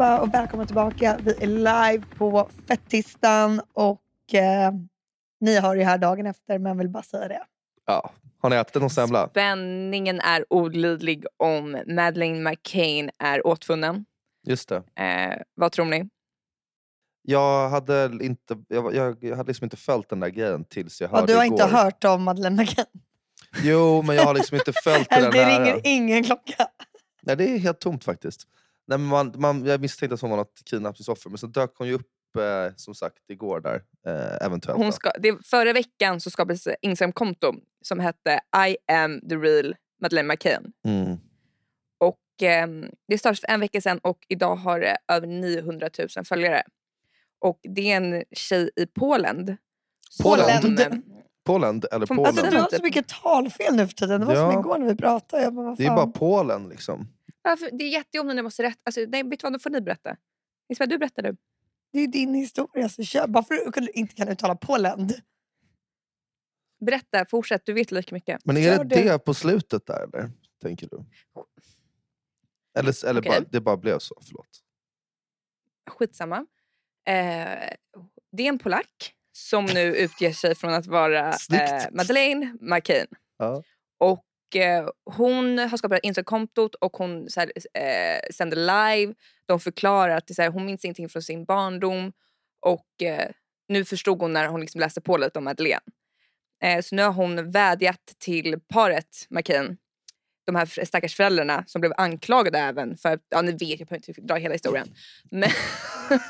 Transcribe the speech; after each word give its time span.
allihopa 0.00 0.20
och 0.20 0.34
välkomna 0.34 0.66
tillbaka. 0.66 1.18
Vi 1.22 1.30
är 1.42 1.46
live 1.46 2.04
på 2.16 2.50
Fettistan 2.68 3.60
och 3.72 4.34
eh, 4.34 4.72
ni 5.40 5.56
har 5.56 5.76
det 5.76 5.84
här 5.84 5.98
dagen 5.98 6.26
efter 6.26 6.58
men 6.58 6.78
vill 6.78 6.88
bara 6.88 7.02
säga 7.02 7.28
det. 7.28 7.44
Ja. 7.86 8.10
Har 8.40 8.50
ni 8.50 8.56
ätit 8.56 8.74
någon 8.74 8.90
semla? 8.90 9.28
Spänningen 9.28 10.20
är 10.20 10.44
olidlig 10.50 11.24
om 11.36 11.82
Madeleine 11.86 12.50
McCain 12.50 13.10
är 13.18 13.46
åtfunnen. 13.46 14.04
Just 14.46 14.68
det. 14.68 14.76
Eh, 14.76 15.42
vad 15.54 15.72
tror 15.72 15.84
ni? 15.84 16.08
Jag 17.22 17.68
hade, 17.68 18.10
inte, 18.20 18.56
jag, 18.68 18.94
jag, 18.94 19.16
jag 19.20 19.36
hade 19.36 19.48
liksom 19.48 19.64
inte 19.64 19.76
följt 19.76 20.08
den 20.08 20.20
där 20.20 20.28
grejen 20.28 20.64
tills 20.64 21.00
jag 21.00 21.08
hörde 21.08 21.22
Och 21.22 21.28
du 21.28 21.36
har 21.36 21.44
igår. 21.44 21.60
inte 21.62 21.76
hört 21.76 22.04
om 22.04 22.22
Madeleine 22.22 22.62
McCann? 22.62 22.86
Jo, 23.62 24.02
men 24.02 24.16
jag 24.16 24.24
har 24.24 24.34
liksom 24.34 24.56
inte 24.56 24.72
följt 24.72 25.10
där 25.10 25.32
det 25.32 25.48
ringer 25.48 25.80
ingen 25.84 26.24
klocka. 26.24 26.68
Nej, 27.22 27.36
det 27.36 27.44
är 27.44 27.58
helt 27.58 27.80
tomt 27.80 28.04
faktiskt. 28.04 28.46
Nej, 28.88 28.98
men 28.98 29.06
man, 29.06 29.34
man, 29.36 29.66
jag 29.66 29.80
misstänkte 29.80 30.14
att 30.14 30.20
hon 30.20 30.30
var 30.30 30.36
något 30.36 30.62
kidnappningsoffer, 30.64 31.30
men 31.30 31.38
så 31.38 31.46
dök 31.46 31.74
hon 31.76 31.88
ju 31.88 31.94
upp 31.94 32.36
eh, 32.38 32.74
som 32.76 32.94
sagt 32.94 33.30
igår 33.30 33.60
där. 33.60 33.82
Eh, 34.06 34.46
eventuellt. 34.46 34.78
Hon 34.78 34.92
ska, 34.92 35.10
det, 35.18 35.46
förra 35.46 35.72
veckan 35.72 36.20
så 36.20 36.30
skapades 36.30 36.66
ett 36.66 36.76
Instagram-konto 36.82 37.54
som 37.82 38.00
hette 38.00 38.40
I 38.68 38.92
am 38.92 39.20
the 39.28 39.36
real 39.36 39.74
Madeleine 40.02 40.28
McCain. 40.28 40.72
Mm. 40.86 41.16
Och, 42.00 42.18
ehm, 42.42 42.86
det 43.08 43.18
startades 43.18 43.40
för 43.40 43.48
en 43.48 43.60
vecka 43.60 43.80
sedan 43.80 43.98
och 43.98 44.18
idag 44.28 44.56
har 44.56 44.80
det 44.80 44.96
över 45.08 45.26
900 45.26 45.90
000 46.16 46.24
följare. 46.24 46.62
Och 47.40 47.58
det 47.62 47.92
är 47.92 47.96
en 47.96 48.24
tjej 48.32 48.70
i 48.76 48.86
Polen. 48.86 49.56
Polen? 50.22 50.62
Som, 50.62 50.78
eh, 50.78 50.86
Polen 51.46 51.82
eller 51.92 52.06
Polen? 52.06 52.26
Alltså, 52.26 52.46
du 52.50 52.56
har 52.58 52.68
så 52.76 52.82
mycket 52.82 53.08
talfel 53.08 53.76
nu 53.76 53.86
för 53.86 53.94
tiden. 53.94 54.20
Det 54.20 54.26
var 54.26 54.34
Ja. 54.34 54.52
som 54.52 54.60
igår 54.60 54.78
när 54.78 54.86
vi 54.86 54.96
pratade. 54.96 55.42
Jag 55.42 55.54
bara, 55.54 55.66
vad 55.66 55.78
det 55.78 55.86
är 55.86 55.96
bara 55.96 56.06
Polen 56.06 56.68
liksom. 56.68 57.08
Varför, 57.42 57.70
det 57.72 57.84
är 57.84 57.88
jättejobbigt 57.88 58.28
när 58.28 58.34
ni 58.34 58.42
måste 58.42 58.62
rätta. 58.62 58.80
Alltså, 58.84 59.00
nej, 59.08 59.22
vet 59.22 59.40
du 59.40 59.44
vad, 59.44 59.52
då 59.52 59.58
får 59.58 59.70
ni 59.70 59.80
berätta. 59.80 60.16
Isabel, 60.68 60.88
du 60.88 60.98
berättar 60.98 61.22
du. 61.22 61.36
Det 61.92 61.98
är 61.98 62.06
din 62.06 62.34
historia. 62.34 62.88
Så 62.88 63.02
kör. 63.02 63.26
Bara 63.26 63.44
för 63.44 63.54
att 63.54 63.74
du 63.74 63.88
inte 63.94 64.14
kan 64.14 64.28
uttala 64.28 64.56
Polen. 64.56 65.10
Berätta, 66.80 67.26
fortsätt. 67.30 67.62
Du 67.64 67.72
vet 67.72 67.90
lika 67.90 68.14
mycket. 68.14 68.40
Men 68.44 68.56
är 68.56 68.84
det 68.84 69.02
det 69.02 69.18
på 69.18 69.34
slutet 69.34 69.86
där 69.86 70.02
eller? 70.02 70.30
Tänker 70.62 70.88
du? 70.88 71.04
Eller, 72.78 73.06
eller 73.06 73.20
Okej. 73.20 73.30
bara, 73.30 73.40
det 73.50 73.60
bara 73.60 73.76
blev 73.76 73.98
så? 73.98 74.14
Förlåt. 74.26 74.62
skitsamma. 75.86 76.46
Eh, 77.06 77.74
det 78.32 78.42
är 78.42 78.48
en 78.48 78.58
polack 78.58 79.14
som 79.32 79.64
nu 79.64 79.96
utger 79.96 80.32
sig 80.32 80.54
från 80.54 80.74
att 80.74 80.86
vara 80.86 81.28
eh, 81.52 81.84
Madeleine 81.92 82.56
McCain. 82.60 83.06
Ja. 83.36 83.62
Och 83.98 84.24
hon 85.04 85.58
har 85.58 85.76
skapat 85.76 86.00
Instagram-kontot 86.02 86.74
och 86.74 86.96
hon 86.96 87.30
så 87.30 87.40
här, 87.40 87.52
eh, 87.74 88.20
sänder 88.34 88.56
live. 88.56 89.14
De 89.46 89.60
förklarar 89.60 90.16
att 90.16 90.34
så 90.34 90.42
här, 90.42 90.50
hon 90.50 90.66
minns 90.66 90.84
ingenting 90.84 91.08
från 91.08 91.22
sin 91.22 91.44
barndom. 91.44 92.12
Och 92.60 93.02
eh, 93.02 93.30
nu 93.68 93.84
förstod 93.84 94.20
hon 94.20 94.32
när 94.32 94.46
hon 94.46 94.60
liksom 94.60 94.80
läste 94.80 95.00
på 95.00 95.16
lite 95.16 95.38
om 95.38 95.44
Madeleine. 95.44 95.82
Eh, 96.62 96.80
så 96.80 96.94
nu 96.94 97.02
har 97.02 97.12
hon 97.12 97.50
vädjat 97.50 98.14
till 98.18 98.60
paret 98.68 99.26
McCain 99.30 99.76
de 100.46 100.54
här 100.54 100.84
stackars 100.84 101.14
föräldrarna 101.14 101.64
som 101.66 101.80
blev 101.80 101.92
anklagade 101.96 102.58
även 102.58 102.96
för, 102.96 103.18
ja 103.28 103.42
ni 103.42 103.52
vet 103.52 103.80
jag 103.80 103.88
behöver 103.88 104.08
inte 104.08 104.20
dra 104.20 104.34
hela 104.34 104.54
historien. 104.54 104.94
Men, 105.30 105.50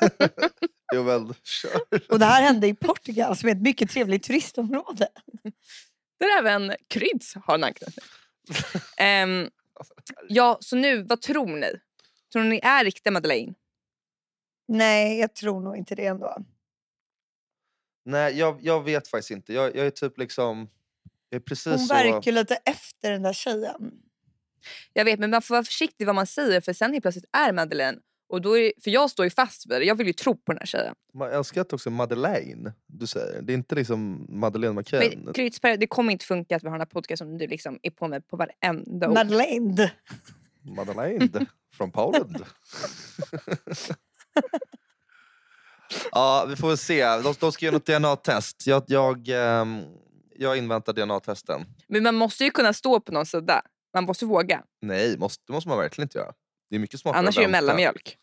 Jo, 0.95 1.03
väl, 1.03 1.35
kör. 1.43 1.81
Och 2.09 2.19
det 2.19 2.25
här 2.25 2.43
hände 2.43 2.67
i 2.67 2.75
Portugal 2.75 3.37
som 3.37 3.49
är 3.49 3.53
ett 3.53 3.63
mycket 3.63 3.91
trevligt 3.91 4.23
turistområde. 4.23 5.09
Där 6.19 6.39
även 6.39 6.73
Kryds 6.89 7.35
har 7.35 7.55
en 7.55 7.65
anknytning. 7.65 8.05
Ehm, 8.99 9.51
ja, 10.29 10.59
så 10.61 10.77
nu, 10.77 11.03
vad 11.03 11.23
tror 11.23 11.47
ni? 11.47 11.73
Tror 12.33 12.45
ni 12.45 12.61
är 12.63 12.85
riktiga 12.85 13.11
Madeleine? 13.11 13.55
Nej, 14.69 15.19
jag 15.21 15.35
tror 15.35 15.61
nog 15.61 15.77
inte 15.77 15.95
det 15.95 16.07
ändå. 16.07 16.37
Nej, 18.05 18.39
jag, 18.39 18.59
jag 18.63 18.85
vet 18.85 19.09
faktiskt 19.09 19.31
inte. 19.31 19.53
Jag, 19.53 19.77
jag 19.77 19.87
är 19.87 19.91
typ 19.91 20.19
liksom... 20.19 20.71
Jag 21.31 21.41
är 21.41 21.43
precis 21.43 21.73
Hon 21.73 21.79
så... 21.79 21.95
verkar 21.95 22.33
lite 22.33 22.55
efter 22.55 23.13
den 23.13 23.23
där 23.23 23.33
tjejen. 23.33 23.93
Jag 24.93 25.05
vet, 25.05 25.19
men 25.19 25.31
man 25.31 25.43
får 25.43 25.55
vara 25.55 25.65
försiktig 25.65 26.07
vad 26.07 26.15
man 26.15 26.27
säger 26.27 26.61
för 26.61 26.73
sen 26.73 26.93
helt 26.93 27.03
plötsligt 27.03 27.31
är 27.33 27.53
Madeleine. 27.53 27.99
Och 28.29 28.43
då 28.43 28.59
är, 28.59 28.73
för 28.83 28.91
jag 28.91 29.11
står 29.11 29.27
ju 29.27 29.31
fast 29.31 29.71
vid 29.71 29.81
det. 29.81 29.85
Jag 29.85 29.95
vill 29.95 30.07
ju 30.07 30.13
tro 30.13 30.37
på 30.37 30.53
den 30.53 30.59
här 30.59 30.67
tjejen. 30.67 30.95
Man 31.15 31.31
älskar 31.31 31.61
att 31.61 31.73
också 31.73 31.91
Madeleine, 31.91 32.73
du 32.87 33.07
säger. 33.07 33.43
Det 33.43 33.53
är 33.53 33.55
inte 33.55 33.75
liksom 33.75 34.27
Madeleine 34.29 34.75
McCann. 34.75 35.33
Men 35.63 35.81
det 35.81 35.87
kommer 35.87 36.13
inte 36.13 36.25
funka 36.25 36.57
att 36.57 36.63
vi 36.63 36.67
har 36.67 36.75
den 36.75 36.81
här 36.81 36.87
podcasten 36.87 37.29
som 37.29 37.39
du 37.39 37.47
liksom 37.47 37.79
är 37.83 37.91
på 37.91 38.09
med 38.09 38.29
på 38.29 38.37
varenda 38.37 39.09
ord. 39.09 39.15
Madeleine. 39.15 39.93
Madeleine 40.63 41.47
från 41.73 41.91
Polen. 41.91 42.35
ja, 46.13 46.47
vi 46.49 46.57
får 46.57 46.69
väl 46.69 46.79
se. 46.79 47.05
De, 47.05 47.35
de 47.41 47.53
ska 47.53 47.67
göra 47.67 47.75
något 47.75 47.87
DNA-test. 47.87 48.67
Jag, 48.67 48.85
jag, 48.87 49.29
ehm, 49.29 49.83
jag 50.37 50.59
inväntar 50.59 50.93
DNA-testen. 50.93 51.65
Men 51.89 52.03
man 52.03 52.15
måste 52.15 52.45
ju 52.45 52.51
kunna 52.51 52.73
stå 52.73 53.01
på 53.01 53.13
någon 53.13 53.27
sida. 53.27 53.63
Man 53.95 54.05
måste 54.05 54.27
våga. 54.27 54.63
Nej, 54.81 55.19
måste, 55.19 55.45
det 55.47 55.53
måste 55.53 55.69
man 55.69 55.79
verkligen 55.79 56.05
inte 56.05 56.19
göra. 56.19 56.33
Det 56.71 56.77
är 56.77 56.81
mycket 56.81 57.01
smartare 57.01 57.19
Annars 57.19 57.39
är 57.39 57.43
det 57.43 57.49
mellanmjölk. 57.49 58.17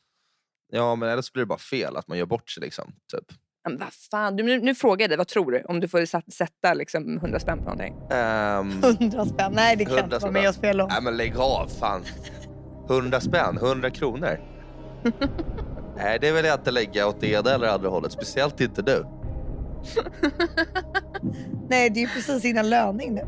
Ja, 0.72 0.96
men 0.96 1.10
eller 1.10 1.22
så 1.22 1.32
blir 1.34 1.42
det 1.42 1.48
bara 1.48 1.60
fel. 1.60 1.98
Att 1.98 2.08
man 2.08 2.18
gör 2.18 2.26
bort 2.26 2.50
sig 2.50 2.62
liksom. 2.62 2.94
Typ. 3.12 3.38
Men 3.64 3.78
vad 3.78 3.94
fan, 3.94 4.36
du, 4.36 4.44
nu, 4.44 4.60
nu 4.60 4.76
frågar 4.76 5.04
jag 5.04 5.10
dig, 5.10 5.18
vad 5.18 5.28
tror 5.28 5.52
du? 5.52 5.64
Om 5.64 5.80
du 5.80 5.88
får 5.88 6.32
sätta 6.32 6.74
liksom 6.74 7.18
100 7.18 7.40
spänn 7.40 7.58
på 7.58 7.64
någonting. 7.64 7.96
Ehm, 8.12 8.82
Hundra 9.00 9.26
spänn. 9.26 9.52
Nej, 9.56 9.76
det 9.76 9.86
kan 9.86 9.96
jag 9.96 10.06
inte 10.06 10.16
100 10.16 10.20
vara 10.20 10.32
med 10.32 10.50
och 10.50 10.56
spela 10.56 10.84
om. 10.84 10.90
Nej 10.90 11.02
men 11.02 11.18
lägg 11.18 11.38
av, 11.38 11.68
fan. 11.68 12.04
100 12.90 13.22
spänn, 13.22 13.58
100 13.58 13.90
kronor. 13.90 14.40
Nej 15.98 16.20
det 16.22 16.32
vill 16.32 16.46
jag 16.46 16.60
inte 16.60 16.72
lägga 16.72 17.08
åt 17.08 17.22
det 17.22 17.28
ena 17.32 17.50
eller 17.50 17.68
andra 17.68 17.90
hållet. 17.90 18.12
Speciellt 18.12 18.62
inte 18.62 18.82
du. 18.82 19.06
Nej, 21.70 21.90
det 21.90 22.00
är 22.00 22.02
ju 22.02 22.08
precis 22.08 22.46
innan 22.46 22.70
löning 22.70 23.14
nu. 23.14 23.22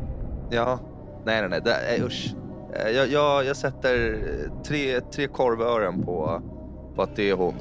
Ja, 0.50 0.80
nej 1.26 1.40
nej 1.40 1.50
nej, 1.50 1.60
det, 1.64 1.76
nej 1.88 2.02
usch. 2.02 2.34
Eh, 2.74 2.90
Jag, 2.90 3.08
jag, 3.08 3.44
jag 3.44 3.56
sätter 3.56 4.12
eh, 4.14 4.62
tre, 4.62 5.00
tre 5.00 5.26
korvören 5.26 6.02
på, 6.02 6.42
på 6.94 7.02
att 7.02 7.16
det 7.16 7.30
är 7.30 7.34
hon. 7.34 7.54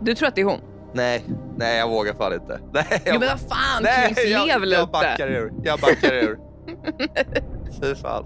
Du 0.00 0.14
tror 0.14 0.28
att 0.28 0.34
det 0.34 0.40
är 0.40 0.44
hon? 0.44 0.60
Nej, 0.92 1.24
nej 1.56 1.78
jag 1.78 1.88
vågar 1.88 2.14
fan 2.14 2.32
inte. 2.32 2.60
Nej, 2.72 2.84
jag, 2.90 3.00
Jo 3.14 3.20
men 3.20 3.28
vad 3.28 3.40
fan, 3.40 3.82
nej, 3.82 4.14
jag, 4.16 4.46
lev 4.46 4.48
jag 4.48 4.66
lite! 4.68 4.88
backar 4.92 5.28
ur. 5.28 5.52
Jag 5.62 5.78
backar 5.80 6.12
ur. 6.14 6.38
Fy 7.82 7.94
fan. 7.94 8.24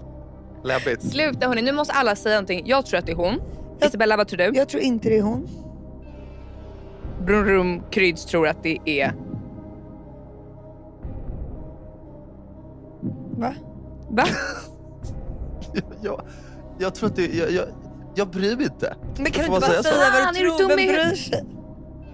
Läbbigt. 0.63 1.03
Sluta 1.11 1.47
hörni, 1.47 1.61
nu 1.61 1.71
måste 1.71 1.93
alla 1.93 2.15
säga 2.15 2.35
någonting. 2.35 2.61
Jag 2.65 2.85
tror 2.85 2.99
att 2.99 3.05
det 3.05 3.11
är 3.11 3.15
hon. 3.15 3.41
Jag- 3.79 3.89
Isabella, 3.89 4.17
vad 4.17 4.27
tror 4.27 4.37
du? 4.37 4.51
Jag 4.57 4.69
tror 4.69 4.83
inte 4.83 5.09
det 5.09 5.17
är 5.17 5.21
hon. 5.21 5.47
Brum 7.25 7.45
Brum 7.45 7.81
Kryds 7.91 8.25
tror 8.25 8.47
att 8.47 8.63
det 8.63 8.77
är... 8.85 9.13
Va? 13.37 13.53
Va? 14.09 14.23
jag, 16.03 16.27
jag 16.79 16.95
tror 16.95 17.09
att 17.09 17.15
det... 17.15 17.25
Jag, 17.35 17.51
jag, 17.51 17.65
jag 18.15 18.29
bryr 18.29 18.55
mig 18.55 18.65
inte. 18.65 18.95
Men 19.17 19.31
kan 19.31 19.45
du 19.45 19.55
inte 19.55 19.67
bara 19.69 19.83
säga 19.83 19.95
vad 19.97 20.35
är 20.37 20.43
du 20.43 20.49
tror? 20.49 20.57
dum 20.59 20.67
Vem 20.67 20.79
i 20.79 20.87
bryr 20.87 21.15
sig? 21.15 21.43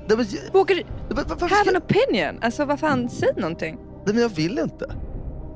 Nej, 0.08 0.18
men, 0.18 0.26
Vågar 0.54 0.76
du 0.76 0.84
men 1.16 1.16
varför 1.28 1.48
ska 1.48 1.56
have 1.56 1.70
an 1.70 1.78
opinion? 1.84 2.40
Alltså 2.44 2.66
vad 2.66 2.80
fan, 2.80 3.10
säg 3.10 3.30
någonting. 3.38 3.76
nej, 4.06 4.14
men 4.14 4.18
jag 4.22 4.30
vill 4.30 4.60
inte. 4.60 4.86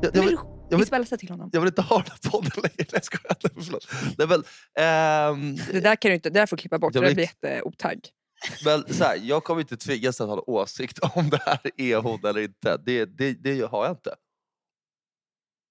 Jag, 0.01 0.15
jag, 0.15 0.21
vill, 0.21 0.31
du- 0.31 0.37
jag 0.69 0.77
vill- 0.77 0.83
Isabella, 0.83 1.05
säg 1.05 1.17
till 1.17 1.29
honom. 1.29 1.49
jag 1.53 1.61
vill 1.61 1.67
inte 1.67 1.81
ha 1.81 1.97
den 1.97 2.05
här 2.23 2.29
podden 2.31 2.51
längre. 2.55 2.71
Nej, 2.77 2.87
jag 2.91 3.03
skojar. 3.03 3.37
Förlåt. 3.63 3.87
Nej, 4.17 4.27
men, 4.27 4.43
ehm, 4.79 5.55
Det 5.71 5.79
där 5.79 5.95
kan 5.95 6.09
du 6.09 6.15
inte, 6.15 6.29
det 6.29 6.39
där 6.39 6.45
får 6.45 6.57
du 6.57 6.61
klippa 6.61 6.79
bort. 6.79 6.95
Jag 6.95 7.03
Det 7.03 7.13
blir 7.15 7.23
jätteotagg. 7.43 7.99
men 8.65 8.93
så 8.93 9.03
här, 9.03 9.17
jag 9.21 9.43
kommer 9.43 9.61
inte 9.61 9.77
tvingas 9.77 10.21
att 10.21 10.27
ha 10.27 10.33
en 10.37 10.43
åsikt 10.47 10.99
om 11.15 11.29
det 11.29 11.39
här 11.45 11.59
är 11.77 11.97
hon 11.97 12.25
eller 12.25 12.41
inte. 12.41 12.77
Det, 12.85 13.05
det, 13.05 13.33
det 13.33 13.61
har 13.71 13.85
jag 13.85 13.93
inte. 13.93 14.15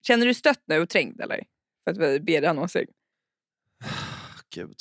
Känner 0.06 0.26
du 0.26 0.34
stött 0.34 0.62
nu 0.66 0.80
och 0.80 0.88
trängd 0.88 1.20
eller? 1.20 1.40
För 1.84 1.90
att 1.90 1.96
vi 1.98 2.20
ber 2.20 2.40
dig 2.40 2.44
ha 2.44 2.50
en 2.50 2.58
åsikt? 2.58 2.92
Gud. 4.54 4.76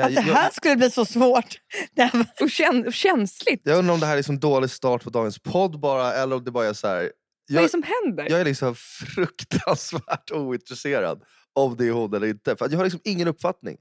Att 0.00 0.14
det 0.14 0.20
här 0.20 0.50
skulle 0.50 0.76
bli 0.76 0.90
så 0.90 1.04
svårt. 1.04 1.60
Var... 1.96 2.26
Och, 2.40 2.50
kän, 2.50 2.86
och 2.86 2.92
känsligt. 2.92 3.60
Jag 3.64 3.78
undrar 3.78 3.94
om 3.94 4.00
det 4.00 4.06
här 4.06 4.12
är 4.12 4.16
liksom 4.16 4.38
dålig 4.40 4.70
start 4.70 5.02
på 5.04 5.10
dagens 5.10 5.38
podd 5.38 5.80
bara, 5.80 6.12
eller 6.14 6.36
om 6.36 6.44
det 6.44 6.50
bara 6.50 6.66
är 6.66 6.72
så 6.72 6.88
här. 6.88 6.94
Vad 6.96 7.02
är 7.04 7.10
det 7.56 7.62
Jag, 7.62 7.70
som 7.70 7.82
händer? 7.82 8.26
jag 8.30 8.40
är 8.40 8.44
liksom 8.44 8.74
fruktansvärt 8.74 10.30
ointresserad 10.30 11.22
om 11.52 11.76
det 11.76 11.86
är 11.86 11.90
hon 11.92 12.14
eller 12.14 12.26
inte. 12.26 12.56
För 12.56 12.68
jag 12.70 12.76
har 12.76 12.84
liksom 12.84 13.00
ingen 13.04 13.28
uppfattning. 13.28 13.76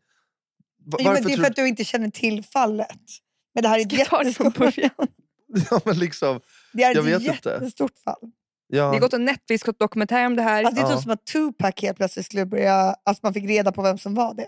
Va- 0.85 0.97
Jo, 1.01 1.11
men 1.11 1.23
det 1.23 1.33
är 1.33 1.37
för 1.37 1.43
att 1.45 1.55
du 1.55 1.67
inte 1.67 1.83
känner 1.83 2.09
till 2.09 2.43
fallet. 2.43 2.99
Men 3.53 3.61
det 3.63 3.69
här 3.69 3.79
är 3.79 3.81
ett 3.85 3.91
jag 3.91 4.25
jättestort? 4.25 4.57
Ja, 5.71 5.81
men 5.85 5.99
liksom, 5.99 6.39
det 6.73 6.83
är 6.83 6.95
Jag 6.95 7.07
ett 7.07 7.13
vet 7.13 7.21
inte. 7.35 7.49
jättestort 7.49 7.97
fall. 8.03 8.31
Ja. 8.67 8.83
Det 8.83 8.89
har 8.89 8.99
gått 8.99 9.13
en 9.13 9.25
Netflix-dokumentär 9.25 10.25
om 10.25 10.35
det 10.35 10.41
här. 10.41 10.63
Alltså, 10.63 10.75
det 10.83 10.87
är 10.87 10.91
Ja. 10.91 10.95
typ 10.95 11.03
som 11.03 11.11
att 11.11 11.25
Tupac 11.25 11.73
helt 11.81 11.97
plötsligt 11.97 12.25
skulle 12.25 12.45
börja... 12.45 12.73
Alltså 13.03 13.19
man 13.23 13.33
fick 13.33 13.45
reda 13.49 13.71
på 13.71 13.81
vem 13.81 13.97
som 13.97 14.15
var 14.15 14.33
det. 14.33 14.47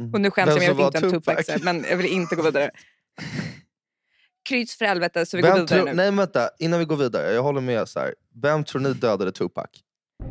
Mm. 0.00 0.12
Och 0.14 0.20
nu 0.20 0.30
skäms 0.30 0.48
Vem 0.48 0.62
jag, 0.62 0.76
men 0.76 0.84
jag 0.84 0.92
som 0.92 0.92
vet 0.92 0.94
inte 0.94 1.06
var 1.30 1.34
vem 1.34 1.42
Tupac 1.44 1.48
är. 1.48 1.64
Men 1.64 1.84
jag 1.90 1.96
vill 1.96 2.06
inte 2.12 2.36
gå 2.36 2.42
vidare. 2.42 2.70
Kryss 4.48 4.76
för 4.78 4.84
helvete 4.84 5.26
så 5.26 5.36
vi 5.36 5.42
går 5.42 5.48
Vem 5.48 5.56
vidare 5.60 5.78
tror, 5.78 5.86
nu. 5.88 5.94
nej 5.94 6.06
men 6.10 6.16
vänta, 6.16 6.48
innan 6.58 6.78
vi 6.78 6.84
går 6.84 6.96
vidare. 6.96 7.32
Jag 7.32 7.42
håller 7.42 7.60
med. 7.60 7.88
så 7.88 8.00
här. 8.00 8.14
Vem 8.42 8.64
tror 8.64 8.80
ni 8.80 8.92
dödade 8.94 9.32
Tupac? 9.32 9.66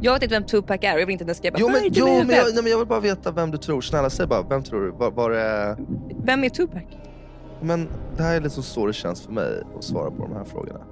Jag 0.02 0.14
vet 0.14 0.24
inte 0.24 0.36
vem 0.36 0.46
Tupac 0.46 0.80
är 0.82 0.94
och 0.96 1.02
jag 1.02 1.06
vill 1.06 1.14
inte 1.14 1.24
att 1.24 1.28
den 1.28 1.36
ska 1.36 1.52
Jo, 1.58 1.68
bara, 1.68 1.72
men, 1.74 1.82
"Nej, 1.82 1.92
jo 1.94 2.06
dum 2.06 2.16
i 2.16 2.18
men, 2.18 2.30
jag, 2.30 2.36
huvudet." 2.36 2.54
nej, 2.54 2.64
men 2.64 2.72
jag 2.72 2.78
vill 2.80 2.88
bara 2.88 3.00
veta 3.00 3.32
vem 3.32 3.52
du 3.52 3.58
tror. 3.58 3.82
Snälla 3.82 4.10
säg 4.10 4.28
bara, 4.28 4.42
vem 4.42 4.64
tror 4.64 4.82
du? 4.86 4.92
Var, 4.92 5.12
var 5.12 5.30
det... 5.30 5.78
Vem 6.26 6.44
är 6.44 6.50
Tupac? 6.50 6.84
Men 7.62 7.90
det 8.18 8.24
här 8.24 8.36
är 8.36 8.42
liksom 8.42 8.64
så 8.64 8.88
det 8.88 8.94
känns 8.94 9.22
för 9.22 9.32
mig 9.32 9.64
att 9.78 9.84
svara 9.84 10.12
på 10.12 10.22
de 10.28 10.34
här 10.36 10.44
frågorna. 10.44 10.86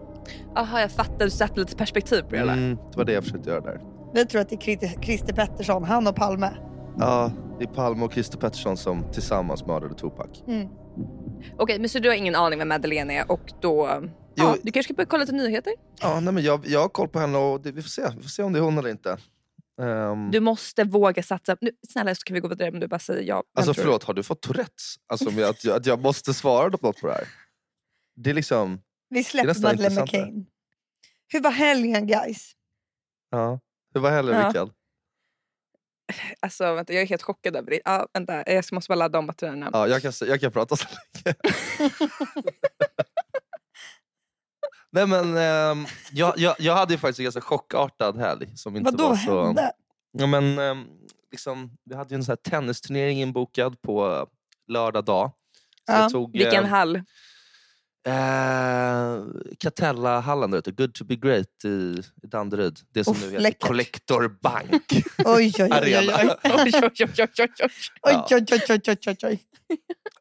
Jaha, 0.55 0.81
jag 0.81 0.91
fattar. 0.91 1.25
Du 1.25 1.29
satte 1.31 1.59
lite 1.59 1.75
perspektiv 1.75 2.21
på 2.21 2.29
det 2.31 2.37
hela. 2.37 2.53
Mm, 2.53 2.75
det 2.91 2.97
var 2.97 3.05
det 3.05 3.11
jag 3.13 3.23
försökte 3.23 3.49
göra 3.49 3.61
där. 3.61 3.81
Vi 4.13 4.25
tror 4.25 4.41
att 4.41 4.49
det 4.49 4.55
är 4.55 4.59
Christer- 5.01 5.33
Pettersson, 5.35 5.83
han 5.83 6.07
och 6.07 6.15
Palme. 6.15 6.51
Ja, 6.97 7.31
det 7.59 7.63
är 7.65 7.67
Palme 7.69 8.05
och 8.05 8.13
Christer 8.13 8.37
Pettersson 8.37 8.77
som 8.77 9.11
tillsammans 9.11 9.65
mördade 9.65 9.93
Tupac. 9.95 10.43
Mm. 10.47 10.67
Okej, 11.57 11.79
men 11.79 11.89
så 11.89 11.99
du 11.99 12.09
har 12.09 12.15
ingen 12.15 12.35
aning 12.35 12.59
vem 12.59 12.67
Madeleine 12.67 13.13
är 13.13 13.31
och 13.31 13.51
då... 13.61 14.03
Ja, 14.35 14.55
du 14.63 14.71
kanske 14.71 14.83
ska 14.87 14.93
börja 14.93 15.07
kolla 15.07 15.21
lite 15.23 15.35
nyheter? 15.35 15.73
Ja, 16.01 16.19
nej, 16.19 16.33
men 16.33 16.43
jag, 16.43 16.67
jag 16.67 16.79
har 16.81 16.89
koll 16.89 17.07
på 17.07 17.19
henne 17.19 17.37
och 17.37 17.61
det, 17.61 17.71
vi, 17.71 17.81
får 17.81 17.89
se. 17.89 18.01
vi 18.17 18.21
får 18.23 18.29
se 18.29 18.43
om 18.43 18.53
det 18.53 18.59
är 18.59 18.63
hon 18.63 18.77
eller 18.77 18.89
inte. 18.89 19.17
Ehm, 19.81 20.31
Du 20.31 20.39
måste 20.39 20.83
våga 20.83 21.23
satsa. 21.23 21.57
Nu, 21.61 21.71
snälla 21.89 22.15
så 22.15 22.21
kan 22.23 22.33
vi 22.33 22.39
gå 22.39 22.47
vidare 22.47 22.69
om 22.71 22.79
du 22.79 22.87
bara 22.87 22.99
säger 22.99 23.21
ja. 23.23 23.43
Alltså 23.57 23.73
tror 23.73 23.83
du? 23.83 23.85
förlåt, 23.87 24.03
har 24.03 24.13
du 24.13 24.23
fått 24.23 24.41
Tourettes? 24.41 24.95
Alltså 25.07 25.31
med 25.31 25.43
att, 25.45 25.65
jag, 25.65 25.75
att 25.77 25.85
jag 25.85 26.01
måste 26.01 26.33
svara 26.33 26.69
på 26.77 26.87
något 26.87 27.01
på 27.01 27.07
det 27.07 27.13
här. 27.13 27.27
Det 28.15 28.29
är 28.29 28.33
liksom, 28.33 28.79
Vi 29.09 29.23
släpper 29.23 29.61
Madeleine. 29.61 30.01
McCain. 30.01 30.45
Hur 31.27 31.41
var 31.41 31.51
helgen 31.51 32.07
guys? 32.07 32.51
ja. 33.31 33.59
Det 33.93 33.99
var 33.99 34.11
heller 34.11 34.33
Ja. 34.33 34.47
Rickard. 34.49 34.69
Alltså 36.39 36.73
vänta, 36.75 36.93
jag 36.93 37.01
är 37.01 37.07
helt 37.07 37.21
chockad 37.21 37.55
över 37.55 37.71
det. 37.71 37.81
Ja, 37.85 38.07
vänta, 38.13 38.43
jag 38.51 38.65
måste 38.73 38.89
bara 38.89 38.95
ladda 38.95 39.19
om 39.19 39.27
batterierna. 39.27 39.69
Ja, 39.73 39.87
jag, 39.87 40.01
kan, 40.01 40.13
jag 40.21 40.41
kan 40.41 40.51
prata 40.51 40.75
så 40.75 40.87
länge. 41.23 41.35
Nej 44.91 45.07
men 45.07 45.37
ehm, 45.37 45.85
jag, 46.11 46.33
jag, 46.37 46.55
jag 46.59 46.75
hade 46.75 46.93
ju 46.93 46.97
faktiskt 46.97 47.19
en 47.19 47.23
ganska 47.23 47.41
chockartad 47.41 48.17
helg. 48.19 48.57
Som 48.57 48.75
inte 48.75 48.91
Vad 48.91 48.97
då 48.99 49.07
var 49.09 49.15
så... 49.15 49.45
hände? 49.45 49.71
Ja, 50.11 50.27
men, 50.27 50.59
ehm, 50.59 50.85
liksom, 51.31 51.77
vi 51.85 51.95
hade 51.95 52.09
ju 52.13 52.15
en 52.15 52.23
sån 52.23 52.31
här 52.31 52.51
tennisturnering 52.51 53.21
inbokad 53.21 53.81
på 53.81 54.27
lördag 54.67 55.05
dag. 55.05 55.31
Så 55.85 55.91
Ja, 55.91 56.01
jag 56.01 56.11
tog, 56.11 56.31
Vilken 56.33 56.63
eh, 56.63 56.69
hall? 56.69 57.03
Eh, 58.07 59.23
Catella-hallen, 59.59 60.51
du, 60.51 60.71
Good 60.71 60.93
to 60.95 61.05
be 61.05 61.15
great 61.15 61.65
i, 61.65 61.67
i 62.23 62.27
Danderyd. 62.27 62.79
Det 62.93 63.03
som 63.03 63.11
Uff, 63.13 63.21
nu 63.21 63.27
heter 63.31 63.41
läckert. 63.41 63.67
Collector 63.67 64.27
Bank. 64.41 64.83
Oj, 65.25 65.25
oj, 65.25 65.53
oj, 65.59 65.69
oj, 65.71 65.71
Arena. 65.71 66.13
oj. 66.17 66.29
oj, 66.43 66.51
oj, 66.53 66.71
oj, 66.83 66.91
oj, 66.99 67.09
oj, 67.39 67.49
oj. 67.61 67.69
Oj, 68.01 68.13
Ja. 68.13 68.25
oj, 68.31 68.45
oj, 68.51 68.59
oj, 68.69 68.79
oj, 68.87 68.97
oj, 69.07 69.17
oj. 69.23 69.39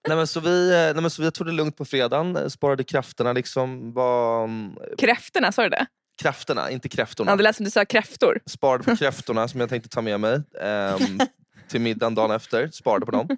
nej, 0.08 0.16
men 0.16 0.26
så 0.26 0.40
vi, 0.40 0.70
eh, 0.72 0.76
nej, 0.94 1.00
men 1.02 1.10
så 1.10 1.22
vi 1.22 1.30
tog 1.30 1.46
det 1.46 1.52
lugnt 1.52 1.76
på 1.76 1.84
fredagen, 1.84 2.36
eh, 2.36 2.48
sparade 2.48 2.84
krafterna. 2.84 3.32
Liksom, 3.32 3.92
var, 3.92 4.44
mm, 4.44 4.76
Kräftorna, 4.98 5.52
sa 5.52 5.62
du 5.62 5.68
det? 5.68 5.86
krafterna, 6.22 6.70
inte 6.70 6.88
kräftorna. 6.88 7.30
Ja, 7.32 7.36
det 7.36 7.42
lät 7.42 7.56
som 7.56 7.64
du 7.64 7.70
sa 7.70 7.84
kräftor. 7.84 8.40
Sparade 8.46 8.84
på 8.84 8.96
kräftorna 9.02 9.48
som 9.48 9.60
jag 9.60 9.68
tänkte 9.68 9.88
ta 9.88 10.02
med 10.02 10.20
mig 10.20 10.42
ehm, 10.60 11.18
till 11.68 11.80
middagen 11.80 12.14
dagen 12.14 12.30
efter. 12.30 12.68
Sparade 12.72 13.06
på 13.06 13.12
dem. 13.12 13.28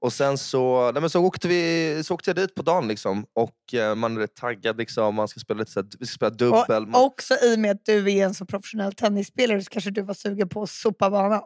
Och 0.00 0.12
sen 0.12 0.38
så, 0.38 0.90
nej 0.92 1.00
men 1.00 1.10
så, 1.10 1.20
åkte 1.24 1.48
vi, 1.48 2.02
så 2.04 2.14
åkte 2.14 2.30
jag 2.30 2.36
dit 2.36 2.54
på 2.54 2.62
dagen 2.62 2.88
liksom. 2.88 3.26
och 3.32 3.74
eh, 3.74 3.94
man 3.94 4.16
är 4.16 4.20
rätt 4.20 4.34
taggad. 4.34 4.78
Liksom. 4.78 5.14
Man 5.14 5.28
ska 5.28 5.40
spela 5.40 5.58
lite 5.58 5.70
så 5.72 5.80
här, 5.80 5.88
vi 5.98 6.06
ska 6.06 6.14
spela 6.14 6.30
dubbel. 6.30 6.86
Man- 6.86 6.94
Och 7.00 7.06
också 7.06 7.34
i 7.42 7.54
och 7.54 7.58
med 7.58 7.70
att 7.70 7.84
du 7.84 8.12
är 8.12 8.24
en 8.24 8.34
så 8.34 8.44
professionell 8.46 8.92
tennisspelare 8.92 9.62
så 9.62 9.70
kanske 9.70 9.90
du 9.90 10.02
var 10.02 10.14
sugen 10.14 10.48
på 10.48 10.62
att 10.62 10.70
sopa 10.70 11.10
banan. 11.10 11.42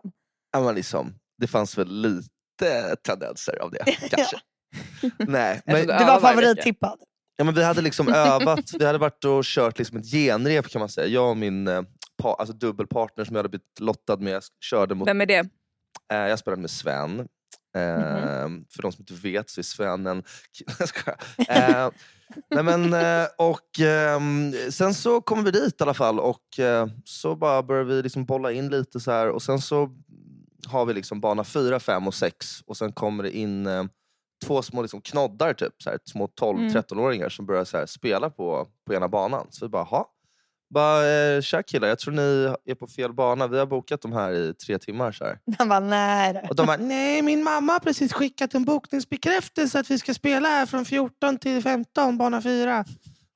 Ja, 0.52 0.60
men 0.60 0.74
liksom, 0.74 1.14
det 1.38 1.46
fanns 1.46 1.78
väl 1.78 1.88
lite 2.02 2.96
tendenser 3.06 3.58
av 3.62 3.70
det 3.70 3.84
kanske. 4.10 4.36
Nej, 5.18 5.60
men, 5.66 5.86
Du 5.86 5.92
var 6.04 6.20
favorittippad. 6.20 6.98
ja, 7.36 7.44
men 7.44 7.54
vi 7.54 7.62
hade 7.64 7.82
liksom 7.82 8.08
övat, 8.08 8.70
vi 8.78 8.84
hade 8.86 8.98
varit 8.98 9.24
och 9.24 9.44
kört 9.44 9.78
liksom 9.78 9.98
ett 9.98 10.06
genrep 10.10 10.68
kan 10.68 10.78
man 10.80 10.88
säga. 10.88 11.06
Jag 11.06 11.30
och 11.30 11.36
min 11.36 11.68
eh, 11.68 11.82
pa, 12.22 12.34
alltså 12.34 12.54
dubbelpartner 12.56 13.24
som 13.24 13.34
jag 13.34 13.38
hade 13.38 13.48
blivit 13.48 13.80
lottad 13.80 14.16
med 14.16 14.42
körde 14.60 14.94
mot 14.94 15.08
Vem 15.08 15.20
är 15.20 15.26
det? 15.26 15.48
Eh, 16.12 16.18
jag 16.18 16.38
spelade 16.38 16.60
med 16.62 16.70
Sven. 16.70 17.28
Eh, 17.74 18.48
För 18.70 18.82
de 18.82 18.92
som 18.92 19.00
inte 19.02 19.14
vet 19.14 19.50
så 19.50 19.60
är 19.60 19.62
Sven 19.62 20.06
en... 20.06 20.22
Eh, 21.48 21.88
nej 22.50 22.64
men, 22.64 22.94
eh, 22.94 23.26
och, 23.38 23.80
ehm, 23.80 24.52
sen 24.70 24.94
så 24.94 25.20
kommer 25.20 25.42
vi 25.42 25.50
dit 25.50 25.80
i 25.80 25.82
alla 25.82 25.94
fall 25.94 26.20
och 26.20 26.58
eh, 26.58 26.86
så 27.04 27.36
bara 27.36 27.62
börjar 27.62 27.84
vi 27.84 28.02
liksom 28.02 28.24
bolla 28.24 28.52
in 28.52 28.68
lite 28.68 29.00
så 29.00 29.10
här 29.10 29.28
och 29.28 29.42
sen 29.42 29.60
så 29.60 29.90
har 30.66 30.84
vi 30.86 30.94
liksom 30.94 31.20
bana 31.20 31.44
4, 31.44 31.80
5 31.80 32.06
och 32.06 32.14
6 32.14 32.60
och 32.66 32.76
sen 32.76 32.92
kommer 32.92 33.22
det 33.22 33.36
in 33.36 33.66
eh, 33.66 33.84
två 34.46 34.62
små 34.62 34.82
liksom 34.82 35.00
knoddar, 35.00 35.54
typ, 35.54 35.82
så 35.82 35.90
här, 35.90 35.98
små 36.04 36.26
12-13-åringar 36.40 37.28
som 37.28 37.46
börjar 37.46 37.64
så 37.64 37.76
här, 37.78 37.86
spela 37.86 38.30
på, 38.30 38.66
på 38.86 38.94
ena 38.94 39.08
banan. 39.08 39.46
Så 39.50 39.64
vi 39.64 39.68
bara, 39.68 39.82
ha? 39.82 40.10
Bara, 40.74 41.06
eh, 41.36 41.40
tja 41.40 41.62
killar, 41.62 41.88
jag 41.88 41.98
tror 41.98 42.14
ni 42.14 42.54
är 42.66 42.74
på 42.74 42.86
fel 42.86 43.12
bana. 43.12 43.46
Vi 43.46 43.58
har 43.58 43.66
bokat 43.66 44.02
de 44.02 44.12
här 44.12 44.32
i 44.32 44.54
tre 44.54 44.78
timmar. 44.78 45.12
Så 45.12 45.24
här. 45.24 45.38
Han 45.58 45.68
bara, 45.68 45.80
nej. 45.80 46.32
då." 46.42 46.48
Och 46.48 46.56
de 46.56 46.66
bara, 46.66 46.76
nej 46.76 47.22
min 47.22 47.42
mamma 47.44 47.72
har 47.72 47.80
precis 47.80 48.12
skickat 48.12 48.54
en 48.54 48.64
bokningsbekräftelse 48.64 49.80
att 49.80 49.90
vi 49.90 49.98
ska 49.98 50.14
spela 50.14 50.48
här 50.48 50.66
från 50.66 50.84
14 50.84 51.38
till 51.38 51.62
15, 51.62 52.18
bana 52.18 52.42
4. 52.42 52.84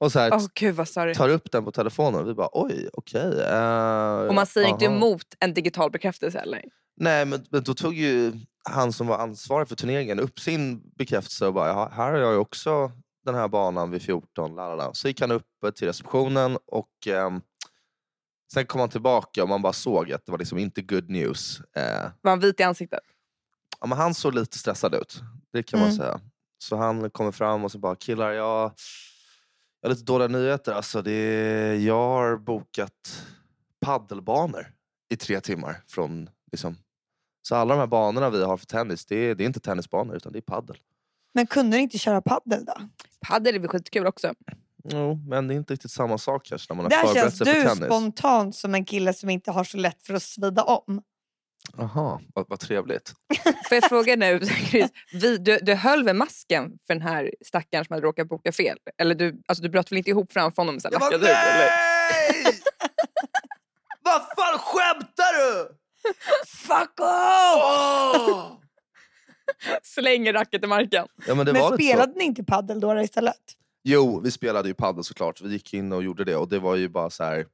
Och 0.00 0.12
så 0.12 0.19
här, 0.19 0.31
Åh 0.35 0.46
gud 0.55 0.75
vad 0.75 0.88
sorry. 0.88 1.14
tar 1.14 1.29
upp 1.29 1.52
den 1.52 1.64
på 1.64 1.73
telefonen 1.73 2.20
och 2.20 2.29
vi 2.29 2.35
bara, 2.35 2.49
oj, 2.52 2.88
okej. 2.93 3.40
eh, 3.43 4.26
Och 4.29 4.35
man 4.35 4.46
säger 4.46 4.69
inte 4.69 4.87
aha." 4.87 4.96
emot 4.96 5.25
en 5.40 5.55
digital 5.55 5.90
bekräftelse 5.90 6.38
heller. 6.38 6.62
Nej, 7.00 7.25
men, 7.25 7.46
men 7.50 7.62
då 7.62 7.75
tog 7.75 7.94
ju 7.94 8.32
han 8.70 8.93
som 8.93 9.06
var 9.06 9.19
ansvarig 9.19 9.69
för 9.69 9.76
turneringen 9.76 10.20
upp 10.20 10.38
sin 10.40 10.81
bekräftelse 10.99 11.46
och 11.46 11.55
bara, 11.55 11.69
"Ja, 11.69 11.90
här 11.96 12.12
har 12.12 12.19
jag 12.19 12.32
ju 12.32 12.38
också 12.38 12.93
den 13.32 13.40
här 13.40 13.48
banan 13.48 13.90
vid 13.90 14.02
14. 14.02 14.54
Lalala. 14.54 14.94
Så 14.94 15.08
gick 15.08 15.20
han 15.20 15.30
upp 15.30 15.46
eh, 15.64 15.70
till 15.70 15.86
receptionen 15.86 16.58
och 16.66 17.06
ehm, 17.06 17.40
sen 18.52 18.66
kom 18.66 18.80
han 18.80 18.88
tillbaka 18.90 19.42
och 19.42 19.48
man 19.48 19.62
bara 19.62 19.72
såg 19.72 20.12
att 20.12 20.26
det 20.26 20.32
var 20.32 20.38
liksom 20.38 20.58
inte 20.58 20.82
good 20.82 21.10
news. 21.10 21.60
Eh, 21.76 22.10
Var 22.22 22.30
han 22.30 22.40
vit 22.40 22.60
i 22.60 22.62
ansiktet? 22.62 23.00
ja, 23.80 23.86
men 23.86 23.98
han 23.98 24.14
såg 24.14 24.34
lite 24.34 24.58
stressad 24.58 24.94
ut. 24.94 25.20
Det 25.52 25.62
kan 25.62 25.80
man 25.80 25.88
Mm. 25.88 25.99
säga. 25.99 26.20
Så 26.58 26.76
han 26.76 27.11
kommer 27.11 27.30
fram 27.32 27.64
och 27.64 27.73
så 27.73 27.78
bara, 27.78 27.97
killar 27.97 28.30
jag, 28.32 28.73
jag 29.80 29.88
har 29.88 29.90
lite 29.90 30.02
dåliga 30.04 30.28
nyheter. 30.28 30.73
Alltså, 30.73 31.02
det 31.02 31.12
är, 31.12 31.75
jag 31.75 31.94
har 32.08 32.37
bokat 32.37 33.23
paddelbanor 33.80 34.73
i 35.11 35.16
tre 35.16 35.40
timmar. 35.40 35.82
Från, 35.87 36.30
liksom. 36.52 36.76
Så 37.42 37.54
alla 37.56 37.75
de 37.75 37.80
här 37.80 37.87
banorna 37.87 38.30
vi 38.30 38.44
har 38.44 38.56
för 38.56 38.66
tennis, 38.66 39.06
det 39.06 39.16
är, 39.16 39.35
det 39.35 39.44
är 39.44 39.47
inte 39.47 39.61
tennisbanor 39.61 40.16
utan 40.16 40.32
det 40.32 40.38
är 40.38 40.42
paddel. 40.42 40.76
Men 41.38 41.47
kunde 41.47 41.76
ni 41.76 41.83
inte 41.83 41.99
köra 41.99 42.23
paddel 42.23 42.64
då? 42.64 42.75
Padel 43.26 43.54
är 43.54 43.59
väl 43.59 43.68
skitkul 43.68 44.07
också? 44.07 44.35
Jo, 44.85 45.18
men 45.28 45.49
det 45.49 45.54
är 45.54 45.57
inte 45.57 45.73
riktigt 45.73 45.90
samma 45.90 46.18
sak 46.18 46.45
kanske 46.45 46.75
när 46.75 46.76
man 46.76 46.85
har 46.85 46.90
Där 46.90 46.99
förberett 46.99 47.23
känns 47.23 47.38
sig 47.38 47.47
för 47.47 47.54
du 47.54 47.62
tennis. 47.62 47.85
spontant 47.85 48.57
som 48.57 48.75
en 48.75 48.85
kille 48.85 49.14
som 49.14 49.30
inte 49.30 49.50
har 49.50 49.64
så 49.64 49.76
lätt 49.76 50.02
för 50.07 50.14
att 50.14 50.23
svida 50.23 50.62
om. 50.62 51.02
Jaha, 51.76 52.21
vad, 52.35 52.49
vad 52.49 52.61
trevligt. 52.61 53.12
Får 53.68 53.75
jag 53.75 53.88
fråga 53.88 54.16
nu, 54.16 54.40
Chris, 54.40 54.90
vi, 55.12 55.38
du, 55.38 55.59
du 55.62 55.75
höll 55.75 56.04
väl 56.04 56.16
masken 56.16 56.78
för 56.87 56.95
den 56.95 57.02
här 57.02 57.35
stackaren 57.47 57.85
som 57.85 57.95
hade 57.95 58.07
råkat 58.07 58.28
boka 58.28 58.52
fel? 58.52 58.78
Eller 58.99 59.14
du, 59.14 59.42
alltså, 59.49 59.62
du 59.62 59.68
bröt 59.68 59.92
väl 59.92 59.99
inte 59.99 60.11
ihop 60.11 60.33
framför 60.33 60.62
honom 60.62 60.75
och 60.76 60.83
sen 60.83 60.92
Jag 60.92 61.00
bara? 61.00 61.14
Eller? 61.14 61.26
nej! 61.26 62.45
Vad 64.04 64.23
fan 64.23 64.59
skämtar 64.59 65.38
du? 65.38 65.68
Fuck 66.47 67.00
off! 67.00 68.28
Åh! 68.28 68.52
Slänger 69.83 70.33
racket 70.33 70.64
i 70.64 70.67
marken. 70.67 71.07
Ja, 71.26 71.35
men 71.35 71.47
det 71.47 71.52
Men 71.52 71.62
var 71.62 71.71
lite 71.71 71.83
så. 71.83 71.88
spelade 71.88 72.12
ni 72.19 72.25
inte 72.25 72.45
paddel 72.45 72.81
då 72.81 73.00
istället? 73.00 73.35
Jo, 73.85 74.21
vi 74.21 74.31
spelade 74.31 74.69
ju 74.69 74.75
padel 74.75 75.05
såklart. 75.05 75.40
Vi 75.40 75.52
gick 75.52 75.75
in 75.75 75.93
och 75.93 76.02
gjorde 76.02 76.25
det 76.25 76.37
och 76.37 76.49
det 76.49 76.59
var 76.59 76.76
ju 76.76 76.88
bara 76.88 77.11
så 77.11 77.25
här. 77.25 77.47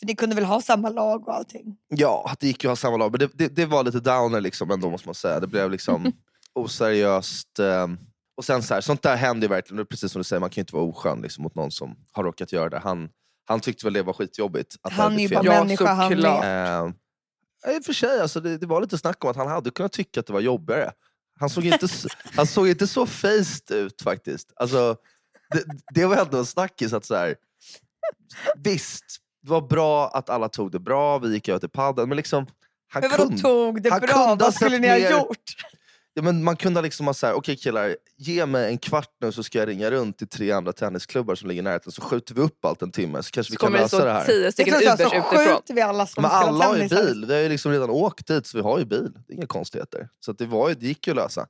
För 0.00 0.06
ni 0.06 0.14
kunde 0.16 0.34
väl 0.34 0.44
ha 0.44 0.60
samma 0.60 0.88
lag 0.88 1.28
och 1.28 1.34
allting? 1.34 1.76
Ja, 1.88 2.32
det 2.40 2.46
gick 2.46 2.64
ju 2.64 2.68
att 2.68 2.70
ha 2.70 2.76
samma 2.76 2.96
lag, 2.96 3.10
men 3.10 3.18
det, 3.18 3.30
det, 3.34 3.48
det 3.56 3.66
var 3.66 3.84
lite 3.84 4.00
downer 4.00 4.40
liksom 4.40 4.70
ändå 4.70 4.90
måste 4.90 5.08
man 5.08 5.14
säga. 5.14 5.40
Det 5.40 5.46
blev 5.46 5.70
liksom 5.70 6.12
oseriöst. 6.54 7.58
ehm, 7.58 7.98
och 8.36 8.44
sen 8.44 8.62
så 8.62 8.74
här, 8.74 8.80
sånt 8.80 9.02
där 9.02 9.16
händer 9.16 9.48
ju 9.48 9.54
verkligen, 9.54 9.86
precis 9.86 10.12
som 10.12 10.20
du 10.20 10.24
säger, 10.24 10.40
man 10.40 10.50
kan 10.50 10.54
ju 10.56 10.62
inte 10.62 10.74
vara 10.74 10.84
oskön 10.84 11.20
liksom, 11.22 11.42
mot 11.42 11.54
någon 11.54 11.70
som 11.70 11.96
har 12.12 12.24
råkat 12.24 12.52
göra 12.52 12.68
det. 12.68 12.78
Han, 12.78 13.08
han 13.44 13.60
tyckte 13.60 13.86
väl 13.86 13.92
det 13.92 14.02
var 14.02 14.12
skitjobbigt. 14.12 14.76
Att 14.82 14.96
det 14.96 15.02
Han 15.02 15.12
är 15.18 15.18
ju 15.22 15.28
bara 15.28 15.42
fel. 15.42 15.52
Ja, 15.52 15.64
människa 15.64 15.92
han 15.92 16.20
med. 16.20 16.80
Ehm, 16.84 16.92
I 17.76 17.80
och 17.80 17.84
för 17.84 17.92
sig, 17.92 18.20
alltså, 18.20 18.40
det, 18.40 18.58
det 18.58 18.66
var 18.66 18.80
lite 18.80 18.98
snack 18.98 19.24
om 19.24 19.30
att 19.30 19.36
han 19.36 19.48
hade 19.48 19.70
kunnat 19.70 19.92
tycka 19.92 20.20
att 20.20 20.26
det 20.26 20.32
var 20.32 20.40
jobbigare. 20.40 20.92
Han 21.40 21.50
såg 21.50 21.64
inte, 21.64 21.88
han 22.36 22.46
såg 22.46 22.68
inte 22.68 22.86
så 22.86 23.06
faced 23.06 23.76
ut 23.76 24.02
faktiskt. 24.02 24.52
Alltså, 24.56 24.96
det, 25.50 25.64
det 25.94 26.06
var 26.06 26.16
ändå 26.16 26.38
en 26.38 26.46
snackis 26.46 26.92
att 26.92 27.04
så 27.04 27.14
här, 27.14 27.36
visst, 28.56 29.04
det 29.42 29.50
var 29.50 29.60
bra 29.60 30.08
att 30.08 30.30
alla 30.30 30.48
tog 30.48 30.72
det 30.72 30.78
bra, 30.78 31.18
vi 31.18 31.32
gick 31.32 31.48
över 31.48 31.58
till 31.60 31.68
padel, 31.68 32.06
men 32.06 32.16
liksom 32.16 32.46
han 32.88 33.00
Men 33.00 33.10
vadå 33.10 33.22
kunde, 33.22 33.42
tog 33.42 33.82
det 33.82 33.90
han 33.90 34.00
bra? 34.00 34.36
Vad 34.40 34.54
skulle 34.54 34.78
ni 34.78 34.88
ha 34.88 34.96
gjort? 34.96 35.54
Ja, 36.18 36.22
men 36.22 36.44
man 36.44 36.56
kunde 36.56 36.82
liksom 36.82 37.06
ha 37.06 37.14
såhär, 37.14 37.34
okej 37.34 37.56
killar, 37.56 37.96
ge 38.16 38.46
mig 38.46 38.68
en 38.70 38.78
kvart 38.78 39.10
nu 39.20 39.32
så 39.32 39.42
ska 39.42 39.58
jag 39.58 39.68
ringa 39.68 39.90
runt 39.90 40.18
till 40.18 40.28
tre 40.28 40.52
andra 40.52 40.72
tennisklubbar 40.72 41.34
som 41.34 41.48
ligger 41.48 41.62
i 41.62 41.64
närheten 41.64 41.92
så 41.92 42.02
skjuter 42.02 42.34
vi 42.34 42.40
upp 42.40 42.64
allt 42.64 42.82
en 42.82 42.92
timme 42.92 43.22
så 43.22 43.30
kanske 43.30 43.50
vi 43.52 43.56
Så 43.56 43.60
kan 43.60 43.66
kommer 43.66 43.78
det 43.78 43.84
lösa 43.84 43.96
det 43.96 44.02
stå 44.02 44.10
här. 44.10 44.26
tio 44.26 44.44
Det 44.46 44.52
stycken 44.52 44.74
är 44.74 44.78
så, 44.80 44.84
Ubers 44.86 44.98
så 44.98 45.04
utifrån. 45.16 45.46
skjuter 45.56 45.74
vi 45.74 45.80
alla 45.80 46.06
som 46.06 46.22
Men 46.22 46.30
alla 46.30 46.64
har 46.66 46.76
ju 46.76 46.88
bil, 46.88 47.24
vi 47.28 47.34
har 47.34 47.40
ju 47.40 47.48
liksom 47.48 47.72
redan 47.72 47.90
åkt 47.90 48.26
dit 48.26 48.46
så 48.46 48.56
vi 48.58 48.62
har 48.62 48.78
ju 48.78 48.84
bil. 48.84 49.10
Det 49.26 49.32
är 49.32 49.36
inga 49.36 49.46
konstigheter. 49.46 50.08
Så 50.24 50.30
att 50.30 50.38
det, 50.38 50.46
var 50.46 50.68
ju, 50.68 50.74
det 50.74 50.86
gick 50.86 51.06
ju 51.06 51.10
att 51.10 51.16
lösa. 51.16 51.46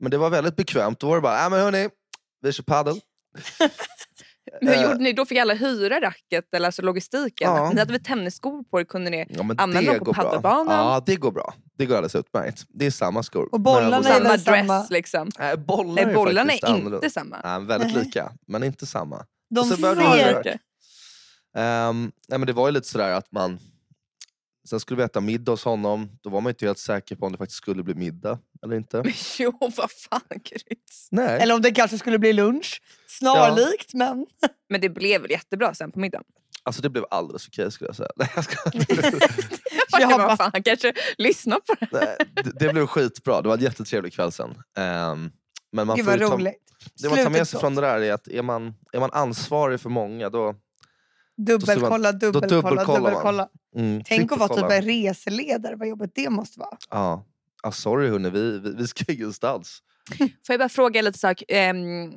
Men 0.00 0.10
det 0.10 0.18
var 0.18 0.30
väldigt 0.30 0.56
bekvämt, 0.56 1.00
då 1.00 1.06
var 1.08 1.14
det 1.16 1.22
bara, 1.22 1.44
äh, 1.44 1.50
men 1.50 1.60
hörni, 1.60 1.88
vi 2.42 2.52
kör 2.52 2.62
padel. 2.64 3.00
Men 4.60 4.68
hur 4.68 4.76
Eh, 4.76 4.82
gjorde 4.82 4.98
ni 5.02 5.12
då? 5.12 5.26
Fick 5.26 5.38
alla 5.38 5.54
hyra 5.54 6.00
racket 6.00 6.54
eller 6.54 6.66
alltså 6.66 6.82
logistiken? 6.82 7.50
Ja. 7.54 7.70
Ni 7.72 7.78
hade 7.78 7.92
väl 7.92 8.04
tennisskor 8.04 8.62
på 8.70 8.80
er? 8.80 8.84
Kunde 8.84 9.10
ni 9.10 9.26
Ja, 9.28 9.42
men 9.42 9.58
Använder 9.60 9.92
det 9.92 9.98
de 9.98 10.04
på 10.04 10.12
padelbanan? 10.14 10.78
Ja, 10.86 11.02
det 11.06 11.16
går 11.16 11.32
bra. 11.32 11.54
Det 11.78 11.86
går 11.86 11.94
alldeles 11.96 12.14
utmärkt. 12.14 12.64
Det 12.68 12.86
är 12.86 12.90
samma 12.90 13.22
skor. 13.22 13.48
Och 13.52 13.60
bollarna 13.60 13.96
är 13.98 14.02
samma 14.02 14.28
väl 14.28 14.40
dress 14.40 14.44
samma- 14.66 14.86
liksom? 14.90 15.30
Nej, 15.38 15.56
bollar 15.56 15.94
Nej, 15.94 16.04
är 16.04 16.14
bollarna 16.14 16.52
är 16.52 16.64
annorlunda. 16.66 16.96
inte 16.96 17.10
samma. 17.10 17.40
Nej, 17.44 17.66
väldigt 17.66 17.94
Nej. 17.94 18.04
lika, 18.04 18.32
men 18.46 18.62
inte 18.64 18.86
samma. 18.86 19.24
De 19.54 19.64
ser... 19.64 20.58
Ehm, 21.56 22.12
nej, 22.28 22.38
men 22.38 22.46
det 22.46 22.52
var 22.52 22.68
ju 22.68 22.72
lite 22.72 22.88
sådär 22.88 23.12
att 23.12 23.32
man... 23.32 23.58
Sen 24.68 24.80
skulle 24.80 24.96
vi 24.96 25.02
äta 25.02 25.20
middag 25.20 25.52
hos 25.52 25.64
honom. 25.64 26.10
Då 26.22 26.30
var 26.30 26.40
man 26.40 26.50
inte 26.50 26.66
helt 26.66 26.78
säker 26.78 27.16
på 27.16 27.26
om 27.26 27.32
det 27.32 27.38
faktiskt 27.38 27.56
skulle 27.56 27.82
bli 27.82 27.94
middag 27.94 28.38
eller 28.64 28.76
inte. 28.76 28.96
Men 29.02 29.12
jo, 29.38 29.58
vad 29.60 29.90
fan 29.90 30.20
Gryts. 30.44 31.08
Nej. 31.10 31.40
Eller 31.42 31.54
om 31.54 31.62
det 31.62 31.70
kanske 31.70 31.98
skulle 31.98 32.18
bli 32.18 32.32
lunch. 32.32 32.82
Snarlikt, 33.06 33.94
men... 33.94 34.26
Men 34.68 34.80
det 34.80 34.88
blev 34.88 35.22
väl 35.22 35.30
jättebra 35.30 35.74
sen 35.74 35.92
på 35.92 35.98
middagen? 35.98 36.24
Alltså 36.62 36.82
det 36.82 36.90
blev 36.90 37.04
alldeles 37.10 37.48
okej 37.48 37.72
skulle 37.72 37.88
jag 37.88 37.96
säga. 37.96 38.08
Nej, 38.16 38.28
jag 38.34 38.44
ska... 38.44 38.56
Ja, 39.90 40.00
Jag 40.00 40.10
bara- 40.10 40.26
vad 40.26 40.36
fan, 40.38 40.62
kanske 40.62 40.92
lyssna 41.18 41.56
på 41.66 41.74
det. 41.80 41.88
Nej, 41.92 42.16
det, 42.44 42.66
det 42.66 42.72
blev 42.72 42.86
skitbra. 42.86 43.42
Det 43.42 43.48
var 43.48 43.56
en 43.56 43.62
jättetrevlig 43.62 44.12
kväll 44.12 44.32
sen. 44.32 44.50
Ehm, 44.78 45.30
men 45.72 45.86
man 45.86 45.96
Gud 45.96 46.04
får 46.04 46.12
vad 46.18 46.28
ta, 46.30 46.36
roligt. 46.36 46.54
det 47.02 47.08
man 47.08 47.18
tar 47.18 47.30
med 47.30 47.48
sig 47.48 47.60
från 47.60 47.74
det 47.74 47.80
där 47.80 48.00
är 48.00 48.12
att 48.12 48.28
är 48.28 48.42
man, 48.42 48.74
är 48.92 49.00
man 49.00 49.10
ansvarig 49.12 49.80
för 49.80 49.90
många 49.90 50.30
då... 50.30 50.54
Dubbelkolla, 51.36 52.12
dubbelkolla, 52.12 52.46
dubbelkollar 52.48 52.86
man. 52.86 53.02
dubbelkolla. 53.02 53.48
Mm, 53.76 54.02
Tänk 54.04 54.32
att 54.32 54.38
vara 54.38 54.54
typ 54.54 54.70
en 54.70 54.82
reseledare, 54.82 55.76
vad 55.76 55.88
jobbigt 55.88 56.12
det 56.14 56.30
måste 56.30 56.60
vara. 56.60 56.76
Ja. 56.90 57.24
Ah, 57.62 57.72
sorry 57.72 58.08
hörni, 58.08 58.30
vi, 58.30 58.58
vi, 58.58 58.74
vi 58.74 58.86
ska 58.86 59.12
ingenstans. 59.12 59.82
Får 60.18 60.28
jag 60.48 60.58
bara 60.58 60.68
fråga 60.68 61.02
lite 61.02 61.18
sak? 61.18 61.42
Ehm, 61.48 62.12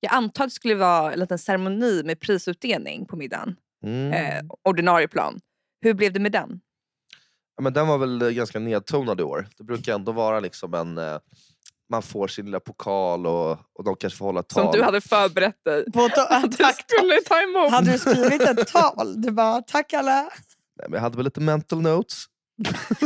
jag 0.00 0.12
antar 0.12 0.44
att 0.44 0.50
det 0.50 0.54
skulle 0.54 0.74
vara 0.74 1.12
en 1.12 1.18
liten 1.20 1.38
ceremoni 1.38 2.02
med 2.04 2.20
prisutdelning 2.20 3.06
på 3.06 3.16
middagen. 3.16 3.56
Mm. 3.84 4.12
Eh, 4.12 4.42
ordinarie 4.62 5.08
plan. 5.08 5.40
Hur 5.80 5.94
blev 5.94 6.12
det 6.12 6.20
med 6.20 6.32
den? 6.32 6.60
Ja, 7.56 7.62
men 7.62 7.72
den 7.72 7.86
var 7.88 7.98
väl 7.98 8.22
eh, 8.22 8.28
ganska 8.28 8.58
nedtonad 8.58 9.20
i 9.20 9.22
år. 9.22 9.48
Det 9.58 9.64
brukar 9.64 9.94
ändå 9.94 10.12
vara 10.12 10.40
liksom 10.40 10.74
en... 10.74 10.98
Man 11.90 12.02
får 12.02 12.28
sin 12.28 12.44
lilla 12.44 12.60
pokal 12.60 13.26
och, 13.26 13.50
och 13.50 13.84
de 13.84 13.96
kanske 13.96 14.16
får 14.18 14.26
hålla 14.26 14.42
tal. 14.42 14.64
Som 14.64 14.72
du 14.72 14.82
hade 14.84 15.00
förberett 15.00 15.64
dig 15.64 15.92
På 15.92 16.00
to- 16.00 16.26
att 16.30 16.50
du 16.58 16.64
skulle 16.64 17.20
ta 17.26 17.42
emot. 17.42 17.70
hade 17.70 17.92
du 17.92 17.98
skrivit 17.98 18.42
ett 18.42 18.66
tal? 18.72 19.22
Du 19.22 19.30
bara, 19.30 19.62
tack 19.62 19.92
alla. 19.92 20.22
Nej, 20.22 20.86
men 20.88 20.92
jag 20.92 21.00
hade 21.00 21.16
väl 21.16 21.24
lite 21.24 21.40
mental 21.40 21.80
notes. 21.82 22.24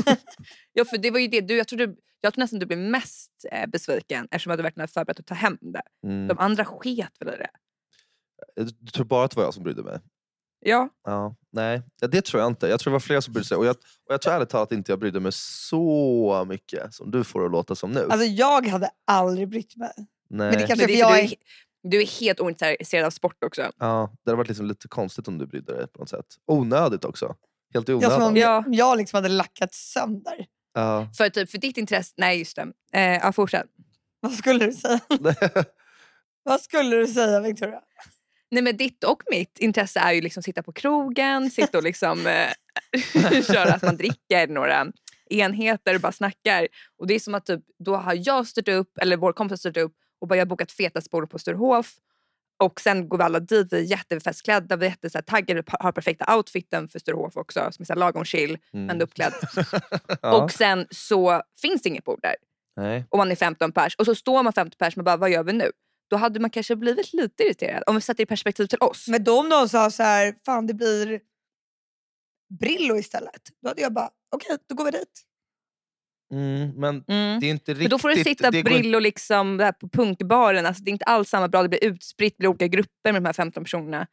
Ja, 0.72 0.84
för 0.84 0.98
det 0.98 1.10
var 1.10 1.18
ju 1.18 1.28
det. 1.28 1.40
Du, 1.40 1.56
jag, 1.56 1.68
tror 1.68 1.78
du, 1.78 1.96
jag 2.20 2.34
tror 2.34 2.42
nästan 2.42 2.58
du 2.58 2.66
blev 2.66 2.78
mest 2.78 3.30
eh, 3.52 3.66
besviken 3.66 4.28
eftersom 4.30 4.50
du 4.50 4.52
hade 4.52 4.62
verkligen 4.62 4.88
förberett 4.88 5.20
att 5.20 5.26
ta 5.26 5.34
hem 5.34 5.58
det. 5.60 5.82
Mm. 6.06 6.28
De 6.28 6.38
andra 6.38 6.64
sket 6.64 7.12
väl 7.20 7.34
i 7.34 7.36
det? 7.36 7.50
Du, 8.56 8.64
du 8.80 8.90
tror 8.90 9.04
bara 9.04 9.24
att 9.24 9.30
det 9.30 9.36
var 9.36 9.44
jag 9.44 9.54
som 9.54 9.62
brydde 9.62 9.82
mig? 9.82 9.98
Ja. 10.60 10.88
Ja, 11.04 11.34
nej, 11.52 11.82
ja, 12.00 12.08
det 12.08 12.24
tror 12.24 12.42
jag 12.42 12.50
inte. 12.50 12.68
Jag 12.68 12.80
tror 12.80 12.90
det 12.90 12.94
var 12.94 13.00
flera 13.00 13.20
som 13.22 13.32
brydde 13.32 13.48
sig. 13.48 13.56
Och 13.56 13.66
jag, 13.66 13.76
och 14.06 14.12
jag 14.14 14.22
tror 14.22 14.34
ärligt 14.34 14.48
talat 14.48 14.72
inte 14.72 14.92
jag 14.92 14.98
brydde 14.98 15.20
mig 15.20 15.32
så 15.34 16.44
mycket 16.48 16.94
som 16.94 17.10
du 17.10 17.24
får 17.24 17.44
att 17.44 17.50
låta 17.52 17.74
som 17.74 17.92
nu. 17.92 18.06
Alltså 18.10 18.26
jag 18.26 18.66
hade 18.66 18.90
aldrig 19.06 19.48
brytt 19.48 19.76
mig. 19.76 19.92
nej. 19.96 20.06
Men 20.28 20.52
det 20.52 20.66
kanske 20.66 20.76
Men 20.76 20.78
det 20.86 21.00
är 21.00 21.04
för 21.04 21.12
jag 21.12 21.12
du, 21.12 21.18
är... 21.18 21.24
är, 21.24 21.34
du 21.82 22.00
är 22.02 22.06
helt 22.20 22.40
ointresserad 22.40 23.06
av 23.06 23.10
sport 23.10 23.44
också. 23.44 23.62
ja, 23.78 24.10
det 24.24 24.30
hade 24.30 24.36
varit 24.36 24.48
liksom 24.48 24.66
lite 24.66 24.88
konstigt 24.88 25.28
om 25.28 25.38
du 25.38 25.46
brydde 25.46 25.76
dig 25.76 25.86
på 25.86 25.98
något 25.98 26.08
sätt. 26.08 26.26
Onödigt 26.46 27.04
också. 27.04 27.34
Helt 27.74 27.88
i 27.88 27.92
Jag 27.92 28.12
som 28.12 28.22
om 28.22 28.36
Ja. 28.36 28.64
jag 28.68 28.98
liksom 28.98 29.16
hade 29.16 29.28
lackat 29.28 29.74
sönder. 29.74 30.46
Ja. 30.74 31.08
För, 31.16 31.28
typ, 31.28 31.50
för 31.50 31.58
ditt 31.58 31.76
intresse... 31.76 32.14
Nej, 32.16 32.38
just 32.38 32.56
det. 32.56 32.72
Eh, 32.92 33.02
ja, 33.16 33.32
fortsätt. 33.32 33.66
Vad 34.20 34.32
skulle 34.32 34.66
du 34.66 34.72
säga? 34.72 35.00
Vad 36.42 36.60
skulle 36.60 36.96
du 36.96 37.06
säga 37.06 37.40
Victoria? 37.40 37.80
Nej, 38.50 38.62
men 38.62 38.76
ditt 38.76 39.04
och 39.04 39.22
mitt 39.30 39.58
intresse 39.58 40.00
är 40.00 40.12
ju 40.12 40.20
liksom 40.20 40.42
sitta 40.42 40.62
på 40.62 40.72
krogen, 40.72 41.50
sitta 41.50 41.78
och 41.78 41.84
liksom, 41.84 42.26
eh, 42.26 42.48
köra 43.42 43.74
att 43.74 43.82
man 43.82 43.96
dricker 43.96 44.46
några 44.46 44.86
enheter 45.30 45.94
och 45.94 46.00
bara 46.00 46.12
snackar. 46.12 46.68
Och 46.98 47.06
det 47.06 47.14
är 47.14 47.18
som 47.18 47.34
att 47.34 47.46
typ, 47.46 47.60
då 47.84 47.96
har 47.96 48.18
jag 48.26 48.46
styrt 48.46 48.68
upp, 48.68 48.98
eller 49.00 49.16
vår 49.16 49.32
kompis 49.32 49.52
har 49.52 49.56
styrt 49.70 49.76
upp 49.76 49.94
och 50.20 50.28
bara 50.28 50.34
jag 50.34 50.40
har 50.40 50.48
bokat 50.48 50.72
feta 50.72 51.00
spår 51.00 51.26
på 51.26 51.38
Sturehof. 51.38 51.94
Och 52.62 52.80
sen 52.80 53.08
går 53.08 53.18
vi 53.18 53.24
alla 53.24 53.40
dit, 53.40 53.72
vi 53.72 53.76
är 53.78 53.82
jättefestklädda, 53.82 54.76
vi 54.76 54.86
är 54.86 54.90
jätte, 54.90 55.10
så 55.10 55.18
här, 55.18 55.22
taggade, 55.22 55.62
har 55.66 55.92
perfekta 55.92 56.36
outfiten 56.36 56.88
för 56.88 56.98
Sturehof 56.98 57.36
också, 57.36 57.68
som 57.72 57.82
är 57.82 57.84
så 57.86 57.92
här, 57.92 58.00
lagom 58.00 58.24
chill, 58.24 58.58
Mm. 58.72 58.90
ändå 58.90 59.04
uppklädd. 59.04 59.32
ja. 60.22 60.42
Och 60.42 60.50
sen 60.50 60.86
så 60.90 61.42
finns 61.62 61.82
det 61.82 61.88
inget 61.88 62.04
bord 62.04 62.18
där. 62.22 62.34
Nej. 62.76 63.04
Och 63.08 63.18
man 63.18 63.30
är 63.30 63.34
15 63.36 63.72
pers. 63.72 63.94
Och 63.96 64.04
så 64.06 64.14
står 64.14 64.42
man 64.42 64.52
15 64.52 64.76
pers 64.78 64.96
och 64.96 65.04
bara, 65.04 65.16
vad 65.16 65.30
gör 65.30 65.42
vi 65.42 65.52
nu? 65.52 65.70
Då 66.10 66.16
hade 66.16 66.40
man 66.40 66.50
kanske 66.50 66.76
blivit 66.76 67.12
lite 67.12 67.42
irriterad 67.42 67.82
om 67.86 67.94
vi 67.94 68.00
sätter 68.00 68.22
i 68.22 68.26
perspektiv 68.26 68.66
till 68.66 68.78
oss. 68.80 69.08
Men 69.08 69.24
då 69.24 69.40
om 69.40 69.48
någon 69.48 69.68
sa 69.68 69.90
så 69.90 70.02
här, 70.02 70.34
fan 70.46 70.66
det 70.66 70.74
blir 70.74 71.20
Brillo 72.60 72.96
istället. 72.96 73.42
Då 73.62 73.68
hade 73.68 73.82
jag 73.82 73.92
bara, 73.92 74.10
okej 74.36 74.56
då 74.68 74.74
går 74.74 74.84
vi 74.84 74.90
dit. 74.90 75.22
Mm, 76.32 76.70
men 76.76 77.04
Mm. 77.08 77.40
det 77.40 77.46
är 77.46 77.50
inte 77.50 77.70
riktigt... 77.72 77.78
Men 77.84 77.90
då 77.90 77.98
får 77.98 78.08
du 78.08 78.24
sitta 78.24 78.50
det 78.50 78.62
går- 78.62 78.70
Brillo 78.70 78.98
liksom 78.98 79.56
där 79.56 79.72
på 79.72 79.88
punkbaren. 79.88 80.66
Alltså, 80.66 80.82
det 80.82 80.90
är 80.90 80.92
inte 80.92 81.04
alls 81.04 81.28
samma 81.28 81.48
bra. 81.48 81.62
Det 81.62 81.68
blir 81.68 81.84
utspritt, 81.84 82.34
det 82.36 82.38
blir 82.38 82.48
olika 82.48 82.66
grupper 82.66 83.12
med 83.12 83.22
de 83.22 83.26
här 83.26 83.32
15 83.32 83.64
personerna. 83.64 84.06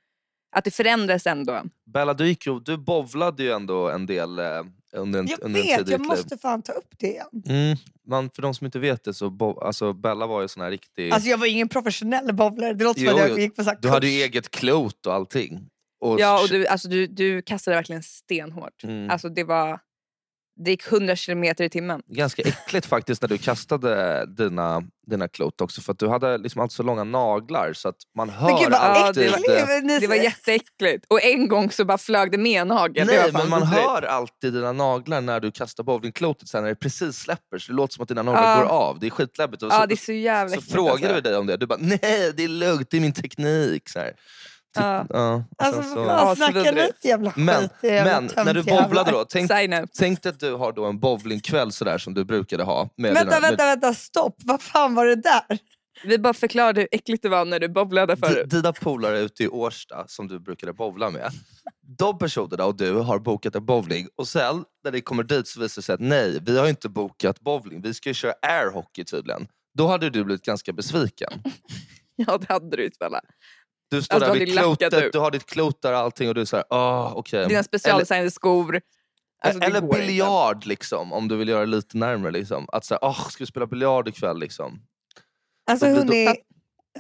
Att 0.56 0.63
det 0.63 0.72
förändras 0.72 1.27
ändå. 1.27 1.63
Bella, 1.86 2.13
du, 2.13 2.27
gick 2.27 2.46
ju, 2.48 2.60
du 2.60 2.77
bovlade 2.77 3.44
ju 3.44 3.51
ändå 3.51 3.89
en 3.89 4.06
del 4.06 4.39
eh, 4.39 4.46
under 4.94 5.20
en, 5.20 5.27
Jag 5.27 5.39
under 5.44 5.60
en 5.60 5.66
vet, 5.66 5.89
i 5.89 5.92
jag 5.92 6.01
måste 6.01 6.38
fan 6.38 6.62
ta 6.62 6.72
upp 6.74 6.89
det 6.98 7.08
igen. 7.08 7.27
Mm, 7.50 7.77
man, 8.08 8.30
för 8.30 8.42
de 8.42 8.54
som 8.54 8.66
inte 8.66 8.80
vet 8.80 9.04
det 9.04 9.14
så 9.14 9.30
bo, 9.30 9.60
alltså 9.60 9.94
Bella 9.94 10.28
var 10.28 10.42
ju 10.42 10.48
sån 10.48 10.64
här 10.64 10.72
riktig... 10.72 11.12
Alltså 11.12 11.30
jag 11.30 11.38
var 11.38 11.48
ingen 11.48 11.70
professionell 11.70 12.34
bowlare. 12.34 12.74
Det 12.74 12.84
låter 12.84 13.00
som 13.00 13.10
Jo, 13.10 13.16
att 13.16 13.30
jo. 13.30 13.36
jag 13.36 13.40
gick 13.40 13.56
på 13.56 13.64
så 13.64 13.74
du 13.82 13.90
hade 13.90 14.08
ju 14.08 14.22
eget 14.22 14.52
klot 14.52 15.06
och 15.06 15.14
allting. 15.14 15.70
Och 16.00 16.20
Ja, 16.20 16.42
och 16.44 16.50
du, 16.50 16.68
alltså, 16.68 16.88
du, 16.88 17.08
du 17.08 17.42
kastade 17.42 17.78
verkligen 17.78 18.04
stenhårt. 18.04 18.84
Mm. 18.84 19.10
Alltså, 19.10 19.30
det, 19.30 19.44
var, 19.44 19.80
det 20.66 20.72
gick 20.72 20.92
100 20.92 21.16
kilometer 21.16 21.64
i 21.64 21.70
timmen. 21.70 22.02
Ganska 22.08 22.42
äckligt 22.42 22.86
faktiskt 22.86 23.22
när 23.22 23.30
du 23.30 23.38
kastade 23.38 24.26
dina, 24.26 24.84
dina 25.08 25.28
klot 25.28 25.62
också 25.62 25.82
för 25.82 25.92
att 25.94 26.00
du 26.00 26.08
hade 26.08 26.38
liksom 26.38 26.62
alltid 26.62 26.76
så 26.76 26.84
långa 26.84 27.04
naglar 27.04 27.74
så 27.74 27.90
att 27.90 27.96
man 28.18 28.30
hör 28.30 28.48
Men 28.54 28.64
gud 28.64 28.74
alltid... 28.74 29.24
det 29.24 29.30
var- 29.32 29.38
äckligt! 29.38 29.84
Ni- 29.86 30.00
Det 30.00 30.08
var 30.08 30.16
jätteäckligt. 30.16 31.06
Och 31.10 31.24
en 31.24 31.48
gång 31.48 31.72
så 31.72 31.86
bara 31.86 31.98
flög 31.98 32.32
det 32.32 32.38
med 32.38 32.62
en 32.62 32.72
hagel. 32.72 33.08
det 33.08 33.14
Nej 33.22 33.30
men 33.34 33.50
man 33.50 33.64
hör 33.64 34.02
alltid 34.02 34.54
dina 34.54 34.72
naglar 34.72 35.22
när 35.22 35.40
du 35.40 35.52
kastar 35.52 35.84
bowlingklotet 35.84 36.48
sen 36.50 36.64
när 36.64 36.70
det 36.70 36.76
precis 36.76 37.16
släpper 37.18 37.58
så 37.58 37.72
det 37.72 37.76
låter 37.76 37.94
som 37.94 38.04
att 38.04 38.10
dina 38.10 38.24
naglar 38.24 38.44
Ja. 38.44 38.62
går 38.62 38.70
av. 38.70 39.00
Det 39.00 39.08
är 39.08 39.12
skitläbbigt. 39.12 39.64
Och 39.64 39.72
så, 39.72 39.86
det 39.86 39.94
är 39.94 39.96
så 39.96 40.14
jävla 40.14 40.56
så 40.56 40.62
frågade 40.62 40.92
alltså. 40.94 41.14
vi 41.16 41.22
dig 41.22 41.36
om 41.38 41.48
det 41.48 41.58
du 41.58 41.66
bara 41.68 41.80
nej 41.82 42.34
det 42.38 42.44
är 42.44 42.48
lugnt, 42.48 42.88
det 42.92 42.98
är 42.98 43.02
min 43.02 43.14
teknik. 43.14 43.90
Så 43.90 44.00
här. 44.00 44.12
Ja. 44.78 45.06
Ja, 45.10 45.36
och 45.36 45.64
Alltså 45.66 45.82
sen 45.82 45.96
vad 45.96 46.20
så- 46.20 46.26
fan, 46.26 46.36
snacka 46.36 46.72
lite 46.72 47.08
jävla 47.08 47.32
skit. 47.32 47.44
Men, 47.46 47.70
jävla 47.84 48.22
men 48.22 48.46
när 48.46 48.54
du 48.54 48.64
bowlade 48.64 49.12
då, 49.12 49.26
tänk, 49.30 49.52
tänk 49.98 50.24
dig 50.24 50.30
att 50.30 50.40
du 50.40 50.54
har 50.54 50.72
då 50.72 50.86
en 50.86 51.00
bowlingkväll 51.00 51.72
sådär 51.72 51.98
som 51.98 52.14
du 52.14 52.26
brukade 52.26 52.64
ha. 52.64 52.90
Med 52.98 53.14
Vänta, 53.14 53.36
dina, 53.36 53.40
vänta, 53.50 53.66
vänta, 53.66 53.94
stopp. 53.94 54.36
Vad 54.44 54.62
fan 54.62 54.96
var 54.96 55.06
det 55.06 55.16
där? 55.16 55.60
Vi 56.04 56.18
bara 56.20 56.34
förklarade 56.34 56.82
hur 56.82 56.88
äckligt 56.92 57.24
det 57.24 57.30
var 57.30 57.46
när 57.46 57.60
du 57.60 57.70
bobblade 57.70 58.16
Di- 58.16 58.22
förut. 58.22 58.50
Dina 58.50 58.74
polare 58.74 59.20
ute 59.20 59.44
i 59.44 59.48
Årsta 59.48 60.06
som 60.08 60.28
du 60.28 60.40
brukade 60.40 60.74
bowla 60.74 61.10
med. 61.10 61.32
De 61.98 62.18
personerna 62.18 62.66
och 62.66 62.78
du 62.78 62.94
har 62.94 63.20
bokat 63.20 63.56
en 63.56 63.66
bowling 63.66 64.08
och 64.18 64.28
sen 64.28 64.64
när 64.84 64.92
det 64.92 65.02
kommer 65.02 65.24
dit 65.24 65.48
så 65.48 65.60
visar 65.60 65.82
det 65.82 65.86
sig 65.86 65.94
att 65.94 66.00
nej, 66.02 66.40
vi 66.46 66.60
har 66.60 66.68
inte 66.68 66.90
bokat 66.90 67.40
bowling. 67.40 67.82
Vi 67.82 67.94
ska 67.94 68.10
ju 68.10 68.14
köra 68.14 68.34
airhockey 68.42 69.04
tydligen. 69.04 69.48
Då 69.78 69.88
hade 69.88 70.10
du 70.10 70.24
blivit 70.24 70.46
ganska 70.46 70.74
besviken. 70.74 71.30
Ja, 72.28 72.38
det 72.38 72.54
hade 72.54 72.78
du 72.78 72.90
Bella. 73.00 73.22
Du 73.89 74.01
står 74.01 74.15
Alltså, 74.15 74.34
där 74.34 74.39
du 74.39 74.46
vid 74.46 74.53
klotet, 74.58 74.94
ut. 74.94 75.13
du 75.13 75.20
har 75.20 75.32
ditt 75.32 75.46
klot 75.46 75.82
där 75.82 75.91
och 75.94 76.00
allting 76.00 76.29
och 76.29 76.36
du 76.36 76.41
är 76.41 76.46
såhär, 76.46 76.65
åh 76.70 77.13
okej. 77.15 77.48
Dina 77.48 77.63
specialdesignade 77.63 78.32
skor. 78.32 78.82
Alltså, 79.41 79.62
Eller 79.63 79.82
biljard 79.82 80.65
liksom, 80.65 81.13
om 81.13 81.27
du 81.27 81.36
vill 81.36 81.48
göra 81.50 81.60
det 81.60 81.65
lite 81.72 81.98
närmare. 81.98 82.32
Liksom. 82.32 82.65
Att 82.72 82.86
säga, 82.86 83.00
åh 83.01 83.27
ska 83.29 83.44
vi 83.44 83.48
spela 83.48 83.67
biljard 83.67 84.08
ikväll? 84.08 84.39
Liksom. 84.39 84.79
Alltså 85.70 85.94
Då 85.96 86.06
blir- 86.06 86.25
hörni, 86.27 86.38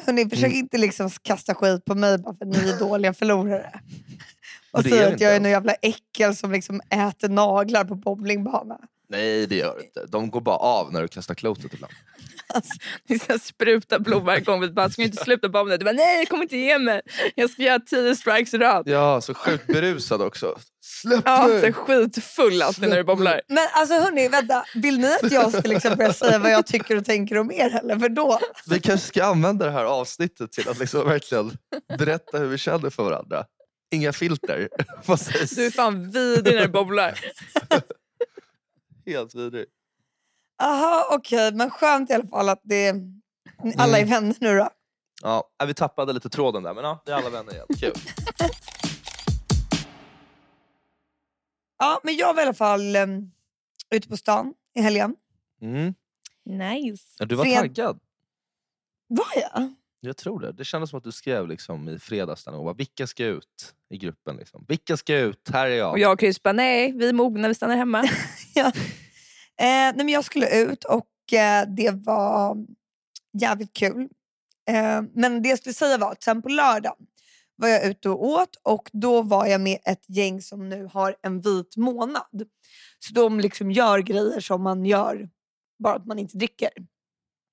hörni 0.05 0.29
försök 0.29 0.45
Mm. 0.45 0.57
inte 0.57 0.77
liksom 0.77 1.09
kasta 1.21 1.55
skit 1.55 1.85
på 1.85 1.95
mig 1.95 2.17
bara 2.17 2.35
för 2.35 2.45
att 2.45 2.51
ni 2.57 2.69
är 2.69 2.79
dåliga 2.79 3.13
förlorare. 3.13 3.79
Och 4.71 4.83
säga 4.83 5.07
att 5.13 5.21
jag 5.21 5.35
är 5.35 5.39
någon 5.39 5.51
jävla 5.51 5.73
äckel 5.73 6.35
som 6.35 6.51
liksom 6.51 6.81
äter 6.89 7.29
naglar 7.29 7.85
på 7.85 7.95
bowlingbana. 7.95 8.77
Nej 9.09 9.47
det 9.47 9.55
gör 9.55 9.75
det 9.77 9.83
inte. 9.83 10.05
De 10.07 10.29
går 10.31 10.41
bara 10.41 10.55
av 10.57 10.93
när 10.93 11.01
du 11.01 11.07
kastar 11.07 11.35
klotet 11.35 11.73
ibland. 11.73 11.93
Alltså, 12.57 12.73
ni 13.09 13.19
ska 13.19 13.39
spruta 13.39 13.99
blod 13.99 14.23
varje 14.23 14.41
gång. 14.41 14.61
Vi 14.61 14.69
bara, 14.69 14.89
ska 14.89 15.01
inte 15.01 15.23
sluta 15.23 15.49
bomba? 15.49 15.77
Du 15.77 15.85
bara, 15.85 15.91
nej 15.91 16.17
jag 16.17 16.27
kommer 16.29 16.43
inte 16.43 16.57
ge 16.57 16.79
mig. 16.79 17.01
Jag 17.35 17.49
ska 17.49 17.61
göra 17.61 17.79
tio 17.79 18.15
strikes 18.15 18.53
i 18.53 18.57
rad. 18.57 18.83
Ja, 18.89 19.21
så 19.21 19.33
sjukt 19.33 19.67
berusad 19.67 20.21
också. 20.21 20.57
Släpp 20.81 21.21
Ja, 21.25 21.47
mig! 21.47 21.61
så 21.61 21.73
skitfull 21.73 22.61
alltid 22.61 22.89
när 22.89 22.97
du 22.97 23.03
bobblar. 23.03 23.41
Men 23.47 23.67
alltså 23.73 23.95
hörni, 23.95 24.27
vänta. 24.27 24.65
Vill 24.75 24.99
ni 24.99 25.07
att 25.23 25.31
jag 25.31 25.51
ska 25.51 25.61
liksom 25.69 25.95
börja 25.95 26.13
säga 26.13 26.39
vad 26.39 26.51
jag 26.51 26.67
tycker 26.67 26.95
och 26.97 27.05
tänker 27.05 27.37
om 27.37 27.51
er? 27.51 27.75
Eller? 27.75 27.99
För 27.99 28.09
då, 28.09 28.39
Vi 28.67 28.79
kanske 28.79 29.07
ska 29.07 29.23
använda 29.25 29.65
det 29.65 29.71
här 29.71 29.85
avsnittet 29.85 30.51
till 30.51 30.69
att 30.69 30.79
liksom 30.79 31.07
verkligen 31.07 31.51
berätta 31.97 32.37
hur 32.37 32.47
vi 32.47 32.57
känner 32.57 32.89
för 32.89 33.03
varandra. 33.03 33.45
Inga 33.91 34.13
filter. 34.13 34.69
Du 35.55 35.65
är 35.65 35.71
fan 35.71 36.11
vidrig 36.11 36.55
när 36.55 36.61
du 36.61 36.67
bobblar. 36.67 37.19
Helt 39.05 39.35
vidrig. 39.35 39.65
Aha 40.63 41.07
okej, 41.11 41.53
men 41.53 41.69
skönt 41.69 42.09
i 42.09 42.13
alla 42.13 42.27
fall 42.27 42.49
att 42.49 42.61
det, 42.63 42.93
alla 43.77 43.97
är 43.97 44.03
Mm. 44.03 44.09
vänner 44.09 44.35
nu 44.39 44.57
då. 44.57 44.69
Ja, 45.21 45.49
vi 45.67 45.73
tappade 45.73 46.13
lite 46.13 46.29
tråden 46.29 46.63
där, 46.63 46.73
men 46.73 46.83
ja, 46.83 47.01
vi 47.05 47.11
är 47.11 47.15
alla 47.15 47.29
vänner 47.29 47.53
igen. 47.53 47.65
Kul. 47.79 47.93
Ja, 51.79 51.99
men 52.03 52.15
jag 52.15 52.33
var 52.33 52.41
i 52.41 52.45
alla 52.45 52.53
fall 52.53 52.95
um, 52.95 53.31
ute 53.95 54.07
på 54.07 54.17
stan 54.17 54.53
i 54.75 54.81
helgen. 54.81 55.15
Mm. 55.61 55.93
Nice. 56.45 57.03
Ja, 57.19 57.25
du 57.25 57.35
var 57.35 57.45
Fred- 57.45 57.55
taggad. 57.59 57.99
Var 59.07 59.27
jag? 59.35 59.73
Jag 59.99 60.17
tror 60.17 60.39
det. 60.39 60.51
Det 60.51 60.65
kändes 60.65 60.89
som 60.89 60.97
att 60.97 61.03
du 61.03 61.11
skrev 61.11 61.47
liksom 61.47 61.89
i 61.89 61.99
fredags 61.99 62.43
där 62.43 62.55
och 62.55 62.63
bara, 62.63 62.73
vilka 62.73 63.07
ska 63.07 63.25
ut 63.25 63.75
i 63.89 63.97
gruppen? 63.97 64.35
Liksom. 64.37 64.65
Vilka 64.67 64.97
ska 64.97 65.15
ut? 65.17 65.49
Här 65.53 65.67
är 65.69 65.75
jag. 65.75 65.91
Och 65.91 65.99
jag 65.99 66.11
och 66.13 66.19
Chris 66.19 66.43
bara, 66.43 66.53
nej 66.53 66.91
vi 66.91 67.09
är 67.09 67.13
mogna, 67.13 67.47
vi 67.47 67.55
stannar 67.55 67.75
hemma. 67.75 68.03
ja. 68.55 68.71
Eh, 69.59 69.65
nej, 69.65 69.97
men 69.97 70.09
jag 70.09 70.25
skulle 70.25 70.61
ut 70.61 70.83
och 70.83 71.33
eh, 71.33 71.67
det 71.67 71.91
var 71.91 72.57
jävligt 73.41 73.73
kul. 73.73 74.09
Eh, 74.69 75.01
men 75.13 75.41
det 75.41 75.49
jag 75.49 75.59
skulle 75.59 75.73
säga 75.73 75.97
var 75.97 76.11
att 76.11 76.23
sen 76.23 76.41
på 76.41 76.49
lördag 76.49 76.95
var 77.55 77.67
jag 77.67 77.85
ute 77.85 78.09
och 78.09 78.25
åt 78.25 78.55
och 78.63 78.89
då 78.93 79.21
var 79.21 79.45
jag 79.45 79.61
med 79.61 79.79
ett 79.85 80.03
gäng 80.07 80.41
som 80.41 80.69
nu 80.69 80.89
har 80.93 81.15
en 81.21 81.41
vit 81.41 81.77
månad. 81.77 82.47
Så 82.99 83.13
de 83.13 83.39
liksom 83.39 83.71
gör 83.71 83.99
grejer 83.99 84.39
som 84.39 84.63
man 84.63 84.85
gör 84.85 85.29
bara 85.79 85.95
att 85.95 86.05
man 86.05 86.19
inte 86.19 86.37
dricker. 86.37 86.69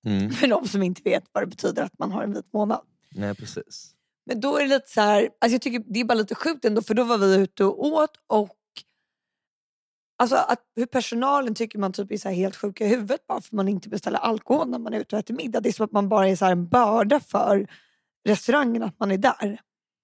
Mm. 0.07 0.31
För 0.33 0.47
de 0.47 0.69
som 0.69 0.83
inte 0.83 1.03
vet 1.05 1.25
vad 1.33 1.43
det 1.43 1.47
betyder 1.47 1.83
att 1.83 1.99
man 1.99 2.13
har 2.13 2.23
en 2.23 2.35
vit 2.35 2.53
månad. 2.53 2.81
Nej, 3.11 3.35
precis. 3.35 3.91
Men 4.27 4.41
då 4.41 4.57
är 4.57 4.63
det 4.63 4.69
lite 4.69 4.91
så 4.91 5.01
här, 5.01 5.29
alltså 5.41 5.55
jag 5.55 5.63
tycker 5.63 5.83
det 5.87 6.01
är 6.01 6.05
bara 6.05 6.15
lite 6.15 6.35
sjukt 6.35 6.65
ändå 6.65 6.83
för 6.83 6.95
då 6.95 7.05
var 7.05 7.19
vi 7.19 7.37
ute 7.37 7.65
och 7.65 7.85
åt 7.85 8.11
och 8.27 8.51
Alltså 10.17 10.37
att, 10.37 10.61
hur 10.77 10.87
personalen 10.87 11.55
tycker 11.55 11.79
man 11.79 11.93
typ 11.93 12.13
är 12.13 12.17
så 12.17 12.29
här 12.29 12.37
helt 12.37 12.57
sjuka 12.57 12.85
i 12.85 12.89
huvudet 12.89 13.27
bara 13.27 13.41
för 13.41 13.57
man 13.57 13.69
inte 13.69 13.89
beställer 13.89 14.19
alkohol 14.19 14.69
när 14.69 14.79
man 14.79 14.95
är 14.95 15.01
ute 15.01 15.17
och 15.17 15.21
äter 15.21 15.35
middag. 15.35 15.61
Det 15.61 15.69
är 15.69 15.73
som 15.73 15.85
att 15.85 15.93
man 15.93 16.09
bara 16.09 16.29
är 16.29 16.37
så 16.37 16.45
här 16.45 16.53
en 16.53 16.69
börda 16.69 17.21
för 17.21 17.67
restaurangen 18.29 18.83
att 18.83 18.99
man 18.99 19.11
är 19.11 19.19
där. 19.19 19.61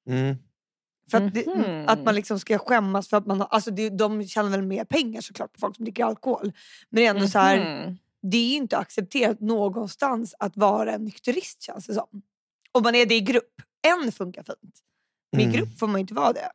Mm. 0.09 0.37
För 1.11 1.19
att, 1.19 1.35
det, 1.35 1.47
Mhm. 1.47 1.85
att 1.89 2.05
man 2.05 2.15
liksom 2.15 2.39
ska 2.41 2.59
skämmas 2.59 3.09
för 3.09 3.17
att 3.17 3.27
man 3.27 3.41
har, 3.41 3.47
alltså 3.47 3.71
det, 3.71 3.91
de 3.91 4.25
tjänar 4.27 4.51
väl 4.51 4.63
mer 4.63 4.85
pengar 4.85 5.21
såklart 5.21 5.53
på 5.53 5.61
folk 5.61 5.77
som 5.77 5.85
dricker 5.85 6.05
alkohol. 6.05 6.53
Men 6.91 7.01
det 7.01 7.07
är 7.07 7.11
ändå 7.11 7.27
så 7.29 7.39
här, 7.39 7.85
Mhm. 7.87 7.99
det 8.23 8.37
är 8.37 8.57
inte 8.57 8.77
accepterat 8.79 9.41
någonstans 9.41 10.35
att 10.39 10.57
vara 10.57 10.93
en 10.93 11.05
nykterist 11.05 11.63
känns 11.63 11.87
det 11.87 11.95
som. 11.95 12.23
Om 12.73 12.83
man 12.83 12.95
är 12.95 13.07
det 13.07 13.15
i 13.15 13.21
grupp. 13.21 13.63
En 14.05 14.13
funkar 14.13 14.43
fint. 14.43 14.81
Men 15.33 15.41
i 15.41 15.45
Mm. 15.45 15.57
grupp 15.57 15.79
får 15.79 15.87
man 15.87 16.01
inte 16.01 16.15
vara 16.15 16.33
det. 16.33 16.51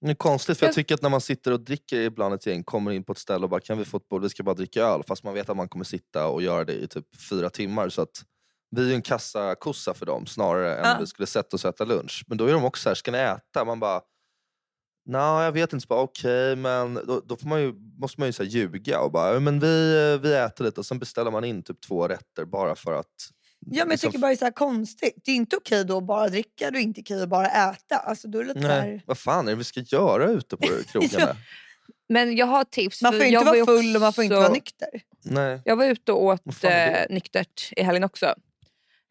Det 0.00 0.10
är 0.10 0.14
konstigt 0.14 0.58
för 0.58 0.66
jag 0.66 0.74
tycker 0.74 0.94
att 0.94 1.02
när 1.02 1.08
man 1.10 1.20
sitter 1.20 1.52
och 1.52 1.60
dricker 1.60 2.00
ibland 2.00 2.34
ett 2.34 2.46
gäng, 2.46 2.64
kommer 2.64 2.90
in 2.90 3.04
på 3.04 3.12
ett 3.12 3.18
ställe 3.18 3.44
och 3.44 3.50
bara 3.50 3.60
kan 3.60 3.78
vi 3.78 3.84
få 3.84 3.96
ett 3.96 4.08
bord, 4.08 4.22
vi 4.22 4.28
ska 4.28 4.42
bara 4.42 4.54
dricka 4.54 4.82
öl. 4.82 5.02
Fast 5.08 5.24
man 5.24 5.34
vet 5.34 5.48
att 5.48 5.56
man 5.56 5.68
kommer 5.68 5.84
sitta 5.84 6.26
och 6.28 6.42
göra 6.42 6.64
det 6.64 6.72
i 6.74 6.88
typ 6.88 7.04
fyra 7.30 7.50
timmar. 7.50 7.88
Så 7.88 8.02
att 8.02 8.22
vi 8.70 8.82
är 8.82 8.86
ju 8.88 8.94
en 8.94 9.02
kassakossa 9.02 9.94
för 9.94 10.06
dem 10.06 10.26
snarare 10.26 10.76
än 10.76 10.84
Ja. 10.84 10.94
om 10.94 11.00
vi 11.00 11.06
skulle 11.06 11.26
sätta 11.26 11.56
oss 11.56 11.64
och 11.64 11.68
äta 11.74 11.84
lunch. 11.84 12.24
Men 12.26 12.38
då 12.38 12.46
är 12.46 12.52
de 12.52 12.64
också 12.64 12.82
så 12.82 12.88
här, 12.88 12.94
ska 12.94 13.10
ni 13.10 13.18
äta? 13.18 13.64
Man 13.64 13.80
bara, 13.80 14.00
nej 15.06 15.44
jag 15.44 15.52
vet 15.52 15.72
inte. 15.72 15.86
Okej, 15.88 16.56
men 16.56 16.94
då, 16.94 17.20
då 17.26 17.36
får 17.36 17.48
man 17.48 17.60
ju, 17.62 17.74
måste 18.00 18.20
man 18.20 18.28
ju 18.28 18.32
så 18.32 18.44
ljuga 18.44 19.00
och 19.00 19.12
bara, 19.12 19.34
"Ja, 19.34 19.40
men 19.40 19.60
vi, 19.60 20.18
vi 20.22 20.34
äter 20.34 20.64
lite 20.64 20.80
och 20.80 20.86
sen 20.86 20.98
beställer 20.98 21.30
man 21.30 21.44
in 21.44 21.62
typ 21.62 21.80
två 21.80 22.08
rätter 22.08 22.44
bara 22.44 22.74
för 22.74 22.92
att 22.92 23.06
Ja, 23.60 23.70
men 23.70 23.78
jag 23.78 23.88
liksom- 23.88 24.10
tycker 24.10 24.18
bara 24.18 24.26
det 24.28 24.34
är 24.34 24.36
så 24.36 24.44
här 24.44 24.52
konstigt. 24.52 25.14
Det 25.24 25.30
är 25.30 25.36
inte 25.36 25.56
okej 25.56 25.84
då 25.84 25.98
att 25.98 26.04
bara 26.04 26.28
dricka, 26.28 26.70
det 26.70 26.78
är 26.78 26.80
inte 26.80 27.00
okej 27.00 27.22
att 27.22 27.28
bara 27.28 27.46
äta. 27.46 27.96
Alltså, 27.96 28.28
då 28.28 28.38
är 28.38 28.42
det 28.44 28.48
lite 28.48 28.60
så 28.60 28.68
Nej, 28.68 28.80
här, 28.80 29.02
vad 29.06 29.18
fan 29.18 29.46
är 29.48 29.52
det 29.52 29.56
vi 29.58 29.64
ska 29.64 29.80
göra 29.80 30.24
ute 30.30 30.56
på 30.56 30.66
krogarna? 30.92 31.36
Men 32.08 32.36
jag 32.36 32.46
har 32.46 32.64
tips. 32.64 33.02
man 33.02 33.12
för 33.12 33.18
får 33.18 33.26
inte 33.26 33.34
jag 33.34 33.44
var 33.44 33.54
ju 33.54 33.62
vara 33.64 33.76
full 33.78 33.94
och 33.96 34.00
man 34.00 34.12
får 34.12 34.24
inte 34.24 34.36
vara 34.36 34.48
nykter. 34.48 34.88
Nej. 35.24 35.62
Jag 35.64 35.76
var 35.76 35.84
ute 35.84 36.12
och 36.12 36.22
åt 36.24 36.60
det? 36.60 36.68
eh, 37.08 37.14
nyktert 37.14 37.72
i 37.76 37.82
helgen 37.82 38.04
också. 38.04 38.26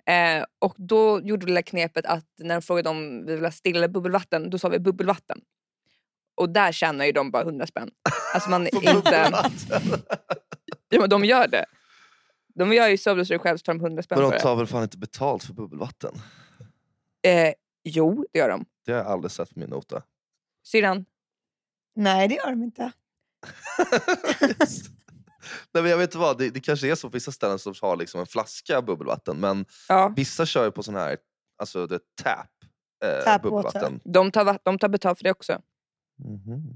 Eh, 0.10 0.44
och 0.60 0.76
då 0.78 1.22
gjorde 1.22 1.46
det 1.46 1.50
lilla 1.50 1.62
knepet 1.62 2.06
att 2.06 2.26
när 2.40 2.56
de 2.56 2.62
frågade 2.62 2.90
om 2.90 3.26
vi 3.26 3.34
ville 3.36 3.48
ha 3.48 3.52
still 3.52 3.76
eller 3.76 3.88
bubbelvatten, 3.88 4.50
då 4.50 4.58
sa 4.60 4.70
vi 4.70 4.80
bubbelvatten. 4.80 5.42
Och 6.36 6.50
där 6.50 6.72
tjänar 6.72 7.06
ju 7.06 7.12
de 7.12 7.32
bara 7.32 7.44
100 7.44 7.68
spänn. 7.68 7.90
Alltså 8.34 8.50
man 8.50 8.68
inte... 8.82 9.32
Ja, 10.90 11.00
men 11.00 11.10
de 11.10 11.26
gör 11.26 11.48
det. 11.48 11.66
De 12.58 12.74
gör 12.74 12.88
ju 12.88 12.98
så 12.98 13.14
du 13.14 13.26
sig 13.26 13.40
själv 13.40 13.58
så 13.58 13.64
tar 13.64 13.74
de 13.74 13.80
100 13.86 14.04
spänn 14.04 14.20
Men 14.20 14.30
för 14.30 14.38
de 14.38 14.42
tar 14.44 14.56
väl 14.56 14.68
fan 14.68 14.84
inte 14.84 14.98
betalt 14.98 15.44
för 15.44 15.54
bubbelvatten? 15.54 16.16
Eh, 17.22 17.54
jo, 17.84 18.26
det 18.34 18.40
gör 18.40 18.50
de. 18.50 18.66
Det 18.86 18.92
har 18.92 19.00
jag 19.00 19.08
aldrig 19.08 19.32
sett 19.32 19.54
på 19.54 19.60
min 19.60 19.70
nota. 19.70 20.04
Syrran, 20.64 21.06
Nej, 21.96 22.28
det 22.28 22.36
gör 22.36 22.50
de 22.52 22.64
inte. 22.64 22.82
Nej, 25.72 25.84
men 25.84 25.92
jag 25.92 25.98
vet 25.98 26.10
inte 26.10 26.18
vad, 26.18 26.38
det, 26.38 26.50
det 26.50 26.60
kanske 26.60 26.92
är 26.92 26.96
så 26.96 27.10
på 27.10 27.14
vissa 27.14 27.32
ställen 27.32 27.60
som 27.60 27.74
har 27.82 27.96
liksom 27.96 28.20
en 28.20 28.26
flaska 28.28 28.82
bubbelvatten. 28.82 29.40
Men 29.40 29.66
ja, 29.88 30.14
vissa 30.16 30.46
kör 30.46 30.66
ju 30.66 30.72
på 30.72 30.84
sån 30.84 30.96
här 30.96 31.18
alltså 31.58 31.88
det 31.88 32.00
tap, 32.24 32.48
eh, 33.06 33.24
Tap 33.24 33.42
bubbelvatten. 33.42 34.00
de, 34.04 34.32
tar, 34.32 34.60
de 34.64 34.80
tar 34.80 34.90
betalt 34.90 35.18
för 35.18 35.24
det 35.24 35.32
också. 35.32 35.62
Mhm. 36.20 36.74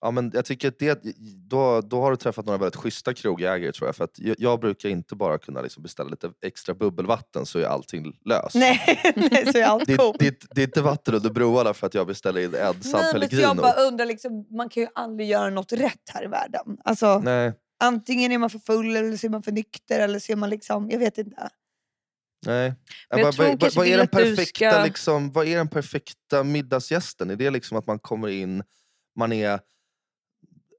Ja, 0.00 0.10
men 0.10 0.30
jag 0.34 0.44
tycker 0.44 0.72
det, 0.78 1.00
då, 1.48 1.80
då 1.80 2.00
har 2.00 2.10
du 2.10 2.16
träffat 2.16 2.46
några 2.46 2.58
väldigt 2.58 2.76
schyssta 2.76 3.14
krogägare 3.14 3.72
tror 3.72 3.88
jag. 3.88 3.96
För 3.96 4.04
att 4.04 4.18
jag, 4.18 4.36
jag 4.38 4.60
brukar 4.60 4.88
inte 4.88 5.14
bara 5.16 5.38
kunna 5.38 5.62
liksom 5.62 5.82
beställa 5.82 6.10
lite 6.10 6.30
extra 6.46 6.74
bubbelvatten 6.74 7.46
så 7.46 7.58
är 7.58 7.64
allting 7.64 8.12
löst. 8.24 8.54
Nej, 8.54 8.80
nej 9.16 9.52
så 9.52 9.58
är 9.58 9.64
allt 9.64 9.86
Det, 9.86 9.96
coolt. 9.96 10.16
det, 10.18 10.44
det 10.50 10.60
är 10.60 10.66
inte 10.66 10.82
vatten 10.82 11.14
under 11.14 11.30
broarna 11.30 11.74
för 11.74 11.86
att 11.86 11.94
jag 11.94 12.06
beställer 12.06 12.40
in 12.40 12.54
en 12.54 12.82
San 12.82 13.00
Nej, 13.02 13.12
Pellegrino. 13.12 13.42
jag 13.42 13.56
bara 13.56 13.72
undrar, 13.82 14.06
liksom, 14.06 14.46
man 14.50 14.68
kan 14.68 14.82
ju 14.82 14.88
aldrig 14.94 15.28
göra 15.28 15.50
något 15.50 15.72
rätt 15.72 16.10
här 16.14 16.24
i 16.24 16.26
världen. 16.26 16.78
Alltså, 16.84 17.18
Nej, 17.18 17.52
antingen 17.84 18.32
är 18.32 18.38
man 18.38 18.50
för 18.50 18.58
full 18.58 18.96
eller 18.96 19.16
så 19.16 19.26
är 19.26 19.30
man 19.30 19.42
för 19.42 19.52
nykter 19.52 20.00
eller 20.00 20.18
så 20.18 20.32
är 20.32 20.36
man 20.36 20.50
liksom, 20.50 20.90
jag 20.90 20.98
vet 20.98 21.18
inte. 21.18 21.48
nej. 22.46 22.74
Men 23.10 23.18
jag 23.18 23.26
vad, 23.26 23.34
tror 23.34 23.44
hon 23.46 23.52
vad, 23.52 23.60
kanske 23.60 23.78
vad, 23.78 23.86
är 23.86 23.90
vill 23.90 23.98
den 23.98 24.04
att 24.04 24.12
du 24.12 24.36
perfekta, 24.36 24.70
ska- 24.72 24.84
liksom, 24.84 25.32
vad 25.32 25.46
är 25.46 25.56
den 25.56 25.68
perfekta 25.68 26.44
middagsgästen? 26.44 27.30
Är 27.30 27.36
det 27.36 27.50
liksom 27.50 27.76
att 27.78 27.86
man 27.86 27.98
kommer 27.98 28.28
in, 28.28 28.62
man 29.16 29.32
är 29.32 29.60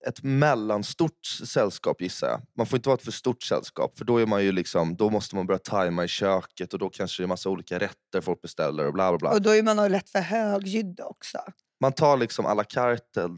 ett 0.07 0.23
mellanstort 0.23 1.25
sällskap 1.45 2.01
gissar 2.01 2.27
jag. 2.27 2.41
Man 2.57 2.65
får 2.65 2.77
inte 2.77 2.89
vara 2.89 2.97
ett 2.97 3.03
för 3.03 3.11
stort 3.11 3.43
sällskap 3.43 3.97
för 3.97 4.05
då, 4.05 4.17
är 4.17 4.25
man 4.25 4.43
ju 4.43 4.51
liksom, 4.51 4.95
då 4.95 5.09
måste 5.09 5.35
man 5.35 5.47
börja 5.47 5.59
tajma 5.59 6.03
i 6.03 6.07
köket 6.07 6.73
och 6.73 6.79
då 6.79 6.89
kanske 6.89 7.23
det 7.23 7.25
är 7.25 7.27
massa 7.27 7.49
olika 7.49 7.79
rätter 7.79 8.21
folk 8.21 8.41
beställer 8.41 8.85
och 8.85 8.93
bla 8.93 9.11
bla 9.11 9.17
bla. 9.17 9.31
Och 9.31 9.41
då 9.41 9.49
är 9.49 9.63
man 9.63 9.77
nog 9.77 9.89
lätt 9.91 10.09
för 10.09 10.19
högljudd 10.19 10.99
också. 11.03 11.37
Man 11.79 11.93
tar 11.93 12.17
liksom 12.17 12.45
à 12.45 12.53
la 12.53 12.63
carte 12.63 13.29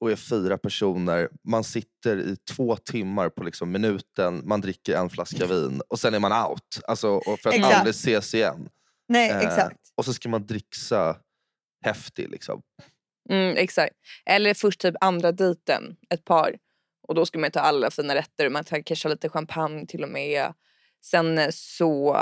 och 0.00 0.10
är 0.10 0.16
fyra 0.16 0.58
personer. 0.58 1.28
Man 1.44 1.64
sitter 1.64 2.16
i 2.16 2.36
två 2.36 2.76
timmar 2.76 3.28
på 3.28 3.42
liksom 3.44 3.72
minuten, 3.72 4.42
man 4.44 4.60
dricker 4.60 4.96
en 4.96 5.10
flaska 5.10 5.46
vin 5.50 5.80
och 5.88 5.98
sen 5.98 6.14
är 6.14 6.18
man 6.18 6.50
out. 6.50 6.80
Alltså, 6.88 7.20
för 7.42 7.48
att 7.48 7.54
Exakt. 7.54 7.74
aldrig 7.74 7.94
ses 7.94 8.34
igen. 8.34 8.68
Nej, 9.08 9.30
Eh, 9.30 9.38
exakt. 9.38 9.80
Och 9.94 10.04
så 10.04 10.14
ska 10.14 10.28
man 10.28 10.46
dricksa 10.46 11.16
häftig 11.84 12.30
liksom. 12.30 12.62
Mm, 13.30 13.56
exakt. 13.56 13.94
Eller 14.26 14.54
först 14.54 14.80
typ 14.80 14.94
andra 15.00 15.32
dejten, 15.32 15.96
ett 16.10 16.24
par. 16.24 16.56
Och 17.08 17.14
då 17.14 17.26
ska 17.26 17.38
man 17.38 17.50
ta 17.50 17.60
alla 17.60 17.90
fina 17.90 18.14
rätter. 18.14 18.48
Man 18.48 18.64
tar 18.64 18.82
kanske 18.82 19.08
lite 19.08 19.28
champagne 19.28 19.86
till 19.86 20.02
och 20.02 20.08
med. 20.08 20.52
Sen 21.04 21.38
eh, 21.38 21.48
så... 21.50 22.14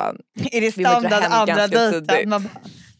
Är 0.53 0.61
det 0.61 0.73
standard 0.73 1.23
andra 1.23 1.67
dejten? 1.67 2.29
Man 2.29 2.49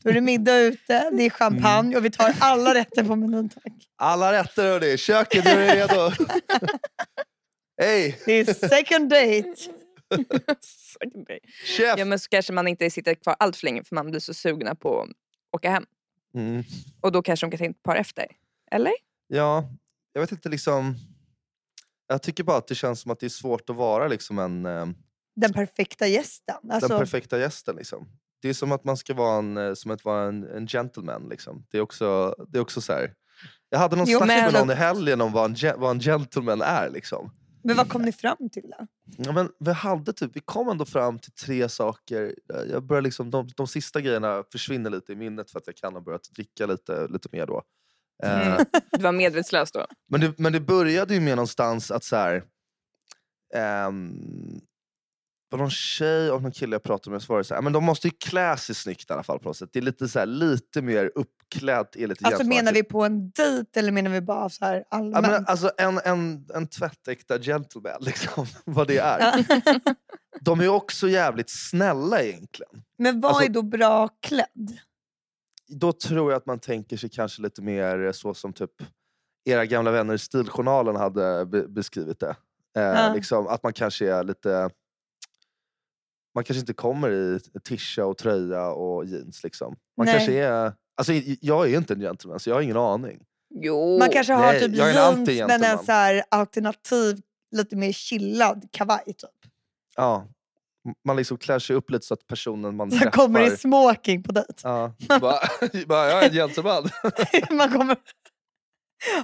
Då 0.03 0.11
är 0.11 0.15
det 0.15 0.21
middag 0.21 0.59
ute, 0.59 1.11
det 1.11 1.23
är 1.23 1.31
champagne 1.31 1.97
och 1.97 2.05
vi 2.05 2.11
tar 2.11 2.35
alla 2.39 2.75
rätter 2.75 3.05
på 3.05 3.17
menyn 3.17 3.49
tack. 3.49 3.73
Alla 3.97 4.33
rätter 4.33 4.63
hörni, 4.63 4.99
köket 4.99 5.47
är 5.47 5.75
redo. 5.75 6.11
Hej, 7.81 8.19
Det 8.27 8.33
är 8.33 8.45
second 8.69 9.11
date. 9.11 9.55
chef! 11.77 11.95
ja, 11.99 12.05
men 12.05 12.19
så 12.19 12.29
kanske 12.29 12.53
man 12.53 12.69
inte 12.69 12.91
sitter 12.91 13.15
kvar 13.15 13.37
allt 13.39 13.57
för 13.57 13.67
länge 13.67 13.85
för 13.85 13.95
man 13.95 14.11
blir 14.11 14.21
så 14.21 14.35
sugna 14.35 14.75
på 14.75 15.03
att 15.03 15.09
åka 15.57 15.71
hem. 15.71 15.85
Mm. 16.35 16.63
Och 17.01 17.13
då 17.13 17.23
kanske 17.23 17.47
de 17.47 17.51
kan 17.51 17.59
ta 17.59 17.65
in 17.65 17.71
ett 17.71 17.83
par 17.83 17.97
efter. 17.97 18.27
Eller? 18.71 18.93
Ja, 19.27 19.69
jag 20.13 20.21
vet 20.21 20.33
inte 20.33 20.49
liksom. 20.49 20.95
Jag 22.07 22.23
tycker 22.23 22.45
bara 22.45 22.57
att 22.57 22.67
det 22.67 22.75
känns 22.75 23.01
som 23.01 23.11
att 23.11 23.21
det 23.21 23.27
är 23.27 23.31
svårt 23.31 23.71
att 23.71 23.77
vara 23.77 24.09
liksom 24.09 24.39
en, 24.39 24.67
eh, 24.67 24.87
Den 25.37 25.53
perfekta 25.53 26.07
gästen. 26.07 26.57
Alltså, 26.71 26.89
den 26.89 26.99
perfekta 26.99 27.39
gästen. 27.39 27.77
Liksom. 27.77 28.09
Det 28.43 28.49
är 28.49 28.55
som 28.55 28.73
att 28.73 28.85
man 28.85 28.97
ska 28.97 29.15
vara 29.15 29.39
en, 29.39 29.57
eh, 29.57 29.75
som 29.75 29.91
att 29.91 30.05
vara 30.05 30.29
en, 30.29 30.45
en 30.45 30.67
gentleman. 30.67 31.29
Liksom. 31.29 31.67
Det, 31.71 31.79
är 31.79 31.83
också, 31.83 32.35
det 32.49 32.59
är 32.59 32.63
också 32.63 32.81
så 32.81 32.93
här. 32.93 33.15
Jag 33.71 33.79
hade 33.79 33.97
någon 33.97 34.07
Jo, 34.09 34.19
snack 34.19 34.29
med 34.29 34.53
någon 34.53 34.71
i 34.71 34.75
helgen 34.75 35.21
om 35.21 35.33
vad 35.33 35.65
en, 35.65 35.81
vad 35.81 35.91
en 35.91 36.01
gentleman 36.01 36.63
är. 36.63 36.91
Liksom. 36.91 37.31
Men 37.65 37.77
vad 37.77 37.89
kom 37.89 38.03
ni 38.03 38.13
fram 38.13 38.51
till 38.53 38.63
då? 38.79 38.87
Ja, 39.17 39.33
men 39.33 39.49
vi, 39.59 39.73
hade 39.73 40.13
typ, 40.13 40.37
vi 40.37 40.41
kom 40.41 40.69
ändå 40.69 40.85
fram 40.85 41.19
till 41.19 41.33
tre 41.33 41.69
saker. 41.69 42.35
Jag 42.71 42.83
börjar 42.87 43.03
liksom, 43.03 43.31
de, 43.31 43.49
de 43.57 43.67
sista 43.67 44.01
grejerna 44.01 44.45
försvinner 44.53 44.91
lite 44.91 45.13
i 45.13 45.17
minnet 45.17 45.51
för 45.51 45.59
att 45.59 45.67
jag 45.67 45.77
kan 45.77 45.95
ha 45.95 46.01
börjat 46.01 46.31
dricka 46.35 46.67
lite, 46.67 47.07
lite 47.09 47.29
mer 47.33 47.47
då. 47.47 47.63
Eh, 48.23 48.47
Mm. 48.49 48.65
Du 48.91 49.03
var 49.03 49.13
medvetslös 49.13 49.73
då. 49.73 49.87
men, 50.09 50.21
det, 50.21 50.39
men 50.39 50.53
det 50.53 50.61
började 50.61 51.15
ju 51.15 51.21
med 51.21 51.37
någonstans 51.37 51.91
att 51.91 52.05
så 52.05 52.17
här, 52.17 52.45
ehm, 53.55 54.61
var 55.55 55.59
någon 55.59 55.71
tjej 55.71 56.31
och 56.31 56.43
någon 56.43 56.53
kille 56.53 56.75
jag 56.75 56.83
pratade 56.83 57.11
med 57.11 57.23
så 57.23 57.33
var 57.33 57.39
det 57.39 57.45
så 57.45 57.55
här, 57.55 57.63
men 57.63 57.73
de 57.73 57.85
måste 57.85 58.09
ju 58.09 58.13
klä 58.19 58.57
sig 58.57 58.75
snyggt 58.75 59.11
i 59.11 59.13
alla 59.13 59.23
fall 59.23 59.39
på 59.39 59.49
något 59.49 59.57
sätt. 59.57 59.71
Det 59.73 59.79
är 59.79 59.83
lite, 59.83 60.09
så 60.09 60.19
här, 60.19 60.27
lite 60.27 60.83
mer 60.83 61.13
uppklädd. 61.15 61.87
Är 61.97 62.07
lite 62.07 62.27
Alltså 62.27 62.45
menar 62.45 62.73
vi 62.73 62.83
på 62.83 63.05
en 63.05 63.31
dejt 63.31 63.81
eller 63.81 63.93
menar 63.93 64.11
vi 64.11 64.21
bara 64.21 64.49
så 64.49 64.65
här 64.65 64.77
Ja, 64.77 64.85
allmänt? 64.97 65.27
men, 65.27 65.47
alltså 65.47 65.71
en, 65.79 66.01
en, 66.05 66.47
en 66.55 66.67
tvättäkta 66.67 67.39
gentleman, 67.39 67.93
liksom, 68.01 68.47
vad 68.65 68.87
det 68.89 68.99
är. 68.99 69.21
Ja. 69.49 69.55
De 70.41 70.61
är 70.61 70.69
också 70.69 71.09
jävligt 71.09 71.51
snälla 71.51 72.23
egentligen. 72.23 72.83
Men 72.99 73.21
vad 73.21 73.31
alltså- 73.31 73.45
är 73.45 73.49
då 73.49 73.63
bra 73.63 74.09
klädd? 74.23 74.79
Då 75.69 75.93
tror 75.93 76.31
jag 76.33 76.37
att 76.39 76.47
man 76.47 76.59
tänker 76.59 76.97
sig 76.97 77.11
kanske 77.11 77.43
lite 77.43 77.63
mer 77.63 78.13
så 78.13 78.35
som 78.35 78.53
typ 78.53 78.71
era 79.45 79.67
gamla 79.67 79.91
vänner 79.91 80.15
i 80.15 80.19
Stiljournalen 80.19 80.97
hade 80.97 81.47
be- 81.47 81.69
beskrivit 81.69 82.21
det. 82.21 82.37
Eh, 82.77 82.83
Ja. 82.83 83.13
liksom, 83.15 83.47
att 83.47 83.63
man 83.63 83.73
kanske 83.73 84.11
är 84.13 84.25
lite... 84.25 84.71
Man 86.35 86.45
kanske 86.45 86.61
inte 86.61 86.73
kommer 86.73 87.11
i 87.11 87.41
tisha 87.65 88.05
och 88.05 88.19
tröja 88.19 88.67
och 88.67 89.07
jeans. 89.07 89.45
Liksom. 89.45 89.77
Man 89.97 90.07
Nej. 90.07 90.15
kanske 90.15 90.33
är... 90.33 90.73
Alltså, 90.97 91.13
jag 91.41 91.71
är 91.71 91.77
inte 91.77 91.95
en 91.95 92.01
gentleman 92.01 92.41
så 92.41 92.51
jag 92.51 92.55
har 92.55 92.63
ingen 92.63 92.77
aning. 92.77 93.25
Jo. 93.55 93.99
Man 93.99 94.09
kanske 94.09 94.33
har 94.33 94.53
nej, 94.53 94.61
typ 94.61 94.69
en 94.69 94.95
jeans 94.95 95.29
men 95.49 95.65
en 95.65 95.79
så 95.79 95.93
här 95.93 96.23
alternativ, 96.29 97.21
lite 97.57 97.77
mer 97.77 97.93
chillad 97.93 98.69
kavaj 98.73 99.05
typ. 99.07 99.31
Ja. 99.97 100.27
Man 101.05 101.17
liksom 101.17 101.39
klär 101.39 101.59
sig 101.59 101.77
upp 101.77 101.91
lite 101.91 102.07
så 102.07 102.15
att 102.15 102.27
personen 102.27 102.77
man 102.77 102.89
Man 102.89 102.91
träffar... 102.91 103.11
kommer 103.11 103.41
i 103.53 103.57
smoking 103.57 104.23
på 104.23 104.33
dejt. 104.33 104.53
Ja, 104.63 104.95
bara, 105.09 105.39
bara, 105.87 106.09
jag 106.11 106.23
är 106.25 106.29
en 106.29 106.35
gentleman. 106.35 106.89
Man 107.51 107.73
kommer 107.73 107.97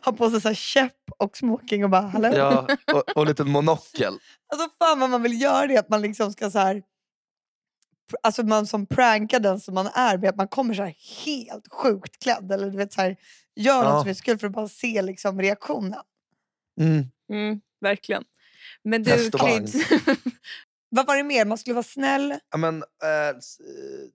ha 0.05 0.13
på 0.13 0.31
sig 0.31 0.41
så 0.41 0.49
här 0.49 0.55
käpp 0.55 0.97
och 1.19 1.37
smoking 1.37 1.85
och 1.85 1.91
bara 1.91 2.03
hallå. 2.03 2.29
ja, 2.37 2.67
och, 2.93 3.17
och 3.17 3.23
en 3.23 3.29
liten 3.29 3.51
monokel. 3.51 4.15
Alltså 4.53 4.69
fan 4.79 5.01
vad 5.01 5.11
man 5.11 5.23
vill 5.23 5.41
göra 5.41 5.67
det, 5.67 5.77
att 5.77 5.89
man 5.89 6.03
liksom 6.03 6.33
ska 6.33 6.51
så 6.51 6.59
här 6.59 6.83
Alltså 8.23 8.43
man 8.43 8.67
som 8.67 8.87
prankar 8.87 9.41
den 9.41 9.61
som 9.61 9.75
man 9.75 9.87
är 9.87 10.19
med, 10.19 10.31
att 10.31 10.37
man 10.37 10.49
kommer 10.49 10.75
så 10.75 10.83
här 10.83 10.95
helt 11.27 11.73
sjukt 11.73 12.23
klädd. 12.23 12.53
Eller 12.53 12.71
du 12.71 12.77
vet 12.77 12.93
så 12.93 13.01
här, 13.01 13.17
gör 13.57 13.85
Ja. 13.85 13.93
något 13.93 14.01
som 14.03 14.11
är 14.11 14.15
kul 14.15 14.39
för 14.39 14.47
att 14.47 14.53
bara 14.53 14.69
se 14.69 15.03
liksom 15.03 15.41
reaktionen. 15.41 16.01
Mm. 16.81 17.05
Mm, 17.33 17.61
verkligen. 17.81 18.25
Men 18.85 19.03
du. 19.03 19.31
Kryds. 19.31 19.75
Vad 20.93 21.07
var 21.07 21.17
det 21.17 21.23
mer? 21.23 21.45
Man 21.45 21.59
skulle 21.59 21.75
vara 21.75 21.83
snäll. 21.83 22.35
Ja, 22.51 22.59
men, 22.59 22.83
eh, 23.03 23.29
eh, 23.29 23.35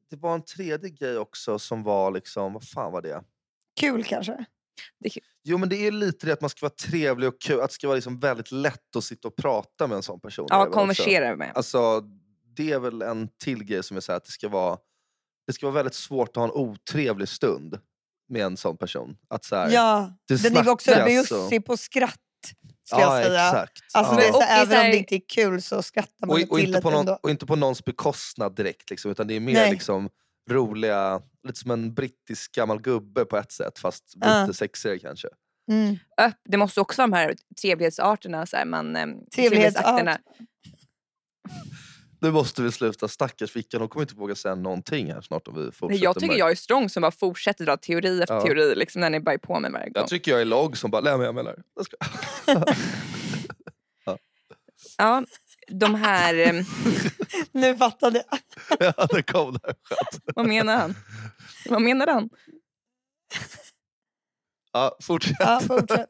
det 0.10 0.16
var 0.16 0.36
en 0.36 0.46
tredje 0.46 0.90
grej 0.90 1.18
också 1.18 1.60
som 1.60 1.84
var 1.84 2.12
liksom, 2.12 2.54
vad 2.54 2.68
fan 2.68 2.92
var 2.92 3.02
det? 3.02 3.24
Kul 3.80 4.04
kanske? 4.04 4.46
Jo 5.44 5.58
men 5.58 5.70
det 5.70 5.76
är 5.88 5.92
lite 5.92 6.26
det 6.26 6.34
att 6.34 6.42
man 6.42 6.50
ska 6.50 6.66
vara 6.66 6.74
trevlig 6.90 7.30
och 7.30 7.42
kul, 7.42 7.62
att 7.62 7.70
det 7.70 7.74
ska 7.74 7.88
vara 7.88 7.96
liksom 7.96 8.20
väldigt 8.20 8.52
lätt 8.52 8.96
att 8.96 9.04
sitta 9.04 9.28
och 9.28 9.36
prata 9.36 9.88
med 9.88 9.96
en 9.96 10.04
sån 10.04 10.20
person. 10.20 10.48
det 10.50 10.56
ja, 10.56 10.66
konversera 10.72 11.36
med. 11.36 11.52
Alltså, 11.56 12.04
det 12.56 12.72
är 12.72 12.80
väl 12.80 13.02
en 13.02 13.30
till 13.44 13.64
grej 13.64 13.84
som 13.84 13.98
är 13.98 14.02
så 14.02 14.12
här, 14.12 14.18
att 14.18 14.26
det 14.26 14.32
ska 14.32 14.50
vara 14.50 14.78
det 15.48 15.54
ska 15.54 15.66
vara 15.66 15.76
väldigt 15.76 15.94
svårt 15.94 16.30
att 16.30 16.36
ha 16.36 16.44
en 16.44 16.52
otrevlig 16.52 17.28
stund 17.30 17.80
med 18.30 18.42
en 18.46 18.58
sån 18.58 18.78
person. 18.78 19.18
Att 19.30 19.44
så 19.46 19.56
här, 19.56 19.70
Ja, 19.72 20.14
det 20.28 20.44
den 20.44 20.58
är 20.58 20.70
också 20.70 20.92
bjussig 21.06 21.66
på 21.66 21.78
skratt. 21.78 22.20
Ska 22.84 23.00
ja, 23.02 23.18
jag 23.18 23.26
säga. 23.26 23.48
exakt. 23.50 23.80
Alltså, 23.94 24.16
ja. 24.16 24.32
så, 24.32 24.38
Och 24.38 24.44
även 24.44 24.78
här- 24.78 24.86
om 24.86 24.92
det 24.92 24.98
inte 24.98 25.16
är 25.16 25.22
kul 25.30 25.62
så 25.62 25.82
skrattar 25.82 26.28
man 26.28 26.30
och, 26.44 26.52
och, 26.52 26.58
till 26.60 26.68
inte 26.68 26.82
på 26.82 26.90
någon, 26.90 27.00
ändå. 27.00 27.20
och 27.24 27.30
inte 27.30 27.46
på 27.46 27.56
någons 27.56 27.86
bekostnad 27.86 28.56
direkt, 28.56 28.90
liksom, 28.90 29.12
utan 29.12 29.28
det 29.28 29.34
är 29.34 29.40
mer 29.40 29.54
Nej. 29.54 29.72
liksom 29.72 30.10
roliga, 30.50 31.22
lite 31.48 31.60
som 31.60 31.72
en 31.72 31.94
brittisk 31.94 32.56
gammal 32.56 32.82
gubbe 32.82 33.26
på 33.26 33.38
ett 33.38 33.52
sätt 33.52 33.80
fast 33.80 34.04
Ja. 34.16 34.42
lite 34.42 34.58
sexigare 34.58 35.00
kanske. 35.00 35.28
Mm. 35.72 35.98
Det 36.50 36.58
måste 36.58 36.82
också 36.82 37.02
vara 37.02 37.08
de 37.08 37.14
här 37.16 37.36
trevlighetsarterna. 37.62 38.46
Så 38.46 38.58
här, 38.58 38.66
man, 38.66 38.96
ehm, 38.96 39.10
Trevlighetsart. 39.36 39.36
trevlighetsakterna. 39.36 40.18
Nu 42.26 42.32
måste 42.32 42.62
vi 42.62 42.72
sluta, 42.72 43.08
stackars 43.08 43.56
Vickan, 43.56 43.82
hon 43.82 43.90
kommer 43.90 44.04
inte 44.04 44.16
våga 44.16 44.36
säga 44.36 44.56
någonting 44.56 45.14
här 45.14 45.22
snart 45.22 45.48
om 45.48 45.54
vi 45.56 45.72
fortsätter 45.72 45.88
Nej, 45.88 46.04
Jag 46.04 46.16
tycker 46.16 46.28
med. 46.28 46.38
jag 46.38 46.52
är 46.52 46.56
strong 46.56 46.90
som 46.90 47.02
bara 47.02 47.12
fortsätter 47.12 47.66
dra 47.66 47.78
teori 47.78 48.22
efter 48.22 48.36
Ja. 48.36 48.42
teori 48.42 48.76
liksom, 48.76 49.02
när 49.02 49.10
ni 49.10 49.20
bara 49.20 49.34
är 49.34 49.38
på 49.38 49.60
mig 49.60 49.72
varje 49.72 49.86
gång. 49.86 49.94
Jag 50.02 50.08
tycker 50.08 50.32
jag 50.32 50.42
är 50.42 50.46
låg 50.46 50.78
som 50.78 50.92
bara, 50.92 51.02
nej 51.02 51.18
men 51.18 51.26
jag 51.26 51.36
menar. 51.36 51.56
Jag 51.76 51.86
ska... 51.86 51.98
Ja, 54.98 55.24
de 55.68 55.96
här... 55.96 56.36
ehm, 56.36 56.64
Nu 57.52 57.78
fattade 57.78 58.24
jag. 58.30 58.40
ja, 58.98 59.06
det 59.10 59.24
kom 59.24 59.54
där. 59.64 59.76
Vad 60.36 60.48
menar 60.48 60.78
han? 60.78 60.96
Vad 61.70 61.82
menar 61.82 62.08
han? 62.08 62.30
Ja, 64.74 64.98
fortsätt. 65.02 65.36
Ja, 65.40 65.62
fortsätt. 65.68 66.10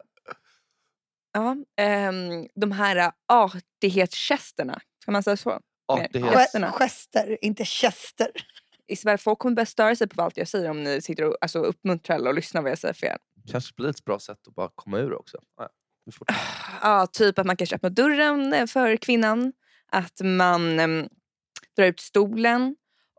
Ja, 1.33 1.55
ehm, 1.77 2.47
de 2.55 2.71
här 2.71 3.11
artighetsgesterna, 3.27 4.79
kan 5.05 5.11
man 5.11 5.23
säga 5.23 5.37
så? 5.37 5.59
Ja. 5.87 5.97
Ge- 6.13 6.71
Gester, 6.71 7.37
inte 7.41 7.65
chester. 7.65 8.31
Isabel, 8.87 9.17
folk 9.17 9.39
kommer 9.39 9.55
börja 9.55 9.65
störa 9.65 9.95
sig 9.95 10.07
på 10.07 10.21
allt 10.21 10.37
jag 10.37 10.47
säger 10.47 10.69
om 10.69 10.83
ni 10.83 11.01
sitter 11.01 11.23
och 11.23 11.37
alltså, 11.41 11.59
uppmuntrar 11.59 12.15
eller 12.15 12.33
lyssnar 12.33 12.61
vad 12.61 12.71
jag 12.71 12.77
säger 12.79 12.93
fel. 12.93 13.17
Kanske 13.51 13.73
blir 13.77 13.89
ett 13.89 14.05
bra 14.05 14.19
sätt 14.19 14.47
att 14.47 14.55
bara 14.55 14.69
komma 14.75 14.97
ur 14.99 15.13
också. 15.13 15.37
Ja. 15.57 15.69
Ja, 16.81 17.07
typ 17.13 17.39
att 17.39 17.45
man 17.45 17.57
kanske 17.57 17.75
öppnar 17.75 17.89
dörren 17.89 18.53
eh, 18.53 18.65
för 18.67 18.97
kvinnan, 18.97 19.53
att 19.91 20.21
man 20.23 20.79
em, 20.79 21.09
drar 21.75 21.85
ut 21.85 21.99
stolen 21.99 22.75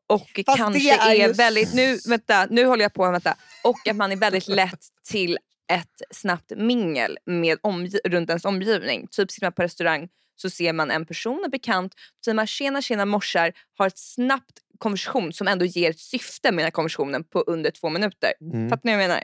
och 0.07 0.41
Fast 0.47 0.59
kanske 0.59 0.95
är 0.95 1.11
är, 1.11 1.27
ju 1.29 1.33
väldigt... 1.33 1.75
Nu, 1.75 1.99
vänta, 2.09 2.47
nu 2.51 2.65
håller 2.65 2.83
jag 2.85 2.93
på. 2.93 3.11
Vänta. 3.11 3.37
Och 3.65 3.89
att 3.89 3.97
man 3.97 4.13
är 4.13 4.17
väldigt 4.17 4.49
lätt 4.49 4.85
till 5.09 5.39
ett 5.73 6.03
snabbt 6.11 6.53
mingel 6.57 7.19
med 7.27 7.59
omgi- 7.59 8.01
runt 8.09 8.29
ens 8.31 8.45
omgivning. 8.45 9.07
Typ 9.11 9.31
sitter 9.31 9.47
man 9.47 9.53
på 9.53 9.63
restaurang 9.63 10.09
så 10.37 10.51
ser 10.51 10.73
man 10.73 10.91
en 10.91 11.07
person, 11.07 11.45
en 11.45 11.51
bekant, 11.51 11.95
så 11.95 12.25
säger 12.25 12.35
man 12.37 12.47
tjena 12.47 12.83
tjena 12.83 13.05
morsar, 13.05 13.53
har 13.79 13.87
ett 13.87 13.99
snabbt 13.99 14.59
konversation 14.79 15.33
som 15.33 15.49
ändå 15.49 15.65
ger 15.65 15.91
ett 15.91 16.01
syfte 16.01 16.53
med 16.53 16.59
den 16.59 16.65
här 16.65 16.71
konversationen 16.71 17.25
på 17.25 17.41
under 17.41 17.71
två 17.71 17.89
minuter. 17.89 18.33
Mm. 18.41 18.69
Fattar 18.69 18.83
ni 18.85 18.93
vad 18.93 19.03
jag 19.03 19.09
menar? 19.09 19.23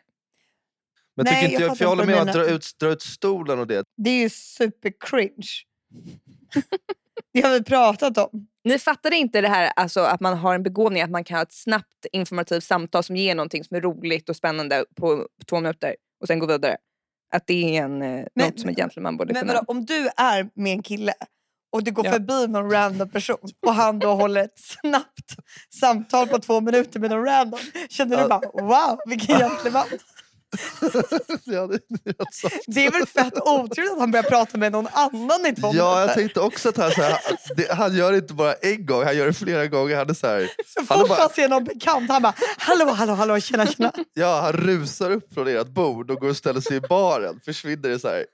Men 1.17 1.25
Nej, 1.25 1.35
tycker 1.35 1.53
inte 1.53 1.63
jag 1.63 1.71
jag, 1.71 1.79
för 1.79 1.85
jag 1.85 1.89
håller 1.89 2.07
med 2.07 2.15
du 2.15 2.21
att 2.21 2.33
dra 2.33 2.47
ut, 2.47 2.71
dra 2.81 2.89
ut 2.89 3.03
stolen 3.03 3.59
och 3.59 3.67
det. 3.67 3.85
Det 3.97 4.11
är 4.11 4.23
ju 4.23 4.31
super 4.31 4.93
cringe. 5.01 5.49
det 7.33 7.41
har 7.41 7.53
vi 7.53 7.63
pratat 7.63 8.19
om. 8.19 8.49
Ni 8.65 8.79
fattade 8.79 9.17
inte 9.17 9.41
det 9.41 9.49
här 9.49 9.73
alltså, 9.77 10.01
att 10.01 10.21
man 10.21 10.39
har 10.39 10.55
en 10.55 10.63
begåvning 10.63 11.03
att 11.03 11.11
man 11.11 11.25
kan 11.25 11.37
ha 11.37 11.43
ett 11.43 11.53
snabbt 11.53 12.07
informativt 12.13 12.65
samtal 12.65 13.05
som 13.05 13.17
ger 13.17 13.35
någonting 13.35 13.65
som 13.65 13.77
är 13.77 13.81
roligt 13.81 14.29
och 14.29 14.37
spännande 14.37 14.85
på 14.97 15.29
två 15.49 15.61
minuter 15.61 15.97
och 16.21 16.27
sen 16.27 16.39
gå 16.39 16.47
vidare. 16.47 16.77
Att 17.33 17.47
det 17.47 17.77
är 17.77 17.83
en, 17.85 18.03
eh, 18.03 18.25
något 18.35 18.61
som 18.61 18.69
en 18.69 18.75
gentleman 18.75 19.17
borde 19.17 19.33
Men 19.33 19.41
kunna. 19.43 19.53
vadå, 19.53 19.65
om 19.69 19.85
du 19.85 20.09
är 20.17 20.49
med 20.61 20.73
en 20.73 20.83
kille 20.83 21.13
och 21.73 21.85
du 21.85 21.91
går 21.93 22.07
Ja. 22.07 22.13
förbi 22.13 22.47
någon 22.49 22.71
random 22.71 23.11
person 23.11 23.37
och 23.67 23.75
han 23.75 23.99
då 23.99 24.15
håller 24.15 24.45
ett 24.45 24.59
snabbt 24.59 25.37
samtal 25.81 26.29
på 26.29 26.39
två 26.39 26.61
minuter 26.61 27.01
med 27.01 27.11
någon 27.11 27.25
random. 27.25 27.61
Känner 27.89 28.23
du 28.23 28.29
bara 28.29 28.41
wow 28.63 28.99
vilken 29.07 29.39
gentleman. 29.39 29.87
Ja, 31.45 31.67
det, 31.67 31.79
det 31.89 32.11
är 32.11 32.13
rätt 32.25 32.35
sant. 32.35 32.55
Det 32.67 32.87
är 32.87 32.91
väl 32.91 33.07
fett 33.07 33.35
otrevligt 33.43 33.93
att 33.93 33.99
han 33.99 34.11
börjar 34.11 34.23
prata 34.25 34.59
med 34.59 34.73
någon 34.73 34.87
annan 34.93 35.47
i 35.47 35.55
två 35.55 35.71
Ja, 35.75 35.75
jag 35.75 36.01
minuter. 36.01 36.15
tänkte 36.15 36.41
också 36.41 36.69
att 36.69 36.77
han, 36.77 36.91
så 36.91 37.03
här, 37.03 37.19
det, 37.57 37.73
han 37.73 37.97
gör 37.97 38.13
det 38.13 38.19
inte 38.19 38.35
bara 38.35 38.53
en 38.55 38.87
gång, 38.87 39.05
han 39.05 39.17
gör 39.17 39.27
det 39.27 39.33
flera 39.33 39.67
gånger. 39.67 39.97
Han, 39.97 40.11
är 40.11 40.15
så 40.15 40.27
här, 40.27 40.51
Så 40.67 40.85
fort 40.87 41.09
bara, 41.09 41.21
han 41.21 41.31
ser 41.31 41.49
någon 41.49 41.65
bekant 41.65 42.11
han 42.11 42.23
bara 42.23 42.35
hallå 42.59 42.85
hallå 42.91 43.13
hallå 43.13 43.41
tjena 43.41 43.67
tjena. 43.67 43.93
ja, 44.15 44.41
han 44.41 44.53
rusar 44.53 45.11
upp 45.11 45.35
från 45.35 45.49
ert 45.49 45.69
bord 45.69 46.11
och 46.11 46.17
går 46.21 46.29
och 46.29 46.37
ställer 46.37 46.61
sig 46.61 46.77
i 46.77 46.81
baren. 46.81 47.41
Försvinner 47.45 47.89
det 47.89 47.99
så 47.99 48.09
här. 48.09 48.27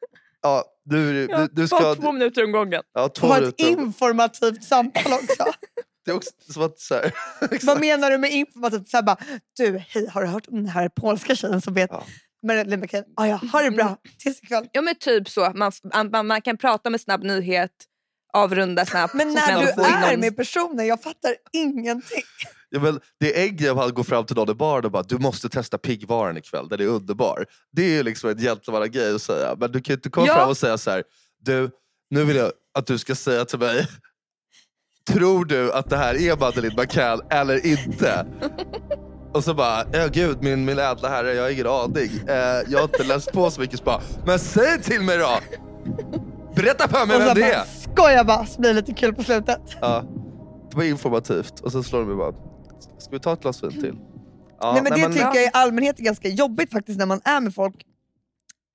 Ja, 0.43 0.65
du, 0.85 1.27
du, 1.27 1.49
du 1.53 1.67
bara 1.69 1.81
ska... 1.81 1.95
två 1.95 2.13
minuter 2.13 2.45
om 2.45 2.53
gången. 2.53 2.83
Ja, 2.95 3.09
två 3.09 3.27
Och 3.27 3.33
ha 3.35 3.37
ett 3.39 3.59
minuter. 3.61 3.69
informativt 3.83 4.65
samtal 4.65 5.13
också. 5.13 5.45
Det 6.09 6.13
är 6.13 6.17
också 6.17 6.31
som 6.53 6.63
att 6.63 6.79
så 6.79 6.95
här, 6.95 7.13
Vad 7.67 7.81
menar 7.81 8.11
du 8.11 8.19
med 8.19 8.33
informativt? 8.33 8.89
Så 8.89 8.97
här 8.97 9.03
bara, 9.05 9.17
du 9.57 9.79
hej 9.89 10.09
har 10.13 10.23
du 10.23 10.29
hört 10.29 10.47
om 10.49 10.57
den 10.57 10.67
här 10.67 10.89
polska 10.89 11.35
tjejen 11.37 11.61
som 11.61 11.75
vet 11.75 11.91
Ja. 11.93 12.05
Marilyn 12.47 12.81
McCann? 12.81 13.05
Ah, 13.17 13.27
ja, 13.27 13.37
ha 13.53 13.63
det 13.63 13.71
bra 13.71 13.97
tills 14.19 14.43
ikväll. 14.43 14.67
Ja 14.73 14.83
men 14.83 14.95
typ 14.95 15.29
så. 15.29 15.53
Man, 15.55 15.73
man, 16.13 16.27
man 16.27 16.43
kan 16.43 16.57
prata 16.57 16.91
med 16.91 17.01
snabb 17.01 17.25
nyhet, 17.25 17.71
avrunda 18.33 18.87
snabbt. 18.87 19.15
Men 19.15 19.35
när 19.35 19.61
du 19.63 19.69
är 19.69 20.11
någon- 20.11 20.21
med 20.21 20.37
personen, 20.37 20.87
jag 20.87 21.03
fattar 21.03 21.35
ingenting. 21.53 22.23
Ja, 22.71 22.81
men 22.81 23.01
det 23.21 23.41
är 23.43 23.49
en 23.49 23.57
grej 23.57 23.71
om 23.71 23.79
han 23.79 23.95
går 23.95 24.05
fram 24.05 24.27
till 24.27 24.37
någon 24.37 24.51
i 24.51 24.55
baren 24.55 24.85
och 24.85 24.91
bara 24.91 25.03
du 25.03 25.19
måste 25.19 25.49
testa 25.49 25.79
piggvaren 25.79 26.37
ikväll, 26.37 26.69
den 26.69 26.81
är 26.81 26.87
underbar. 26.87 27.47
Det 27.73 27.83
är 27.83 27.89
ju 27.91 28.03
liksom 28.03 28.31
en 28.31 28.39
gentlemannagrej 28.39 29.15
att 29.15 29.23
säga. 29.23 29.57
Men 29.59 29.73
du 29.73 29.81
kan 29.83 29.93
ju 29.93 29.95
inte 29.97 30.11
komma 30.11 30.27
Ja. 30.27 30.35
fram 30.35 30.49
och 30.49 30.57
säga 30.57 30.79
så 30.79 30.91
här. 30.91 31.03
du, 31.43 31.71
nu 32.11 32.25
vill 32.25 32.37
jag 32.37 32.53
att 32.79 32.87
du 32.87 32.99
ska 32.99 33.15
säga 33.15 33.45
till 33.45 33.59
mig, 33.59 33.87
tror 35.09 35.45
du 35.45 35.73
att 35.73 35.91
det 35.91 35.97
här 35.97 36.15
är 36.15 36.37
Madeleine 36.37 36.83
McCann 36.83 37.21
eller 37.31 37.67
inte? 37.67 38.27
Och 39.35 39.45
så 39.45 39.55
bara, 39.55 39.85
ja 39.93 40.07
gud 40.13 40.43
min, 40.43 40.65
min 40.65 40.79
ädla 40.79 41.09
herre, 41.09 41.35
jag 41.35 41.43
har 41.43 41.51
ingen 41.51 41.67
aning. 41.67 42.11
Eh, 42.29 42.35
jag 42.69 42.79
har 42.79 42.85
inte 42.85 43.05
läst 43.05 43.33
på 43.33 43.51
så 43.51 43.61
mycket. 43.61 43.79
Så 43.79 43.85
bara, 43.85 44.01
men 44.27 44.39
säg 44.39 44.83
till 44.83 45.03
mig 45.03 45.19
då! 45.19 45.39
Berätta 46.55 46.89
för 46.89 47.07
mig 47.07 47.17
och 47.17 47.23
vem 47.23 47.35
det 47.35 47.53
är! 47.53 47.65
skoja 47.93 48.25
bara, 48.25 48.47
så 48.47 48.61
blir 48.61 48.71
det 48.71 48.77
lite 48.81 48.95
kul 48.95 49.15
på 49.15 49.23
slutet. 49.23 49.61
Ja. 49.81 50.05
Det 50.71 50.77
var 50.77 50.85
informativt. 50.85 51.61
Och 51.61 51.73
sen 51.73 51.83
slår 51.85 51.99
de 52.01 52.07
mig 52.09 52.17
bara, 52.17 52.33
ska 52.99 53.11
vi 53.11 53.19
ta 53.21 53.33
ett 53.33 53.41
glas 53.43 53.63
vin 53.63 53.71
till? 53.71 53.95
Ja, 54.61 54.73
nej, 54.73 54.83
men 54.83 54.93
det 54.93 54.99
men- 55.09 55.13
tycker 55.13 55.35
jag 55.35 55.45
i 55.45 55.51
allmänhet 55.53 55.99
är 55.99 56.05
ganska 56.05 56.29
jobbigt 56.29 56.73
faktiskt 56.73 56.99
när 56.99 57.07
man 57.07 57.21
är 57.25 57.41
med 57.41 57.55
folk. 57.55 57.77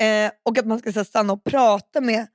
Eh, 0.02 0.32
och 0.44 0.58
att 0.58 0.66
man 0.66 0.80
ska 0.80 0.92
så 0.94 1.00
här, 1.00 1.04
stanna 1.04 1.34
och 1.34 1.44
prata 1.44 2.02
med 2.02 2.28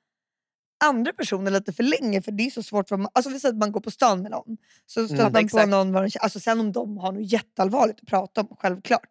andra 0.84 1.12
personer 1.12 1.50
lite 1.50 1.72
för 1.72 1.82
länge 1.82 2.22
för 2.22 2.32
det 2.32 2.46
är 2.46 2.50
så 2.50 2.62
svårt. 2.62 2.88
För 2.88 2.96
man, 2.96 3.10
alltså 3.14 3.30
vi 3.30 3.40
säger 3.40 3.52
att 3.52 3.58
man 3.58 3.72
går 3.72 3.80
på 3.80 3.90
stan 3.90 4.22
med 4.22 4.30
någon. 4.30 4.56
Så 4.86 5.06
stöter 5.08 5.30
man 5.30 5.48
på 5.48 5.66
någon, 5.66 5.92
de- 5.92 6.10
alltså 6.20 6.40
sen 6.40 6.60
om 6.60 6.72
de 6.72 6.98
har 6.98 7.12
något 7.12 7.32
jätteallvarligt 7.32 7.98
att 8.02 8.08
prata 8.08 8.40
om, 8.40 8.56
självklart. 8.60 9.02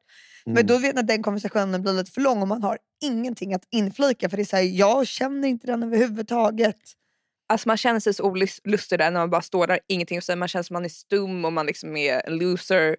Men 0.45 0.53
Mm. 0.57 0.67
då 0.67 0.77
vet 0.77 0.95
man 0.95 1.01
att 1.03 1.07
den 1.07 1.23
konversationen 1.23 1.81
blir 1.81 1.93
lite 1.93 2.11
för 2.11 2.21
lång 2.21 2.41
och 2.41 2.47
man 2.47 2.63
har 2.63 2.77
ingenting 3.03 3.53
att 3.53 3.63
inflika 3.71 4.29
för 4.29 4.37
det 4.37 4.43
är 4.43 4.45
såhär, 4.45 4.63
jag 4.63 5.07
känner 5.07 5.47
inte 5.47 5.67
den 5.67 5.83
överhuvudtaget. 5.83 6.77
Alltså 7.49 7.69
man 7.69 7.77
känner 7.77 7.99
sig 7.99 8.13
så 8.13 8.23
olustig 8.23 8.99
där 8.99 9.11
när 9.11 9.19
man 9.19 9.29
bara 9.29 9.41
står 9.41 9.67
där, 9.67 9.79
ingenting 9.87 10.17
att 10.17 10.23
säga. 10.23 10.35
Man 10.35 10.47
känner 10.47 10.63
som 10.63 10.73
man 10.73 10.85
är 10.85 10.89
stum 10.89 11.45
och 11.45 11.53
man 11.53 11.65
liksom 11.65 11.97
är 11.97 12.27
en 12.27 12.37
loser. 12.37 12.89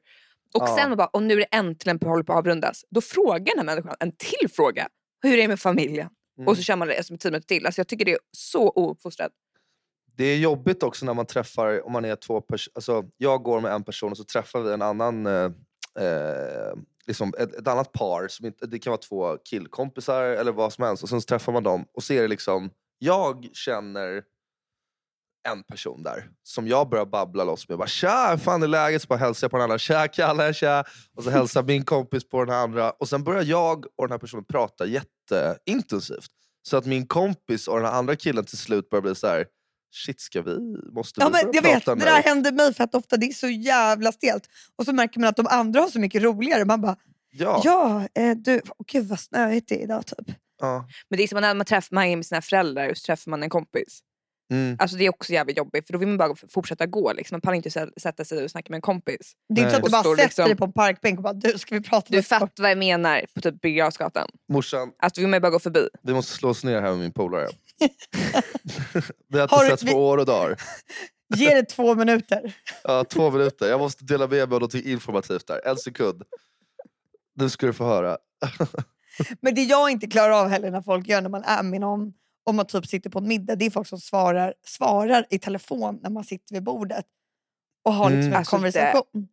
Och 0.54 0.62
Ja. 0.62 0.76
sen 0.78 0.88
man 0.90 0.96
bara, 0.98 1.06
och 1.06 1.22
nu 1.22 1.34
är 1.34 1.38
det 1.38 1.44
äntligen 1.56 1.98
på 1.98 2.08
håller 2.08 2.24
på 2.24 2.32
att 2.32 2.38
avrundas. 2.38 2.84
Då 2.90 3.00
frågar 3.00 3.56
den 3.56 3.68
här 3.68 3.76
människan 3.76 3.96
en 4.00 4.12
till 4.12 4.48
fråga. 4.52 4.88
Hur 5.22 5.32
är 5.32 5.36
det 5.36 5.48
med 5.48 5.60
familjen? 5.60 6.08
Mm. 6.38 6.48
Och 6.48 6.56
så 6.56 6.62
kör 6.62 6.76
man 6.76 6.88
det 6.88 7.06
som 7.06 7.18
tio 7.18 7.30
minuter 7.30 7.46
till. 7.46 7.66
Alltså 7.66 7.80
jag 7.80 7.88
tycker 7.88 8.04
det 8.04 8.12
är 8.12 8.18
så 8.32 8.72
ouppfostrat. 8.74 9.32
Det 10.16 10.24
är 10.24 10.38
jobbigt 10.38 10.82
också 10.82 11.06
när 11.06 11.14
man 11.14 11.26
träffar, 11.26 11.86
om 11.86 11.92
man 11.92 12.04
är 12.04 12.16
två 12.16 12.40
personer, 12.40 12.72
alltså 12.74 13.04
jag 13.16 13.42
går 13.42 13.60
med 13.60 13.72
en 13.72 13.84
person 13.84 14.10
och 14.10 14.16
så 14.16 14.24
träffar 14.24 14.60
vi 14.60 14.72
en 14.72 14.82
annan, 14.82 15.26
eh, 15.26 15.50
eh, 15.98 16.72
liksom 17.06 17.34
ett, 17.38 17.54
ett 17.54 17.68
annat 17.68 17.92
par, 17.92 18.28
som 18.28 18.46
inte, 18.46 18.66
det 18.66 18.78
kan 18.78 18.90
vara 18.90 19.00
två 19.00 19.36
killkompisar 19.44 20.22
eller 20.22 20.52
vad 20.52 20.72
som 20.72 20.84
helst, 20.84 21.02
och 21.02 21.08
sen 21.08 21.20
träffar 21.20 21.52
man 21.52 21.62
dem 21.62 21.86
och 21.92 22.02
ser 22.02 22.22
det 22.22 22.28
liksom, 22.28 22.70
jag 22.98 23.48
känner 23.52 24.22
en 25.52 25.62
person 25.62 26.02
där 26.02 26.28
som 26.42 26.68
jag 26.68 26.88
börjar 26.88 27.06
babbla 27.06 27.44
loss 27.44 27.68
med. 27.68 27.78
Bara, 27.78 27.88
Tja, 27.88 28.28
hur 28.30 28.36
fan 28.36 28.62
är 28.62 28.66
läget? 28.66 29.02
Så 29.02 29.06
bara 29.08 29.18
hälsar 29.18 29.44
jag 29.44 29.50
på 29.50 29.56
den 29.56 29.64
andra. 29.64 29.78
Tja 29.78 30.08
Kalle, 30.08 30.54
tja. 30.54 30.84
Och 31.16 31.24
så 31.24 31.30
hälsar 31.30 31.62
min 31.62 31.84
kompis 31.84 32.28
på 32.28 32.44
den 32.44 32.54
andra. 32.54 32.90
Och 32.90 33.08
sen 33.08 33.24
börjar 33.24 33.42
jag 33.42 33.84
och 33.96 34.08
den 34.08 34.10
här 34.10 34.18
personen 34.18 34.44
prata 34.44 34.86
jätteintensivt. 34.86 36.30
Så 36.62 36.76
att 36.76 36.86
min 36.86 37.06
kompis 37.06 37.68
och 37.68 37.76
den 37.76 37.84
här 37.86 37.92
andra 37.92 38.16
killen 38.16 38.44
till 38.44 38.58
slut 38.58 38.90
börjar 38.90 39.02
bli 39.02 39.14
så 39.14 39.26
här. 39.26 39.46
Shit, 39.94 40.20
ska 40.20 40.42
vi? 40.42 40.58
Måste 40.92 41.20
Ja, 41.20 41.26
vi 41.26 41.32
men 41.32 41.42
börja 41.44 41.54
jag 41.54 41.62
vet, 41.62 41.72
prata 41.84 41.94
det 41.94 41.98
nu? 41.98 42.10
där 42.10 42.22
händer 42.22 42.52
mig 42.52 42.74
fett 42.74 42.94
ofta, 42.94 43.16
det 43.16 43.26
är 43.26 43.32
så 43.32 43.48
jävla 43.48 44.12
stelt. 44.12 44.42
Och 44.76 44.84
så 44.84 44.92
märker 44.92 45.20
man 45.20 45.28
att 45.28 45.36
de 45.36 45.46
andra 45.46 45.80
har 45.80 45.88
så 45.88 46.00
mycket 46.00 46.22
roligare. 46.22 46.64
Man 46.64 46.80
bara, 46.80 46.96
Ja. 47.30 47.60
ja, 47.64 48.08
eh, 48.22 48.36
du, 48.36 48.60
åh, 48.78 48.84
gud 48.92 49.06
vad 49.08 49.20
snöigt 49.20 49.68
det 49.68 49.74
är 49.74 49.82
idag 49.82 50.06
typ. 50.06 50.36
ja. 50.60 50.88
Men 51.10 51.16
det 51.16 51.22
är 51.22 51.28
som 51.28 51.40
när 51.40 51.54
man 51.54 51.66
träffar 51.66 51.94
man 51.94 52.04
är 52.04 52.16
med 52.16 52.26
sina 52.26 52.42
föräldrar 52.42 52.90
och 52.90 52.96
så 52.96 53.06
träffar 53.06 53.30
man 53.30 53.42
en 53.42 53.50
kompis. 53.50 54.00
Mm. 54.50 54.76
Alltså 54.80 54.96
det 54.96 55.04
är 55.06 55.10
också 55.10 55.32
jävligt 55.32 55.56
jobbigt 55.56 55.86
för 55.86 55.92
då 55.92 55.98
vill 55.98 56.08
man 56.08 56.16
bara 56.16 56.34
fortsätta 56.54 56.86
gå. 56.86 57.12
Liksom. 57.12 57.34
Man 57.34 57.40
pallar 57.40 57.54
inte 57.56 57.68
sä- 57.68 57.90
sätta 58.00 58.24
sig 58.24 58.44
och 58.44 58.50
snacka 58.50 58.66
med 58.70 58.76
en 58.78 58.82
kompis. 58.82 59.32
Det 59.48 59.60
är 59.60 59.64
inte 59.64 59.70
så 59.70 59.76
Nej. 59.76 59.78
att 59.78 59.84
du 59.84 59.90
bara 59.90 60.02
står 60.02 60.16
sätter 60.16 60.24
liksom- 60.28 60.44
dig 60.44 60.56
på 60.56 60.64
en 60.64 60.72
parkbänk 60.72 61.18
och 61.18 61.22
bara, 61.22 61.32
du 61.32 61.58
ska 61.58 61.74
vi 61.74 61.80
prata 61.80 62.06
Du 62.10 62.16
lite 62.16 62.28
kort?" 62.28 62.38
fattar 62.38 62.62
vad 62.62 62.70
jag 62.70 62.78
menar 62.78 63.24
på 63.34 63.40
typ 63.40 63.60
Birger. 63.60 63.92
Morsan, 64.52 64.92
Alltså 64.98 65.20
vill 65.20 65.28
man 65.30 65.40
bara 65.40 65.50
gå 65.50 65.58
förbi. 65.58 65.88
vi 66.02 66.12
måste 66.14 66.32
slå 66.32 66.48
oss 66.48 66.64
ner 66.64 66.80
här 66.80 66.90
med 66.90 66.98
min 66.98 67.12
polare. 67.12 67.48
vi 69.28 69.38
har 69.38 69.42
inte 69.42 69.54
Har 69.54 69.64
du- 69.64 69.70
setts 69.70 69.82
vi- 69.82 69.92
på 69.92 70.08
år 70.08 70.18
och 70.18 70.26
dagar. 70.26 70.56
Ge 71.36 71.54
det 71.54 71.62
två 71.62 71.94
minuter. 71.94 72.56
Ja, 72.84 73.04
två 73.04 73.30
minuter. 73.30 73.68
Jag 73.68 73.80
måste 73.80 74.04
dela 74.04 74.26
med 74.26 74.48
mig 74.48 74.54
av 74.54 74.60
något 74.60 74.74
informativt 74.74 75.46
där. 75.46 75.60
En 75.68 75.76
sekund. 75.76 76.22
Nu 77.36 77.48
ska 77.50 77.66
du 77.66 77.72
få 77.72 77.84
höra. 77.84 78.18
Men 79.40 79.54
det 79.54 79.62
jag 79.62 79.90
inte 79.90 80.06
klarar 80.06 80.30
av 80.32 80.48
heller 80.48 80.70
när 80.70 80.82
folk 80.82 81.08
gör 81.08 81.20
när 81.20 81.28
man 81.28 81.42
är 81.44 81.62
med 81.62 81.80
någon, 81.80 82.12
om 82.48 82.56
man 82.56 82.66
typ 82.66 82.86
sitter 82.86 83.10
på 83.10 83.18
en 83.18 83.28
middag, 83.28 83.56
det 83.56 83.64
är 83.66 83.70
folk 83.70 83.88
som 83.88 83.98
svarar, 84.00 84.54
svarar 84.66 85.26
i 85.30 85.38
telefon 85.38 85.98
när 86.02 86.10
man 86.10 86.24
sitter 86.24 86.54
vid 86.54 86.62
bordet 86.62 87.04
och 87.84 87.92
har 87.94 88.10
liksom 88.10 88.20
Mm. 88.22 88.32
en 88.32 88.38
Alltså, 88.38 88.56
det- 88.56 88.60
konversation. 88.60 89.28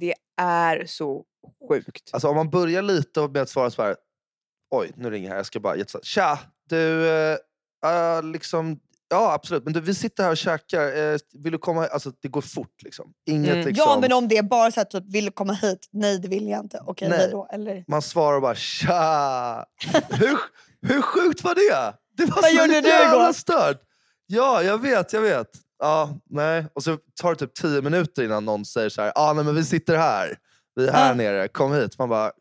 Det 0.00 0.14
är 0.40 0.86
så 0.86 1.24
sjukt. 1.68 2.10
Alltså 2.12 2.28
om 2.28 2.36
man 2.36 2.50
börjar 2.50 2.82
lite 2.82 3.28
med 3.28 3.42
att 3.42 3.48
svara 3.48 3.70
så 3.70 3.82
här. 3.82 3.96
Oj, 4.70 4.92
nu 4.96 5.10
ringer 5.10 5.28
här. 5.28 5.36
Jag 5.36 5.46
ska 5.46 5.60
bara 5.60 5.76
jättesnabbt. 5.76 6.06
Tja, 6.06 6.38
du. 6.68 7.08
eh, 7.10 8.22
liksom, 8.32 8.80
ja, 9.08 9.32
absolut. 9.32 9.64
Men 9.64 9.72
du, 9.72 9.80
vi 9.80 9.94
sitter 9.94 10.22
här 10.22 10.30
och 10.30 10.36
käkar. 10.36 10.96
Eh, 11.12 11.18
vill 11.32 11.52
du 11.52 11.58
komma? 11.58 11.86
Alltså, 11.86 12.12
det 12.22 12.28
går 12.28 12.40
fort 12.40 12.82
liksom. 12.82 13.12
Inget 13.26 13.52
Mm. 13.54 13.66
liksom. 13.66 13.84
Ja 13.88 13.98
men 14.00 14.12
om 14.12 14.28
det 14.28 14.36
är 14.36 14.42
bara 14.42 14.70
så 14.70 14.80
här, 14.80 14.84
typ, 14.84 15.04
vill 15.06 15.24
du 15.24 15.30
komma 15.30 15.52
hit? 15.52 15.88
Nej 15.90 16.18
det 16.18 16.28
vill 16.28 16.48
jag 16.48 16.60
inte. 16.64 16.82
Okej 16.86 17.08
hej 17.10 17.28
då. 17.32 17.48
Eller, 17.52 17.84
Man 17.88 18.02
svarar 18.02 18.40
bara 18.40 18.54
tja. 18.54 19.66
hur, 20.10 20.38
hur 20.88 21.02
sjukt 21.02 21.44
var 21.44 21.54
det? 21.54 21.94
Det 22.16 22.24
var 22.24 22.34
Vad 22.42 22.44
så 22.44 22.56
gjorde 22.56 22.80
du 22.80 22.88
jävla 22.88 23.22
igår? 23.24 23.32
stört. 23.32 23.82
Ja, 24.26 24.62
jag 24.62 24.78
vet, 24.82 25.12
jag 25.12 25.20
vet. 25.20 25.48
Ja, 25.78 26.18
nej. 26.30 26.66
Och 26.72 26.82
så 26.82 26.98
tar 27.20 27.30
det 27.34 27.36
typ 27.38 27.54
tio 27.54 27.82
minuter 27.82 28.24
innan 28.24 28.44
någon 28.44 28.64
säger 28.64 28.88
så 28.88 29.02
här. 29.02 29.12
Ah, 29.14 29.32
nej, 29.32 29.44
men 29.44 29.54
vi 29.54 29.64
sitter 29.64 29.96
här. 29.96 30.38
Vi 30.74 30.86
är 30.88 30.92
här 30.92 31.08
Ja. 31.08 31.14
nere. 31.14 31.48
Kom 31.48 31.72
hit. 31.72 31.98
Man 31.98 32.08
bara, 32.08 32.32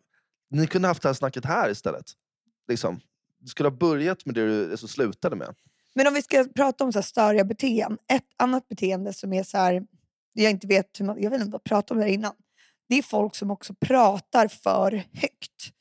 ni 0.50 0.68
kunde 0.68 0.88
haft 0.88 1.02
det 1.02 1.10
här 1.10 1.14
snacket 1.14 1.46
här 1.46 1.70
istället. 1.70 2.06
Liksom. 2.68 3.00
Du 3.40 3.48
skulle 3.48 3.70
ha 3.70 3.76
börjat 3.78 4.26
med 4.26 4.36
det 4.36 4.48
du 4.70 4.78
så 4.78 4.88
slutade 4.88 5.36
med. 5.36 5.56
Men 5.96 6.08
om 6.08 6.14
vi 6.14 6.22
ska 6.22 6.46
prata 6.56 6.84
om 6.84 6.94
så 6.94 7.00
här 7.00 7.04
störiga 7.04 7.44
beteenden. 7.44 7.98
Ett 8.14 8.24
annat 8.38 8.68
beteende 8.68 9.14
som 9.14 9.34
är 9.34 9.44
så 9.44 9.58
här, 9.58 9.84
jag 10.34 10.52
inte 10.52 10.68
vet 10.68 11.00
hur 11.00 11.06
man, 11.06 11.22
jag 11.22 11.30
vet 11.32 11.40
inte 11.42 11.52
vad 11.52 11.60
jag 11.60 11.64
pratade 11.64 11.94
om 11.94 12.00
det 12.00 12.06
här 12.06 12.14
innan. 12.14 12.34
Det 12.90 12.96
är 12.98 13.04
folk 13.04 13.36
som 13.36 13.52
också 13.52 13.74
pratar 13.82 14.48
för 14.48 14.92
högt. 14.92 15.72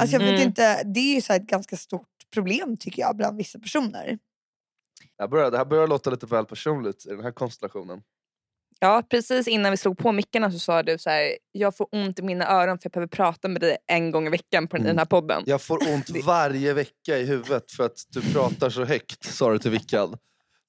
Alltså 0.00 0.14
jag 0.16 0.20
vet 0.20 0.28
Mm. 0.34 0.42
inte, 0.42 0.82
det 0.82 1.00
är 1.00 1.14
ju 1.14 1.20
så 1.20 1.32
här 1.32 1.40
ett 1.40 1.46
ganska 1.46 1.76
stort 1.76 2.09
problem 2.34 2.76
tycker 2.76 3.02
jag 3.02 3.16
bland 3.16 3.36
vissa 3.36 3.58
personer. 3.58 4.18
Det 5.16 5.22
här, 5.22 5.28
börjar, 5.28 5.50
det 5.50 5.58
här 5.58 5.64
börjar 5.64 5.86
låta 5.86 6.10
lite 6.10 6.26
väl 6.26 6.44
personligt 6.46 7.06
i 7.06 7.08
den 7.08 7.24
här 7.24 7.32
konstellationen. 7.32 8.02
Ja, 8.82 9.02
precis 9.10 9.48
innan 9.48 9.70
vi 9.70 9.76
slog 9.76 9.98
på 9.98 10.12
mickarna 10.12 10.50
så 10.50 10.58
sa 10.58 10.82
du 10.82 10.98
så 10.98 11.10
här, 11.10 11.36
jag 11.52 11.76
får 11.76 11.88
ont 11.92 12.18
i 12.18 12.22
mina 12.22 12.46
öron 12.46 12.78
för 12.78 12.86
jag 12.86 12.92
behöver 12.92 13.08
prata 13.08 13.48
med 13.48 13.60
dig 13.60 13.76
en 13.86 14.10
gång 14.10 14.26
i 14.26 14.30
veckan 14.30 14.68
på 14.68 14.76
den, 14.76 14.86
den 14.86 14.98
här 14.98 15.04
podden. 15.04 15.42
Jag 15.46 15.62
får 15.62 15.78
ont 15.94 16.10
varje 16.24 16.72
vecka 16.72 17.18
i 17.18 17.24
huvudet 17.24 17.70
för 17.72 17.84
att 17.84 17.98
du 18.08 18.32
pratar 18.32 18.70
så 18.70 18.84
högt, 18.84 19.24
sa 19.24 19.52
du 19.52 19.58
till 19.58 19.70
Vickan. 19.70 20.16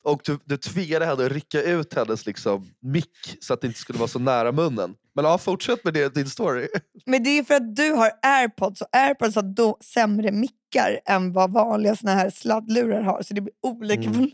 Och 0.04 0.22
du, 0.26 0.40
du 0.46 0.58
tvingade 0.58 1.06
henne 1.06 1.26
att 1.26 1.32
rycka 1.32 1.62
ut 1.62 1.94
hennes 1.94 2.26
liksom, 2.26 2.68
mick 2.80 3.38
så 3.42 3.54
att 3.54 3.62
det 3.62 3.68
inte 3.68 3.80
skulle 3.80 4.00
vara 4.00 4.08
så 4.08 4.20
nära 4.20 4.52
munnen. 4.52 4.96
Men 5.16 5.26
ja, 5.26 5.38
fortsätt 5.38 5.84
med 5.84 5.94
det, 5.94 6.16
din 6.16 6.30
story. 6.30 6.68
Men 7.06 7.24
det 7.24 7.30
är 7.30 7.44
för 7.44 7.54
att 7.54 7.76
du 7.76 7.92
har 7.92 8.12
airpods 8.22 8.82
och 8.82 8.88
airpods 8.92 9.36
har 9.36 9.44
då 9.56 9.78
sämre 9.94 10.32
mickar 10.32 11.00
än 11.06 11.34
vad 11.34 11.52
vanliga 11.52 11.96
såna 11.96 12.14
här 12.16 12.30
sladdlurar 12.30 13.02
har. 13.02 13.22
Så 13.24 13.34
det 13.34 13.42
blir 13.42 13.54
olika 13.62 14.02
Mm. 14.10 14.14
volym. 14.14 14.32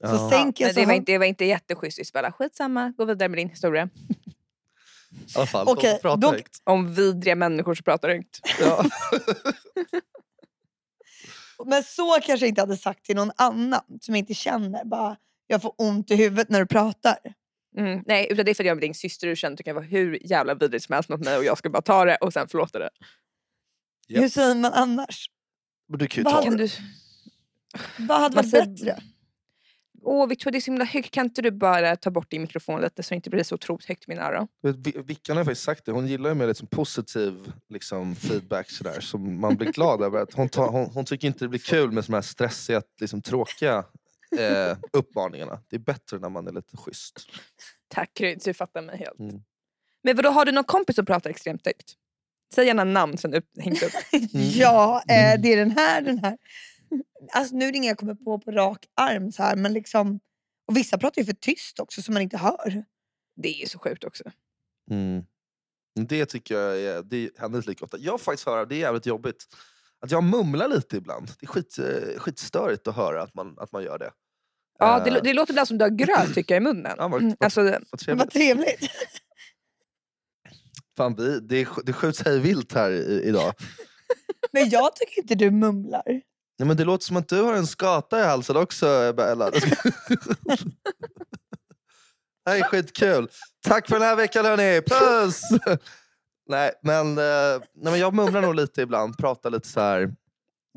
Så 0.00 0.06
Ja. 0.06 0.30
sänker 0.30 0.64
jag 0.64 0.68
Men 0.68 0.74
så 0.74 0.80
det, 0.80 0.86
var 0.86 0.92
inte, 0.94 1.12
det 1.12 1.18
var 1.18 1.26
inte 1.26 1.44
jätteschysst 1.44 1.98
Isabella. 1.98 2.32
Skitsamma, 2.32 2.92
gå 2.96 3.04
vidare 3.04 3.28
med 3.28 3.38
din 3.38 3.48
historia. 3.48 3.88
I 5.10 5.36
alla 5.36 5.46
fall, 5.46 5.66
Okej, 5.68 6.00
då- 6.02 6.30
högt. 6.30 6.60
Om 6.64 6.94
vidriga 6.94 7.34
människor 7.36 7.74
som 7.74 7.84
pratar 7.84 8.08
högt. 8.08 8.40
Ja. 8.60 8.84
Men 11.66 11.82
så 11.82 12.12
kanske 12.22 12.46
jag 12.46 12.48
inte 12.48 12.60
hade 12.60 12.76
sagt 12.76 13.04
till 13.04 13.16
någon 13.16 13.30
annan 13.36 13.80
som 14.00 14.14
jag 14.14 14.18
inte 14.18 14.34
känner. 14.34 14.84
Bara, 14.84 15.16
jag 15.46 15.62
får 15.62 15.74
ont 15.78 16.10
i 16.10 16.16
huvudet 16.16 16.48
när 16.48 16.60
du 16.60 16.66
pratar. 16.66 17.16
Mm, 17.76 18.02
nej, 18.06 18.26
utan 18.30 18.44
det 18.44 18.50
är 18.52 18.54
för 18.54 18.62
att 18.64 18.66
jag 18.68 18.76
är 18.76 18.80
din 18.80 18.94
syster 18.94 19.26
och 19.26 19.30
du 19.32 19.36
känner 19.36 19.52
att 19.52 19.58
du 19.58 19.62
kan 19.64 19.74
vara 19.74 19.84
hur 19.84 20.18
jävla 20.26 20.54
vidrig 20.54 20.82
som 20.82 20.92
helst 20.92 21.08
mot 21.08 21.20
mig 21.20 21.36
och 21.38 21.44
jag 21.44 21.58
ska 21.58 21.70
bara 21.70 21.82
ta 21.82 22.04
det 22.04 22.16
och 22.16 22.32
sen 22.32 22.48
förlåta 22.48 22.78
det. 22.78 22.90
Japp. 24.08 24.22
Hur 24.22 24.28
säger 24.28 24.54
man 24.54 24.72
annars? 24.72 25.30
Men 25.88 25.98
du 25.98 26.06
kan 26.06 26.16
ju 26.16 26.22
Vad 26.24 26.34
ta 26.34 26.42
Kan 26.42 26.56
det. 26.56 26.64
du... 26.66 26.70
Vad 28.06 28.20
hade 28.20 28.34
Man 28.34 28.44
varit 28.44 28.50
säger- 28.50 28.66
bättre? 28.66 29.02
Åh 30.02 30.28
Victoria 30.28 30.52
det 30.52 30.58
är 30.58 30.60
så 30.60 30.70
himla 30.70 30.84
högt, 30.84 31.10
kan 31.10 31.26
inte 31.26 31.42
du 31.42 31.50
bara 31.50 31.96
ta 31.96 32.10
bort 32.10 32.30
din 32.30 32.40
mikrofon 32.40 32.80
lite 32.80 33.02
så 33.02 33.08
det 33.08 33.16
inte 33.16 33.30
blir 33.30 33.42
så 33.42 33.54
otroligt 33.54 33.84
högt 33.84 34.04
i 34.08 34.10
mina 34.10 34.22
öron? 34.22 34.48
Vickan 35.04 35.36
har 35.36 35.44
faktiskt 35.44 35.62
sagt 35.62 35.86
det, 35.86 35.92
hon 35.92 36.06
gillar 36.06 36.30
ju 36.30 36.34
med 36.34 36.48
liksom 36.48 36.68
positiv 36.68 37.52
liksom, 37.68 38.16
feedback 38.16 38.70
sådär, 38.70 39.00
som 39.00 39.40
man 39.40 39.56
blir 39.56 39.72
glad 39.72 40.02
över. 40.02 40.22
Att 40.22 40.34
hon, 40.34 40.48
tar, 40.48 40.68
hon, 40.68 40.90
hon 40.94 41.04
tycker 41.04 41.28
inte 41.28 41.44
det 41.44 41.48
blir 41.48 41.60
kul 41.60 41.92
med 41.92 42.04
såna 42.04 42.16
här 42.16 42.22
stressiga, 42.22 42.82
liksom, 43.00 43.22
tråkiga 43.22 43.84
eh, 44.38 44.76
uppmaningarna. 44.92 45.60
Det 45.70 45.76
är 45.76 45.80
bättre 45.80 46.18
när 46.18 46.28
man 46.28 46.46
är 46.46 46.52
lite 46.52 46.76
schysst. 46.76 47.26
Tack 47.88 48.14
Kryds, 48.14 48.44
du 48.44 48.54
fattar 48.54 48.82
mig 48.82 48.98
helt. 48.98 49.18
Mm. 49.18 49.42
Men 50.02 50.16
vadå, 50.16 50.30
har 50.30 50.44
du 50.44 50.52
någon 50.52 50.64
kompis 50.64 50.96
som 50.96 51.06
pratar 51.06 51.30
extremt 51.30 51.66
högt? 51.66 51.94
Säg 52.54 52.66
gärna 52.66 52.84
namn 52.84 53.18
sen 53.18 53.34
upp, 53.34 53.46
hängs 53.58 53.82
upp. 53.82 53.92
Ja, 54.32 55.02
eh, 55.08 55.40
det 55.40 55.52
är 55.52 55.56
den 55.56 55.70
här, 55.70 56.02
den 56.02 56.18
här. 56.18 56.36
Alltså, 57.32 57.56
nu 57.56 57.64
är 57.66 57.72
det 57.72 57.76
inga 57.78 57.88
jag 57.88 57.98
kommer 57.98 58.14
på 58.14 58.38
på 58.38 58.50
rak 58.50 58.86
arm. 58.94 59.32
Så 59.32 59.42
här, 59.42 59.56
men 59.56 59.72
liksom, 59.72 60.20
och 60.66 60.76
vissa 60.76 60.98
pratar 60.98 61.22
ju 61.22 61.26
för 61.26 61.32
tyst 61.32 61.80
också 61.80 62.02
så 62.02 62.12
man 62.12 62.22
inte 62.22 62.36
hör. 62.38 62.84
Det 63.36 63.48
är 63.48 63.60
ju 63.60 63.66
så 63.66 63.78
sjukt 63.78 64.04
också. 64.04 64.24
Mm. 64.90 65.24
Det 66.08 66.26
tycker 66.26 66.54
jag 66.58 66.80
är, 66.80 67.02
det 67.02 67.30
händer 67.38 67.58
inte 67.58 67.70
lika 67.70 67.84
ofta. 67.84 67.98
Jag 67.98 68.20
faktiskt 68.20 68.46
höra, 68.46 68.64
det 68.64 68.74
är 68.74 68.78
jävligt 68.78 69.06
jobbigt, 69.06 69.44
att 70.00 70.10
jag 70.10 70.24
mumlar 70.24 70.68
lite 70.68 70.96
ibland. 70.96 71.26
Det 71.40 71.46
är 71.46 71.48
skit, 71.48 71.78
eh, 71.78 72.18
skitstörigt 72.20 72.88
att 72.88 72.96
höra 72.96 73.22
att 73.22 73.34
man, 73.34 73.54
att 73.58 73.72
man 73.72 73.82
gör 73.82 73.98
det. 73.98 74.10
Ja, 74.78 74.98
Eh, 74.98 75.04
det, 75.04 75.10
lå- 75.10 75.20
det 75.24 75.32
låter 75.34 75.52
ibland 75.52 75.68
som 75.68 75.78
du 75.78 75.84
har 75.84 75.90
gröt 75.90 76.34
tycker 76.34 76.54
jag 76.54 76.62
i 76.62 76.64
munnen. 76.64 76.94
Ja, 76.98 77.08
vad- 77.08 77.22
Mm, 77.22 77.36
alltså, 77.40 77.62
vad 77.62 77.72
Vad 77.90 78.00
trevligt. 78.00 78.30
trevligt. 78.30 78.80
Fan, 80.96 81.14
vi, 81.16 81.40
det, 81.40 81.68
det 81.84 81.92
skjuts 81.92 82.22
hej 82.24 82.38
vilt 82.40 82.72
här 82.72 82.90
i, 82.90 83.22
idag. 83.22 83.52
Men 84.52 84.68
jag 84.68 84.96
tycker 84.96 85.20
inte 85.22 85.34
du 85.34 85.50
mumlar. 85.50 86.22
Nej, 86.60 86.66
men 86.66 86.76
det 86.76 86.84
låter 86.84 87.04
som 87.04 87.16
att 87.16 87.28
du 87.28 87.42
har 87.42 87.54
en 87.54 87.66
skata 87.66 88.20
i 88.20 88.22
halsen 88.24 88.56
också, 88.56 89.12
Bella. 89.16 89.50
Det 92.44 92.50
här 92.50 92.58
är 92.58 92.62
skitkul. 92.62 93.28
Tack 93.66 93.88
för 93.88 93.94
den 93.94 94.02
här 94.08 94.16
veckan 94.16 94.44
hörni. 94.44 94.82
Puss! 94.82 95.42
nej, 96.48 96.72
men, 96.82 97.18
eh, 97.18 97.24
nej, 97.74 97.92
men 97.92 97.98
jag 97.98 98.14
mumlar 98.14 98.42
nog 98.42 98.54
lite 98.54 98.82
ibland. 98.82 99.18
Pratar 99.18 99.50
lite 99.50 99.68
så 99.68 99.80
här. 99.80 100.14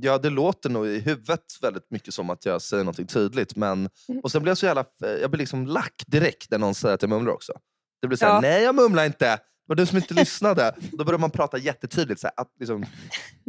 Ja, 0.01 0.17
det 0.17 0.29
låter 0.29 0.69
nog 0.69 0.87
i 0.87 0.99
huvudet 0.99 1.43
väldigt 1.61 1.91
mycket 1.91 2.13
som 2.13 2.29
att 2.29 2.45
jag 2.45 2.61
säger 2.61 2.83
något 2.83 3.09
tydligt. 3.09 3.55
Men, 3.55 3.89
och 4.23 4.31
sen 4.31 4.41
blir 4.41 4.49
jag 4.51 4.57
så 4.57 4.65
jävla... 4.65 4.85
Jag 4.99 5.31
blir 5.31 5.39
liksom 5.39 5.67
lack 5.67 6.03
direkt 6.07 6.51
när 6.51 6.57
någon 6.57 6.75
säger 6.75 6.95
att 6.95 7.01
jag 7.01 7.09
mumlar 7.09 7.33
också. 7.33 7.53
Det 8.01 8.07
blir 8.07 8.17
så 8.17 8.25
här, 8.25 8.33
Ja. 8.33 8.41
nej 8.41 8.63
jag 8.63 8.75
mumlar 8.75 9.05
inte. 9.05 9.39
Det 9.65 9.69
var 9.71 9.75
du 9.75 9.85
som 9.85 9.97
inte 9.97 10.13
lyssnade. 10.13 10.75
Då 10.91 11.03
börjar 11.05 11.19
man 11.19 11.31
prata 11.31 11.57
jättetydligt. 11.57 12.21
Så 12.21 12.27
här, 12.27 12.33
att, 12.37 12.51
liksom, 12.59 12.85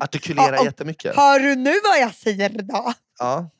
artikulera 0.00 0.59
och- 0.59 0.64
jättemycket. 0.64 1.16
Hör 1.16 1.38
du 1.40 1.55
nu 1.57 1.70
vad 1.90 2.00
jag 2.00 2.14
säger 2.14 2.48
då? 2.62 2.92
Ja. 3.18 3.50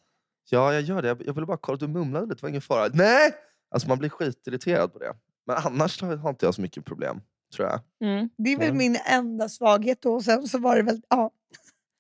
ja, 0.51 0.73
jag 0.73 0.83
gör 0.83 1.03
det. 1.03 1.09
Jag, 1.09 1.27
jag 1.27 1.35
ville 1.35 1.47
bara 1.47 1.57
kolla. 1.57 1.79
Du 1.79 1.89
mumlade 1.89 2.27
lite, 2.27 2.35
det 2.35 2.43
var 2.43 2.49
ingen 2.49 2.63
fara. 2.63 2.91
Nej! 2.95 3.35
Alltså 3.71 3.89
man 3.89 3.99
blir 3.99 4.09
skitirriterad 4.09 4.93
på 4.93 4.99
det. 4.99 5.15
Men 5.47 5.57
annars 5.57 6.03
har 6.03 6.31
inte 6.31 6.47
jag 6.47 6.55
så 6.55 6.61
mycket 6.61 6.85
problem, 6.85 7.21
tror 7.57 7.69
jag. 7.69 7.81
Mm. 8.11 8.29
Det 8.39 8.53
är 8.53 8.59
väl 8.59 8.69
Ja. 8.69 8.75
min 8.75 8.97
enda 9.07 9.49
svaghet 9.49 10.03
då. 10.03 10.15
Och 10.15 10.25
sen 10.25 10.49
så 10.49 10.59
var 10.59 10.77
det 10.77 10.83
väl, 10.83 11.01
ja. 11.09 11.31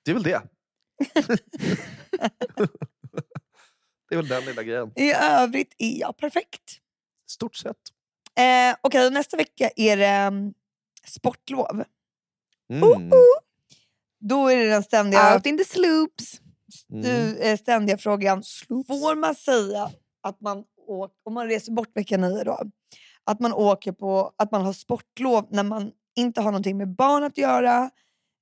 Det 0.04 0.10
är 0.10 0.14
väl 0.14 0.22
det. 0.22 0.42
det 4.08 4.14
är 4.14 4.16
väl 4.16 4.28
den 4.28 4.44
lilla 4.44 4.62
grejen. 4.62 4.92
I 4.96 5.12
övrigt 5.12 5.74
är 5.78 6.00
jag 6.00 6.16
perfekt. 6.16 6.78
Stort 7.30 7.56
sett. 7.56 7.76
Eh, 8.38 8.77
Okej, 8.81 9.11
nästa 9.11 9.37
vecka 9.37 9.70
är 9.77 9.97
det 9.97 10.07
mm, 10.07 10.55
sportlov. 11.07 11.85
Mm. 12.70 13.11
Då 14.20 14.49
är 14.49 14.57
det 14.57 14.68
den 14.68 14.83
ständiga, 14.83 15.35
Out 15.35 15.47
in 15.47 15.59
the 15.59 15.64
sloops. 15.64 16.40
Mm. 16.92 17.03
du, 17.03 17.38
eh, 17.38 17.57
ständiga 17.59 17.99
frågan. 17.99 18.42
Får 18.68 19.14
man 19.16 19.35
säga 19.35 19.90
att 20.23 20.40
man 20.40 20.64
åker, 20.87 21.16
om 21.25 21.35
man 21.35 21.49
reser 21.49 21.73
bort 21.73 21.97
vecka 21.97 22.16
nio 22.16 22.44
då, 22.44 22.59
att 23.25 23.40
man 23.40 23.53
åker 23.53 23.92
på, 23.92 24.33
att 24.38 24.51
man 24.51 24.62
har 24.62 24.73
sportlov 24.73 25.47
när 25.51 25.62
man 25.62 25.92
inte 26.16 26.40
har 26.40 26.51
någonting 26.51 26.77
med 26.77 26.88
barn 26.94 27.25
att 27.25 27.38
göra, 27.38 27.90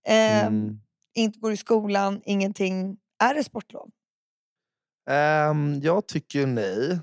eh, 0.07 0.47
Mm. 0.47 0.79
inte 1.15 1.39
går 1.39 1.53
i 1.53 1.57
skolan, 1.57 2.21
ingenting. 2.25 2.97
Är 3.23 3.35
det 3.35 3.45
sportlov? 3.45 3.91
Ehm, 5.11 5.81
jag 5.83 6.07
tycker 6.07 6.47
nej. 6.47 6.99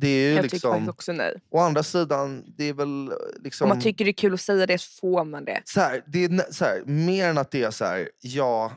Det 0.00 0.08
är 0.08 0.34
Jag 0.34 0.42
tycker 0.42 0.54
liksom... 0.54 0.70
faktiskt 0.72 0.90
också 0.90 1.12
nej. 1.12 1.40
Å 1.50 1.58
andra 1.58 1.82
sidan, 1.82 2.44
det 2.56 2.64
är 2.64 2.72
väl 2.72 3.12
liksom... 3.44 3.64
Om 3.64 3.68
man 3.68 3.80
tycker 3.80 4.04
det 4.04 4.10
är 4.10 4.12
kul 4.12 4.34
att 4.34 4.40
säga 4.40 4.66
det 4.66 4.78
så 4.78 5.00
får 5.00 5.24
man 5.24 5.44
det. 5.44 5.62
så 5.64 5.80
här, 5.80 6.04
det 6.06 6.24
är 6.24 6.52
så 6.52 6.64
här, 6.64 6.82
mer 6.84 7.28
än 7.28 7.38
att 7.38 7.50
det 7.50 7.62
är 7.62 7.70
så 7.70 7.84
här, 7.84 8.10
ja, 8.20 8.72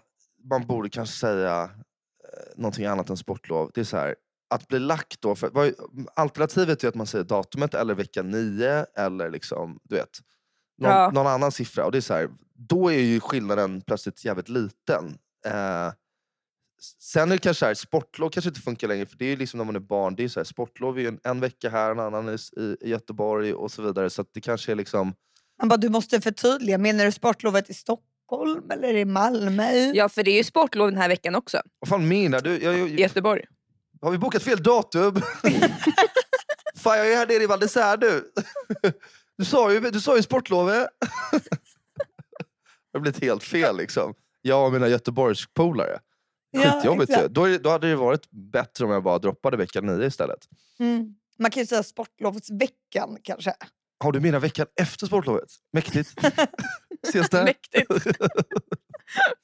man 0.50 0.68
borde 0.68 0.90
kanske 0.90 1.16
säga 1.16 1.62
eh, 1.64 2.58
någonting 2.58 2.86
annat 2.86 3.10
än 3.10 3.18
sportlov. 3.18 3.72
Det 3.74 3.82
är 3.82 3.86
så 3.86 3.98
här, 3.98 4.16
att 4.50 4.68
bli 4.68 4.80
lack 4.80 5.16
då, 5.20 5.36
för, 5.36 5.50
vad, 5.50 5.74
alternativet 6.14 6.84
är 6.84 6.88
att 6.88 6.96
man 6.96 7.08
säger 7.08 7.26
datumet 7.26 7.74
eller 7.74 7.96
vecka 7.96 8.22
nio 8.22 8.86
eller 8.96 9.30
liksom, 9.30 9.80
du 9.84 9.96
vet, 9.96 10.20
någon, 10.78 10.92
Ja. 10.92 11.12
någon 11.14 11.28
annan 11.28 11.52
siffra. 11.52 11.86
Och 11.86 11.92
det 11.92 11.98
är 11.98 12.02
så 12.02 12.14
här, 12.14 12.30
då 12.54 12.92
är 12.92 13.00
ju 13.00 13.20
skillnaden 13.20 13.82
plötsligt 13.82 14.26
jävligt 14.26 14.50
liten. 14.50 15.18
Eh, 15.46 15.92
sen 17.00 17.32
är 17.32 17.36
det 17.36 17.42
kanske 17.42 17.60
så 17.60 17.66
här, 17.66 17.74
sportlov 17.74 18.30
kanske 18.30 18.50
inte 18.50 18.62
funkar 18.62 18.88
längre, 18.88 19.06
för 19.06 19.18
det 19.18 19.26
är 19.26 19.30
ju 19.30 19.36
liksom 19.36 19.58
när 19.58 19.66
man 19.66 19.76
är 19.76 19.80
barn, 19.80 20.16
det 20.16 20.24
är 20.24 20.28
så 20.28 20.40
här, 20.40 20.46
sportlov 20.46 20.98
är 20.98 21.02
ju 21.02 21.08
en, 21.08 21.20
en 21.24 21.40
vecka 21.40 21.70
här, 21.70 21.92
en 21.92 22.00
annan 22.00 22.30
i, 22.30 22.38
i, 22.62 22.90
Göteborg 22.90 23.54
och 23.54 23.72
så 23.72 23.82
vidare. 23.82 24.10
Så 24.10 24.22
att 24.22 24.30
det 24.34 24.42
kanske 24.42 24.72
är 24.72 24.76
liksom 24.76 25.14
Man 25.60 25.70
bara, 25.70 25.78
du 25.78 25.90
måste 25.90 26.22
förtydliga. 26.22 26.78
Menar 26.78 27.06
du 27.06 27.12
sportlovet 27.12 27.70
i 27.70 27.74
Stockholm 27.74 28.72
eller 28.72 28.94
i 28.94 29.06
Malmö? 29.06 29.72
Ja, 29.94 30.10
för 30.10 30.24
det 30.24 30.32
är 30.32 30.38
ju 30.38 30.44
sportlov 30.44 30.90
den 30.90 31.02
här 31.02 31.10
veckan 31.10 31.36
också. 31.36 31.62
Vad 31.80 31.90
fan 31.90 32.08
menar 32.08 32.42
du? 32.42 32.64
Jag, 32.64 32.80
jag, 32.80 32.90
I 32.90 33.02
Göteborg. 33.02 33.44
har 34.02 34.12
vi 34.12 34.18
bokat 34.18 34.44
fel 34.44 34.64
datum? 34.64 35.16
fan 36.76 36.98
jag 36.98 37.12
är 37.12 37.16
här 37.16 37.28
nere 37.28 37.44
i 37.44 37.48
Val 37.48 37.60
du. 38.00 38.32
Du 39.38 39.46
sa 39.46 39.74
ju, 39.74 39.80
du 39.80 40.02
sa 40.02 40.16
ju 40.16 40.24
sportlovet. 40.24 40.88
det 42.92 42.98
har 42.98 43.00
blivit 43.00 43.24
helt 43.24 43.44
fel 43.44 43.78
liksom. 43.78 44.14
Jag 44.42 44.66
och 44.66 44.74
mina 44.74 44.88
Göteborgspolare. 44.88 46.00
Skitjobbigt 46.58 47.12
ju. 47.12 47.28
Då, 47.28 47.58
då 47.58 47.70
hade 47.70 47.90
det 47.90 47.96
varit 47.96 48.32
bättre 48.32 48.86
om 48.86 48.92
jag 48.92 49.04
bara 49.04 49.20
droppade 49.20 49.58
vecka 49.58 49.82
nio 49.82 50.08
istället. 50.08 50.40
Mm. 50.80 51.16
Man 51.40 51.52
kan 51.52 51.64
ju 51.64 51.68
säga 51.68 51.84
sportlovsveckan 51.84 53.18
kanske. 53.24 53.54
Har 54.04 54.12
du 54.12 54.20
mina 54.20 54.40
veckan 54.40 54.68
efter 54.82 55.08
sportlovet? 55.08 55.50
Mäktigt. 55.74 56.14
Ses 57.08 57.30
där. 57.30 57.44
Mäktigt. 57.44 57.92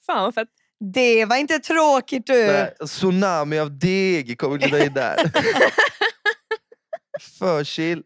Fan 0.06 0.24
vad 0.24 0.34
fett. 0.34 0.50
Det 0.94 1.26
var 1.26 1.36
inte 1.36 1.60
tråkigt 1.60 2.28
du. 2.28 2.48
Nej, 2.48 2.74
tsunami 2.86 3.60
av 3.60 3.80
deg 3.80 4.38
kommer 4.40 4.58
glida 4.58 4.86
in 4.86 4.94
där. 4.94 5.16
För 7.40 7.64
chill. 7.64 8.04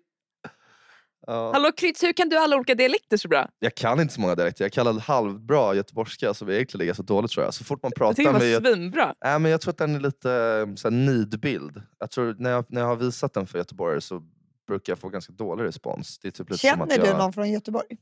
Ja. 1.30 1.52
Hallå 1.54 1.72
Kryds, 1.78 2.04
hur 2.04 2.14
kan 2.14 2.30
du 2.30 2.38
alla 2.38 2.56
olika 2.56 2.76
dialekter 2.76 3.18
så 3.18 3.28
bra? 3.28 3.50
Jag 3.60 3.76
kan 3.76 4.00
inte 4.00 4.14
så 4.14 4.22
många 4.22 4.36
dialekter. 4.36 4.66
Jag 4.66 4.72
kan 4.72 5.00
halvbra 5.00 5.76
göteborgska 5.76 6.34
som 6.34 6.50
egentligen 6.50 6.82
är 6.82 6.86
ganska 6.86 7.04
dåligt 7.04 7.32
tror 7.32 7.46
jag. 7.46 7.54
Så 7.54 7.64
fort 7.64 7.84
man 7.84 7.90
Jag 7.90 7.98
pratar 7.98 8.14
tycker 8.14 8.34
det 8.34 8.40
med... 8.40 8.64
var 8.64 8.72
svinbra. 8.72 9.16
Nej, 9.24 9.40
men 9.40 9.52
jag 9.52 9.62
tror 9.62 9.72
att 9.72 9.78
den 9.78 9.96
är 9.96 10.00
lite 10.00 10.32
eh, 10.32 10.76
så 10.76 10.90
här, 10.90 10.96
nidbild. 10.96 11.82
Jag 12.00 12.12
tror, 12.12 12.36
när, 12.40 12.50
jag, 12.50 12.66
när 12.70 12.82
jag 12.82 12.88
har 12.88 12.96
visat 12.96 13.34
den 13.34 13.48
för 13.48 13.58
göteborgare 13.58 14.02
så 14.02 14.24
brukar 14.68 14.92
jag 14.92 15.00
få 15.00 15.10
ganska 15.10 15.34
dålig 15.34 15.64
respons. 15.64 16.20
Det 16.20 16.28
är 16.28 16.32
typ 16.32 16.50
lite 16.50 16.60
som 16.60 16.70
Känner 16.70 16.84
att 16.84 16.96
jag, 16.98 17.08
du 17.08 17.14
någon 17.14 17.34
från 17.34 17.52
Göteborg? 17.52 17.98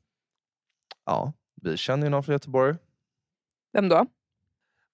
Ja, 1.06 1.34
vi 1.62 1.78
känner 1.78 2.04
ju 2.04 2.10
någon 2.10 2.24
från 2.24 2.34
Göteborg. 2.34 2.76
Vem 3.74 3.90
då? 3.90 4.06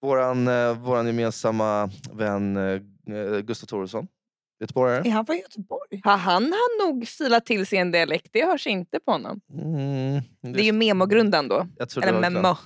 Våran, 0.02 0.48
eh, 0.48 0.78
våran 0.78 1.06
gemensamma 1.06 1.90
vän 2.12 2.56
eh, 2.56 3.38
Gustav 3.40 3.66
Thoresson. 3.66 4.08
Göteborgare. 4.64 5.08
Är 5.08 5.10
han 5.10 5.26
från 5.26 5.36
Göteborg? 5.36 6.00
Ha, 6.04 6.16
han 6.16 6.44
har 6.44 6.86
nog 6.86 7.08
filat 7.08 7.46
till 7.46 7.66
sig 7.66 7.78
en 7.78 7.90
dialekt. 7.92 8.28
Det 8.32 8.44
hörs 8.44 8.66
inte 8.66 9.00
på 9.00 9.12
honom. 9.12 9.40
Mm, 9.52 10.22
Det 10.54 10.60
är 10.60 10.64
ju 10.64 10.72
memogrundan 10.72 11.48
då. 11.48 11.66
jag 11.78 11.88
tror 11.88 12.00
det 12.02 12.08
Eller 12.08 12.20
memo. 12.30 12.56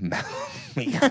Men- 0.00 0.12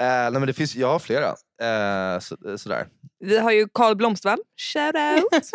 Eh, 0.00 0.06
nej 0.06 0.32
men 0.32 0.46
det 0.46 0.52
finns, 0.52 0.74
jag 0.76 0.88
har 0.88 0.98
flera. 0.98 1.28
Eh, 1.62 2.20
så, 2.20 2.58
sådär. 2.58 2.86
Vi 3.18 3.38
har 3.38 3.50
ju 3.52 3.68
Carl 3.74 3.96
Blomstervall. 3.96 4.38
Shout 4.56 4.94
out. 4.94 5.50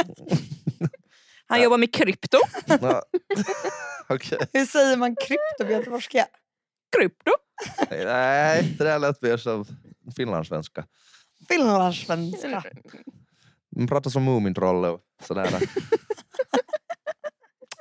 Han 1.47 1.61
jobbar 1.61 1.77
med 1.77 1.93
krypto. 1.93 2.37
Okej. 4.09 4.37
Hur 4.53 4.65
säger 4.65 4.97
man 4.97 5.15
krypto 5.15 5.65
på 5.65 5.71
göteborgska? 5.71 6.25
Krypto. 6.97 7.31
Nej, 7.89 8.75
det 8.77 8.83
där 8.83 8.99
lät 8.99 9.21
mer 9.21 9.37
som 9.37 9.65
finlandssvenska. 10.15 10.85
Finlandssvenska. 11.47 12.63
Man 13.75 13.87
pratar 13.87 14.09
som 14.09 14.23
Mumintroll 14.23 14.85
och 14.85 14.99
sådär. 15.23 15.49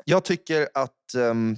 jag 0.05 0.25
tycker 0.25 0.69
att 0.75 1.15
ehm, 1.19 1.57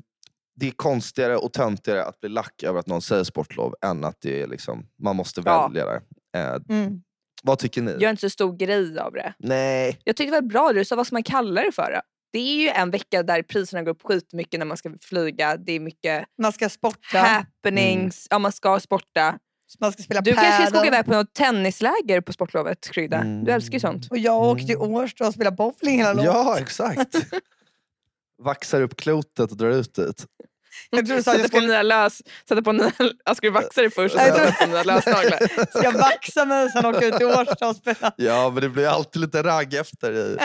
det 0.56 0.66
är 0.66 0.70
konstigare 0.70 1.36
och 1.36 1.52
töntigare 1.52 2.04
att 2.04 2.20
bli 2.20 2.28
lack 2.28 2.62
över 2.62 2.80
att 2.80 2.86
någon 2.86 3.02
säger 3.02 3.24
sportlov 3.24 3.74
än 3.82 4.04
att 4.04 4.16
det 4.20 4.42
är 4.42 4.46
liksom, 4.46 4.86
man 5.02 5.16
måste 5.16 5.42
Ja. 5.44 5.68
välja 5.68 5.84
där. 5.86 6.00
Eh, 6.36 6.60
Mm. 6.78 7.02
vad 7.42 7.58
tycker 7.58 7.82
ni? 7.82 7.96
Gör 8.00 8.10
inte 8.10 8.20
så 8.20 8.30
stor 8.30 8.56
grej 8.56 8.98
av 8.98 9.12
det. 9.12 9.34
Nej. 9.38 10.00
Jag 10.04 10.16
tyckte 10.16 10.34
det 10.36 10.40
var 10.40 10.48
bra 10.48 10.68
det 10.72 10.78
du 10.80 10.84
sa 10.84 10.96
vad 10.96 11.06
ska 11.06 11.14
man 11.14 11.22
kalla 11.22 11.62
det 11.62 11.72
för. 11.72 11.92
Då? 11.92 12.00
Det 12.32 12.38
är 12.38 12.56
ju 12.62 12.68
en 12.68 12.90
vecka 12.90 13.22
där 13.22 13.42
priserna 13.42 13.82
går 13.82 13.90
upp 13.92 14.02
skitmycket 14.02 14.58
när 14.58 14.66
man 14.66 14.76
ska 14.76 14.92
flyga. 15.00 15.56
Det 15.56 15.72
är 15.72 15.80
mycket 15.80 16.24
Man 16.38 16.52
ska 16.52 16.68
sporta, 16.68 17.18
happenings. 17.18 18.26
Ja, 18.30 18.38
man 18.38 18.52
ska 18.52 18.80
sporta. 18.80 19.38
Man 19.80 19.92
ska 19.92 20.02
spela 20.02 20.20
Du 20.20 20.34
kanske 20.34 20.52
ska 20.52 20.64
padel. 20.64 20.78
åka 20.78 20.86
iväg 20.86 21.04
på 21.04 21.10
något 21.12 21.34
tennisläger 21.34 22.20
på 22.20 22.32
sportlovet 22.32 22.90
Krydda. 22.90 23.16
Mm. 23.16 23.44
Du 23.44 23.52
älskar 23.52 23.72
ju 23.72 23.80
sånt. 23.80 24.10
Och 24.10 24.18
jag 24.18 24.42
åkte 24.42 24.66
till 24.66 24.76
Årsta 24.76 25.26
och 25.26 25.34
spelade 25.34 25.56
bowling 25.56 25.98
hela 25.98 26.12
lovet. 26.12 26.24
Ja, 26.24 26.58
exakt. 26.58 27.14
Vaxar 28.42 28.82
upp 28.82 28.96
klotet 28.96 29.50
och 29.50 29.56
drar 29.56 29.70
ut 29.70 29.94
dit. 29.94 30.26
Jag 30.90 31.06
tror 31.06 31.16
du 31.16 31.22
sa 31.22 31.30
att 31.30 31.38
jag 31.38 31.46
Sätta 31.46 31.56
på 31.56 31.58
skulle, 31.58 31.66
nya 31.66 31.82
lös... 31.82 32.22
Sätta 32.48 32.62
på 32.62 32.72
nya... 32.72 32.92
Jag 33.24 33.36
skulle 33.36 33.52
vaxa 33.52 33.80
dig 33.80 33.90
först 33.90 34.14
och 34.14 34.20
Jag 34.20 34.36
sen 34.36 34.46
sätta 34.46 34.64
på 34.64 34.70
nya 34.70 34.82
lösnaglar. 34.82 35.78
ska 35.78 35.90
vaxa 35.90 36.44
mig 36.44 36.64
och 36.64 36.70
sen 36.70 36.86
åka 36.86 37.06
ut 37.06 37.16
till 37.16 37.26
Årsta 37.26 37.68
och 37.68 37.76
spela. 37.76 38.12
Ja, 38.16 38.50
men 38.50 38.62
det 38.62 38.68
blir 38.68 38.86
alltid 38.86 39.22
lite 39.22 39.42
ragg 39.42 39.74
efter 39.74 40.12
i, 40.12 40.38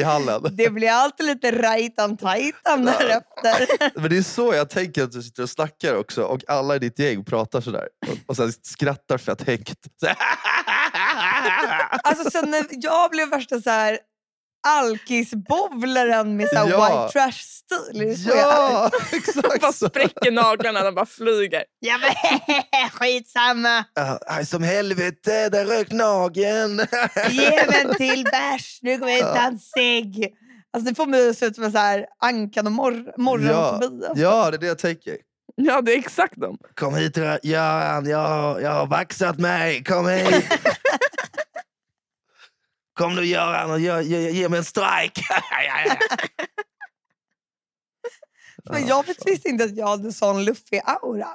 i 0.00 0.02
hallen. 0.02 0.42
Det 0.50 0.70
blir 0.70 0.90
alltid 0.90 1.26
lite 1.26 1.62
rajtan 1.62 2.16
tajtan 2.16 2.84
därefter. 2.84 3.66
Men 4.00 4.10
det 4.10 4.16
är 4.16 4.22
så 4.22 4.54
jag 4.54 4.70
tänker 4.70 5.02
att 5.02 5.12
du 5.12 5.22
sitter 5.22 5.42
och 5.42 5.50
snackar 5.50 5.96
också 5.96 6.22
och 6.22 6.40
alla 6.48 6.76
i 6.76 6.78
ditt 6.78 6.98
gäng 6.98 7.24
pratar 7.24 7.60
sådär. 7.60 7.88
Och, 8.08 8.16
och 8.26 8.36
sen 8.36 8.52
skrattar 8.62 9.18
fett 9.18 9.42
högt. 9.42 9.78
Alltså 12.02 12.30
sen 12.30 12.50
när 12.50 12.66
jag 12.70 13.10
blev 13.10 13.28
värsta 13.28 13.60
så 13.60 13.70
här 13.70 13.98
alkisbowlaren 14.68 16.36
med 16.36 16.48
så 16.48 16.54
Ja. 16.54 16.64
white 16.64 17.12
trash-stil. 17.12 18.24
Ja, 18.36 18.90
Bara 19.42 19.54
exakt 19.54 19.74
så. 19.78 19.88
spräcker 19.88 20.30
naglarna 20.30 20.88
och 20.88 20.94
bara 20.94 21.06
flyger. 21.06 21.62
Ja 21.80 21.94
men 21.98 22.90
skitsamma. 22.90 23.84
Aj, 24.26 24.46
som 24.46 24.62
helvete, 24.62 25.48
där 25.48 25.64
rök 25.64 25.92
nageln. 25.92 26.76
Ge 27.30 27.50
mig 27.50 27.80
en 27.84 27.94
till 27.94 28.24
bärs, 28.24 28.78
nu 28.82 28.98
kommer 28.98 29.12
jag 29.12 29.34
ta 29.34 29.40
en 29.42 29.58
cigg. 29.58 30.34
Alltså 30.72 30.90
det 30.90 30.94
får 30.96 31.06
mig 31.06 31.30
att 31.30 31.38
se 31.38 31.46
ut 31.46 31.54
som 31.54 31.64
en 31.64 31.72
så 31.72 31.78
här 31.78 32.06
Ankan 32.22 32.66
och 32.66 32.72
mor- 32.72 33.12
morgon 33.18 33.46
Ja. 33.46 33.78
Tobias. 33.82 34.12
Ja, 34.18 34.50
det 34.50 34.56
är 34.56 34.58
det 34.60 34.66
jag 34.66 34.78
tänker. 34.78 35.16
Ja, 35.56 35.80
det 35.80 35.92
är 35.94 35.98
exakt 35.98 36.36
dem. 36.40 36.58
Kom 36.74 36.94
hit 36.94 37.16
Göran, 37.42 38.08
jag, 38.08 38.62
jag 38.62 38.70
har 38.70 38.86
vaxat 38.86 39.38
mig. 39.38 39.84
Kom 39.84 40.08
hit. 40.08 40.44
Kom 43.00 43.14
nu 43.14 43.24
Göran 43.24 43.70
och 43.70 43.80
ge, 43.80 44.02
ge, 44.02 44.30
ge 44.30 44.48
mig 44.48 44.58
en 44.58 44.64
strike. 44.64 45.22
Men 48.70 48.86
jag 48.86 49.04
visste 49.26 49.48
inte 49.48 49.64
att 49.64 49.76
jag 49.76 49.86
hade 49.86 50.12
sån 50.12 50.44
luffig 50.44 50.80
aura. 50.84 51.28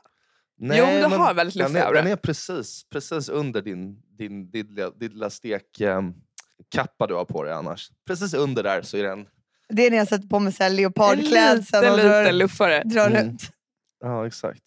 Nej, 0.58 0.78
Jo, 0.80 0.86
men 0.86 0.96
du 0.96 1.08
men 1.10 1.20
har 1.20 1.34
väldigt 1.34 1.56
luffig 1.56 1.78
aura. 1.78 2.02
den 2.02 2.12
är 2.12 2.16
precis, 2.16 2.84
precis 2.90 3.30
under 3.30 3.62
din, 3.62 4.02
din, 4.18 4.52
din, 4.52 4.76
din 4.76 5.12
lilla 5.12 5.30
stekkappa 5.30 7.08
du 7.08 7.14
har 7.14 7.26
på 7.26 7.44
dig 7.44 7.54
annars. 7.54 7.90
Precis 8.08 8.34
under 8.34 8.64
där 8.64 8.82
så 8.82 8.98
är 8.98 9.04
den... 9.04 9.28
Det 9.70 9.86
är 9.86 9.92
när 9.92 9.98
jag 9.98 10.08
sätter 10.08 10.28
på 10.28 10.40
mig 10.40 10.54
så 10.54 10.64
här 10.64 10.70
En 10.70 10.76
leopardklädsel 10.76 11.82
liten, 11.82 11.92
och 11.92 11.98
drar, 12.00 12.32
luffare. 12.32 12.84
drar 12.86 13.08
Mm. 13.10 13.22
runt. 13.24 13.42
Ja, 14.00 14.28
exakt. 14.28 14.64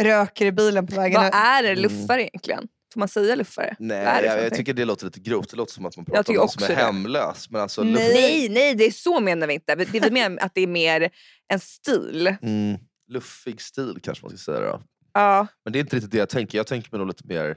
Röker 0.00 0.46
i 0.46 0.52
bilen 0.52 0.86
på 0.86 0.94
vägen 0.96 1.20
Vad 1.22 1.34
är 1.34 1.64
Mm. 1.64 1.78
luffare 1.82 2.22
egentligen? 2.22 2.68
Får 2.92 2.98
man 2.98 3.08
säga 3.08 3.34
luffare? 3.34 3.76
Nej, 3.78 3.96
är 3.96 4.14
jag, 4.14 4.24
jag 4.24 4.36
någonting? 4.36 4.56
tycker 4.56 4.74
det 4.74 4.84
låter 4.84 5.04
lite 5.04 5.20
grovt. 5.20 5.50
Det 5.50 5.56
låter 5.56 5.72
som 5.72 5.86
att 5.86 5.96
man 5.96 6.06
Jag 6.08 6.14
pratar 6.14 6.32
om 6.32 6.36
någon 6.36 6.48
som 6.48 6.64
är 6.64 6.68
det. 6.68 6.74
hemlös. 6.74 7.50
Men 7.50 7.60
alltså, 7.60 7.82
Nej. 7.82 8.14
Nej, 8.14 8.48
nej, 8.48 8.74
det 8.74 8.84
är 8.84 8.90
så 8.90 9.20
menar 9.20 9.46
vi 9.46 9.54
inte. 9.54 9.74
Det 9.74 10.00
vi 10.00 10.10
menar 10.10 10.42
att 10.42 10.54
det 10.54 10.60
är 10.60 10.66
mer 10.66 11.10
en 11.48 11.60
stil. 11.60 12.26
mm, 12.42 12.78
luffig 13.08 13.60
stil 13.60 13.98
kanske 14.02 14.24
man 14.24 14.38
ska 14.38 14.52
säga 14.52 14.60
då. 14.60 14.82
Ja, 15.12 15.46
Men 15.64 15.72
det 15.72 15.78
är 15.78 15.80
inte 15.80 15.96
riktigt 15.96 16.12
det 16.12 16.18
jag 16.18 16.28
tänker. 16.28 16.58
Jag 16.58 16.66
tänker 16.66 16.90
mig 16.92 16.98
nog 16.98 17.08
lite 17.08 17.26
mer 17.26 17.56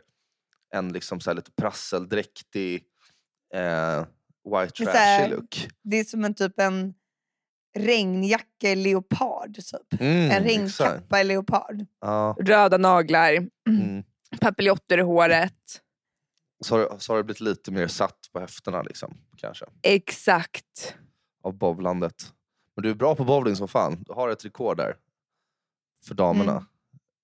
en 0.74 0.94
liksom 0.94 1.20
så 1.20 1.34
lite 1.34 1.52
prasseldräktig 1.52 2.84
eh, 3.56 4.06
white 4.52 4.86
trashy 4.86 5.30
look. 5.36 5.68
Det 5.84 6.00
är 6.00 6.04
som 6.04 6.26
en 6.26 6.34
typ 6.34 6.60
en 6.60 6.94
regnjacka 7.78 8.72
i 8.72 8.76
leopard. 8.76 9.56
Typ. 9.56 10.02
Mm, 10.02 10.32
en 10.32 10.46
exakt. 10.46 10.80
regnkappa 10.80 11.22
i 11.22 11.24
leopard. 11.24 11.86
Ja, 12.02 12.38
röda 12.40 12.78
naglar, 12.78 13.34
mm. 13.70 14.04
Papiljotter 14.42 14.98
i 14.98 15.02
håret. 15.02 15.82
så, 16.66 16.78
har, 16.78 16.98
så 17.00 17.14
har 17.14 17.18
det 17.18 17.24
blivit 17.24 17.42
lite 17.42 17.72
mer 17.72 17.88
satt 17.88 18.20
på 18.34 18.40
höfterna 18.40 18.82
liksom, 18.82 19.18
kanske. 19.38 19.66
Exakt. 19.82 20.96
Av 21.44 21.58
bowlandet. 21.58 22.34
Men 22.76 22.84
du 22.84 22.90
är 22.90 22.94
bra 22.94 23.16
på 23.16 23.24
bowling 23.24 23.56
som 23.56 23.68
fan. 23.68 24.04
Du 24.04 24.14
har 24.14 24.30
ett 24.30 24.46
rekord 24.46 24.78
där. 24.78 24.96
För 26.08 26.16
damerna. 26.16 26.52
Mm. 26.52 26.66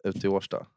Ute 0.04 0.28
i 0.28 0.30
Årsta. 0.30 0.66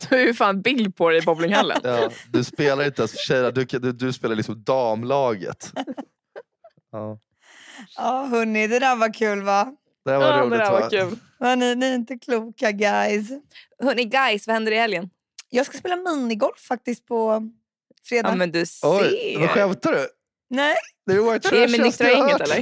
Du 0.00 0.06
har 0.10 0.18
ju 0.18 0.34
fan 0.34 0.62
bild 0.62 0.96
på 0.96 1.10
dig 1.10 1.18
i 1.18 1.22
bowlinghallen. 1.22 1.80
Ja, 1.84 2.10
du 2.28 2.44
spelar 2.44 2.84
inte 2.84 3.02
ens 3.02 3.12
för 3.12 3.18
tjejerna, 3.18 3.50
du, 3.50 3.64
du, 3.64 3.92
du 3.92 4.12
spelar 4.12 4.34
liksom 4.34 4.62
damlaget. 4.64 5.72
Ja, 6.90 7.18
Ja 7.96 8.24
hörni, 8.30 8.66
det 8.66 8.78
där 8.78 8.96
var 8.96 9.14
kul 9.14 9.42
va? 9.42 9.76
Det 10.04 10.10
här 10.10 10.18
var 10.18 10.26
Ja, 10.26 10.40
roligt 10.42 10.50
det 10.50 10.56
där 10.58 10.72
va? 10.72 10.80
var 10.80 10.90
kul. 10.90 11.18
Hörni, 11.40 11.74
ni 11.74 11.86
är 11.86 11.94
inte 11.94 12.18
kloka 12.18 12.72
guys. 12.72 13.30
Hörni 13.82 14.04
guys, 14.04 14.46
vad 14.46 14.54
händer 14.54 14.72
i 14.72 14.76
helgen? 14.76 15.10
Jag 15.48 15.66
ska 15.66 15.78
spela 15.78 15.96
minigolf 15.96 16.58
faktiskt 16.60 17.06
på 17.06 17.50
fredag. 18.04 18.28
Ja 18.28 18.34
men 18.34 18.52
du 18.52 18.60
Oj, 18.60 18.66
vad 18.82 19.04
ser. 19.10 19.48
skämtar 19.48 19.92
du? 19.92 20.06
Nej, 20.50 20.74
Det 21.06 21.12
är 21.12 21.32
white 21.32 21.48
Är 21.56 21.60
det 21.60 21.70
med 21.70 21.80
nyktra 21.80 22.10
gänget, 22.10 22.40
eller? 22.40 22.58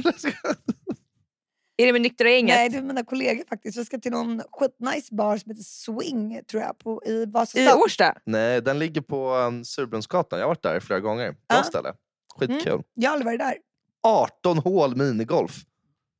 Är 1.77 1.85
det 1.85 1.91
med 1.91 2.01
nyktra 2.01 2.29
gänget? 2.29 2.55
nej, 2.55 2.69
det 2.69 2.77
är 2.77 2.81
mina 2.81 3.03
kollegor 3.03 3.43
faktiskt. 3.49 3.77
Jag 3.77 3.85
ska 3.85 3.97
till 3.97 4.11
någon 4.11 4.41
skitnice 4.51 5.15
bar 5.15 5.37
som 5.37 5.49
heter 5.51 5.63
Swing 5.63 6.41
tror 6.51 6.63
jag, 6.63 6.77
på, 6.79 7.01
i 7.05 7.11
I 7.11 7.25
Vasastan. 7.25 7.81
Årsta? 7.81 8.15
Nej, 8.25 8.61
den 8.61 8.79
ligger 8.79 9.01
på 9.01 9.35
um, 9.35 9.65
Surbrunnsgatan. 9.65 10.39
Jag 10.39 10.45
har 10.45 10.49
varit 10.51 10.63
där 10.63 10.79
flera 10.79 10.99
gånger. 10.99 11.31
Bra 11.31 11.37
Ja. 11.47 11.63
ställe. 11.63 11.93
Skitkul. 12.39 12.81
Jag 12.93 13.09
har 13.09 13.13
aldrig 13.15 13.25
varit 13.25 13.39
där. 13.39 13.57
18 14.03 14.57
hål 14.57 14.95
minigolf. 14.95 15.55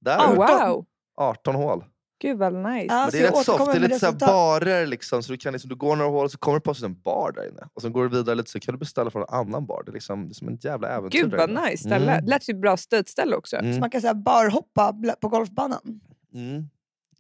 Där 0.02 0.12
Ja. 0.18 0.24
Arton. 0.46 0.70
Wow, 0.70 0.86
18 1.22 1.56
hål. 1.56 1.84
gud 2.22 2.38
vad 2.38 2.54
nice. 2.54 2.86
Ja, 2.86 3.02
Men 3.02 3.12
det 3.12 3.20
är 3.20 3.32
rätt 3.32 3.46
soft. 3.46 3.66
Det 3.66 3.78
är 3.78 3.80
lite 3.80 4.00
så 4.00 4.06
här 4.06 4.14
resultat. 4.14 4.30
barer 4.30 4.86
liksom. 4.88 5.24
Så 5.24 5.32
du, 5.32 5.38
kan 5.38 5.54
liksom, 5.54 5.70
du 5.70 5.76
går 5.76 5.96
några 5.96 6.12
hål 6.12 6.26
och 6.26 6.32
så 6.32 6.38
kommer 6.38 6.60
du 6.60 6.62
på 6.62 6.86
en 6.86 7.02
bar 7.02 7.32
där 7.36 7.50
inne. 7.50 7.68
Och 7.74 7.82
så 7.82 7.90
går 7.90 8.04
du 8.04 8.10
vidare 8.10 8.36
lite 8.36 8.50
så 8.52 8.60
kan 8.60 8.74
du 8.74 8.80
beställa 8.80 9.12
från 9.12 9.22
en 9.22 9.36
annan 9.36 9.66
bar. 9.66 9.84
Det 9.86 9.92
är, 9.92 9.94
liksom, 9.94 10.28
det 10.28 10.32
är 10.32 10.34
som 10.34 10.48
en 10.48 10.58
jävla 10.62 10.88
äventyr 10.88 11.20
Gud 11.24 11.34
vad 11.34 11.50
nice 11.50 11.78
ställe. 11.78 12.12
Mm. 12.12 12.26
Det 12.26 12.30
lät 12.30 12.50
ju 12.50 12.54
bra 12.54 12.78
stödställe 12.78 13.36
också. 13.36 13.56
Mm. 13.58 13.74
Så 13.74 13.80
man 13.80 13.90
kan 13.90 14.02
säga 14.02 14.14
barhoppa 14.14 14.96
på 15.22 15.28
golfbanan. 15.28 16.02
Mm. 16.34 16.70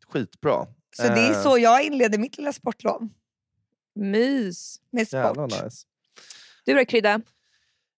Skitbra. 0.08 0.66
Så 0.96 1.04
det 1.04 1.10
är 1.10 1.32
Eh, 1.32 1.42
så 1.42 1.58
jag 1.58 1.84
inleder 1.84 2.18
mitt 2.18 2.38
lilla 2.38 2.54
sportlov. 2.54 3.10
Mys. 3.96 4.80
Med 4.92 5.08
sport. 5.08 5.20
Jävla 5.20 5.46
nice. 5.46 5.86
Du 6.66 6.74
då 6.74 6.86
Krydda? 6.86 7.22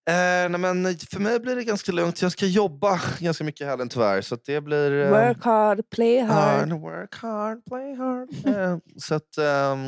Eh, 0.09 0.49
nej 0.49 0.59
men 0.59 0.97
för 0.97 1.19
mig 1.19 1.39
blir 1.39 1.55
det 1.55 1.63
ganska 1.63 1.91
lugnt. 1.91 2.21
Jag 2.21 2.31
ska 2.31 2.45
jobba 2.45 3.01
ganska 3.19 3.43
mycket 3.43 3.61
i 3.61 3.65
helgen 3.65 3.89
tyvärr. 3.89 4.21
Så 4.21 4.35
att 4.35 4.43
det 4.45 4.61
blir... 4.61 4.91
eh, 5.05 5.09
Work 5.09 5.43
hard, 5.43 5.89
play 5.89 6.19
hard. 6.19 6.69
hard, 6.69 6.81
work 6.81 7.15
hard, 7.15 7.65
play 7.65 7.95
hard. 7.95 8.29
Eh, 8.47 8.77
så 8.97 9.15
att... 9.15 9.37
ehm, 9.37 9.85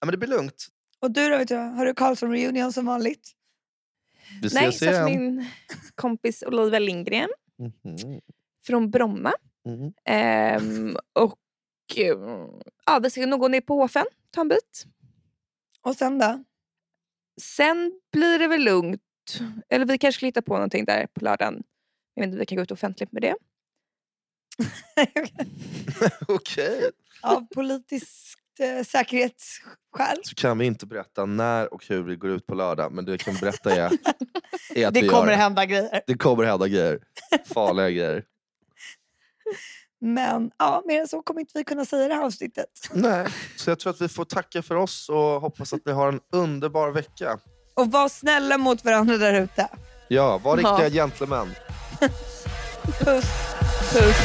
ja, 0.00 0.04
men 0.06 0.10
det 0.10 0.16
blir 0.16 0.28
lugnt. 0.28 0.66
Och 1.00 1.10
du 1.10 1.28
då, 1.28 1.38
vet 1.38 1.48
du, 1.48 1.54
har 1.56 1.86
du 1.86 1.94
Karlsson 1.94 2.30
reunion 2.32 2.72
som 2.72 2.86
vanligt? 2.86 3.32
Vi 4.42 4.48
Nej, 4.54 4.68
ses 4.68 4.78
så 4.78 5.02
att 5.02 5.08
igen. 5.08 5.36
min 5.36 5.46
kompis 5.94 6.42
Olivia 6.46 6.78
Lindgren 6.78 7.28
Mhm, 7.58 8.20
från 8.66 8.90
Bromma. 8.90 9.32
mhm. 9.64 9.92
Ehm, 10.04 10.96
och 11.12 11.38
eh, 11.96 12.16
ja, 12.86 12.98
vi 13.02 13.10
ska 13.10 13.26
nog 13.26 13.40
gå 13.40 13.48
ner 13.48 13.60
på 13.60 13.74
Hofen, 13.80 14.06
ta 14.30 14.40
en 14.40 14.48
bit. 14.48 14.84
Och 15.82 15.96
sen 15.96 16.18
då? 16.18 16.44
Sen 17.42 18.00
blir 18.12 18.38
det 18.38 18.48
väl 18.48 18.60
lugnt. 18.64 19.02
Eller 19.68 19.86
vi 19.86 19.98
kanske 19.98 20.18
ska 20.18 20.26
hitta 20.26 20.42
på 20.42 20.54
någonting 20.54 20.84
där 20.84 21.06
på 21.06 21.24
lördagen. 21.24 21.62
Jag 22.14 22.22
vet 22.22 22.28
inte, 22.28 22.38
vi 22.38 22.46
kan 22.46 22.56
gå 22.56 22.62
ut 22.62 22.70
offentligt 22.70 23.12
med 23.12 23.22
det. 23.22 23.34
Okej. 26.28 26.90
Av 27.22 27.46
politiskt 27.54 28.38
eh, 28.60 28.84
säkerhetsskäl. 28.84 30.18
Så 30.22 30.34
kan 30.34 30.58
vi 30.58 30.66
inte 30.66 30.86
berätta 30.86 31.26
när 31.26 31.74
och 31.74 31.86
hur 31.88 32.02
vi 32.02 32.16
går 32.16 32.30
ut 32.30 32.46
på 32.46 32.54
lördag. 32.54 32.92
Men 32.92 33.04
det 33.04 33.12
vi 33.12 33.18
kan 33.18 33.34
berätta 33.34 33.74
är, 33.76 33.92
är 34.74 34.86
att 34.86 34.94
Det 34.94 35.02
vi 35.02 35.08
kommer 35.08 35.30
gör. 35.32 35.38
hända 35.38 35.64
grejer. 35.66 36.00
Det 36.06 36.14
kommer 36.14 36.44
hända 36.44 36.68
grejer. 36.68 36.98
Farliga 37.54 37.90
grejer. 37.90 38.24
Men 40.00 40.50
ja, 40.58 40.82
mer 40.86 41.00
än 41.00 41.08
så 41.08 41.22
kommer 41.22 41.40
inte 41.40 41.58
vi 41.58 41.64
kunna 41.64 41.84
säga 41.84 42.04
i 42.04 42.08
det 42.08 42.14
här 42.14 42.22
avsnittet. 42.22 42.70
Nej. 42.92 43.26
Så 43.56 43.70
jag 43.70 43.78
tror 43.78 43.90
att 43.90 44.00
vi 44.00 44.08
får 44.08 44.24
tacka 44.24 44.62
för 44.62 44.74
oss 44.74 45.08
och 45.08 45.16
hoppas 45.40 45.72
att 45.72 45.86
ni 45.86 45.92
har 45.92 46.08
en 46.08 46.20
underbar 46.32 46.90
vecka. 46.90 47.38
Och 47.76 47.90
var 47.90 48.08
snälla 48.08 48.58
mot 48.58 48.84
varandra 48.84 49.16
där 49.16 49.34
ute. 49.34 49.68
Ja, 50.08 50.38
var 50.38 50.58
Ja. 50.58 50.70
riktiga 50.70 50.90
gentlemän. 51.02 51.54
Puss! 53.00 53.24
Puss. 53.92 54.16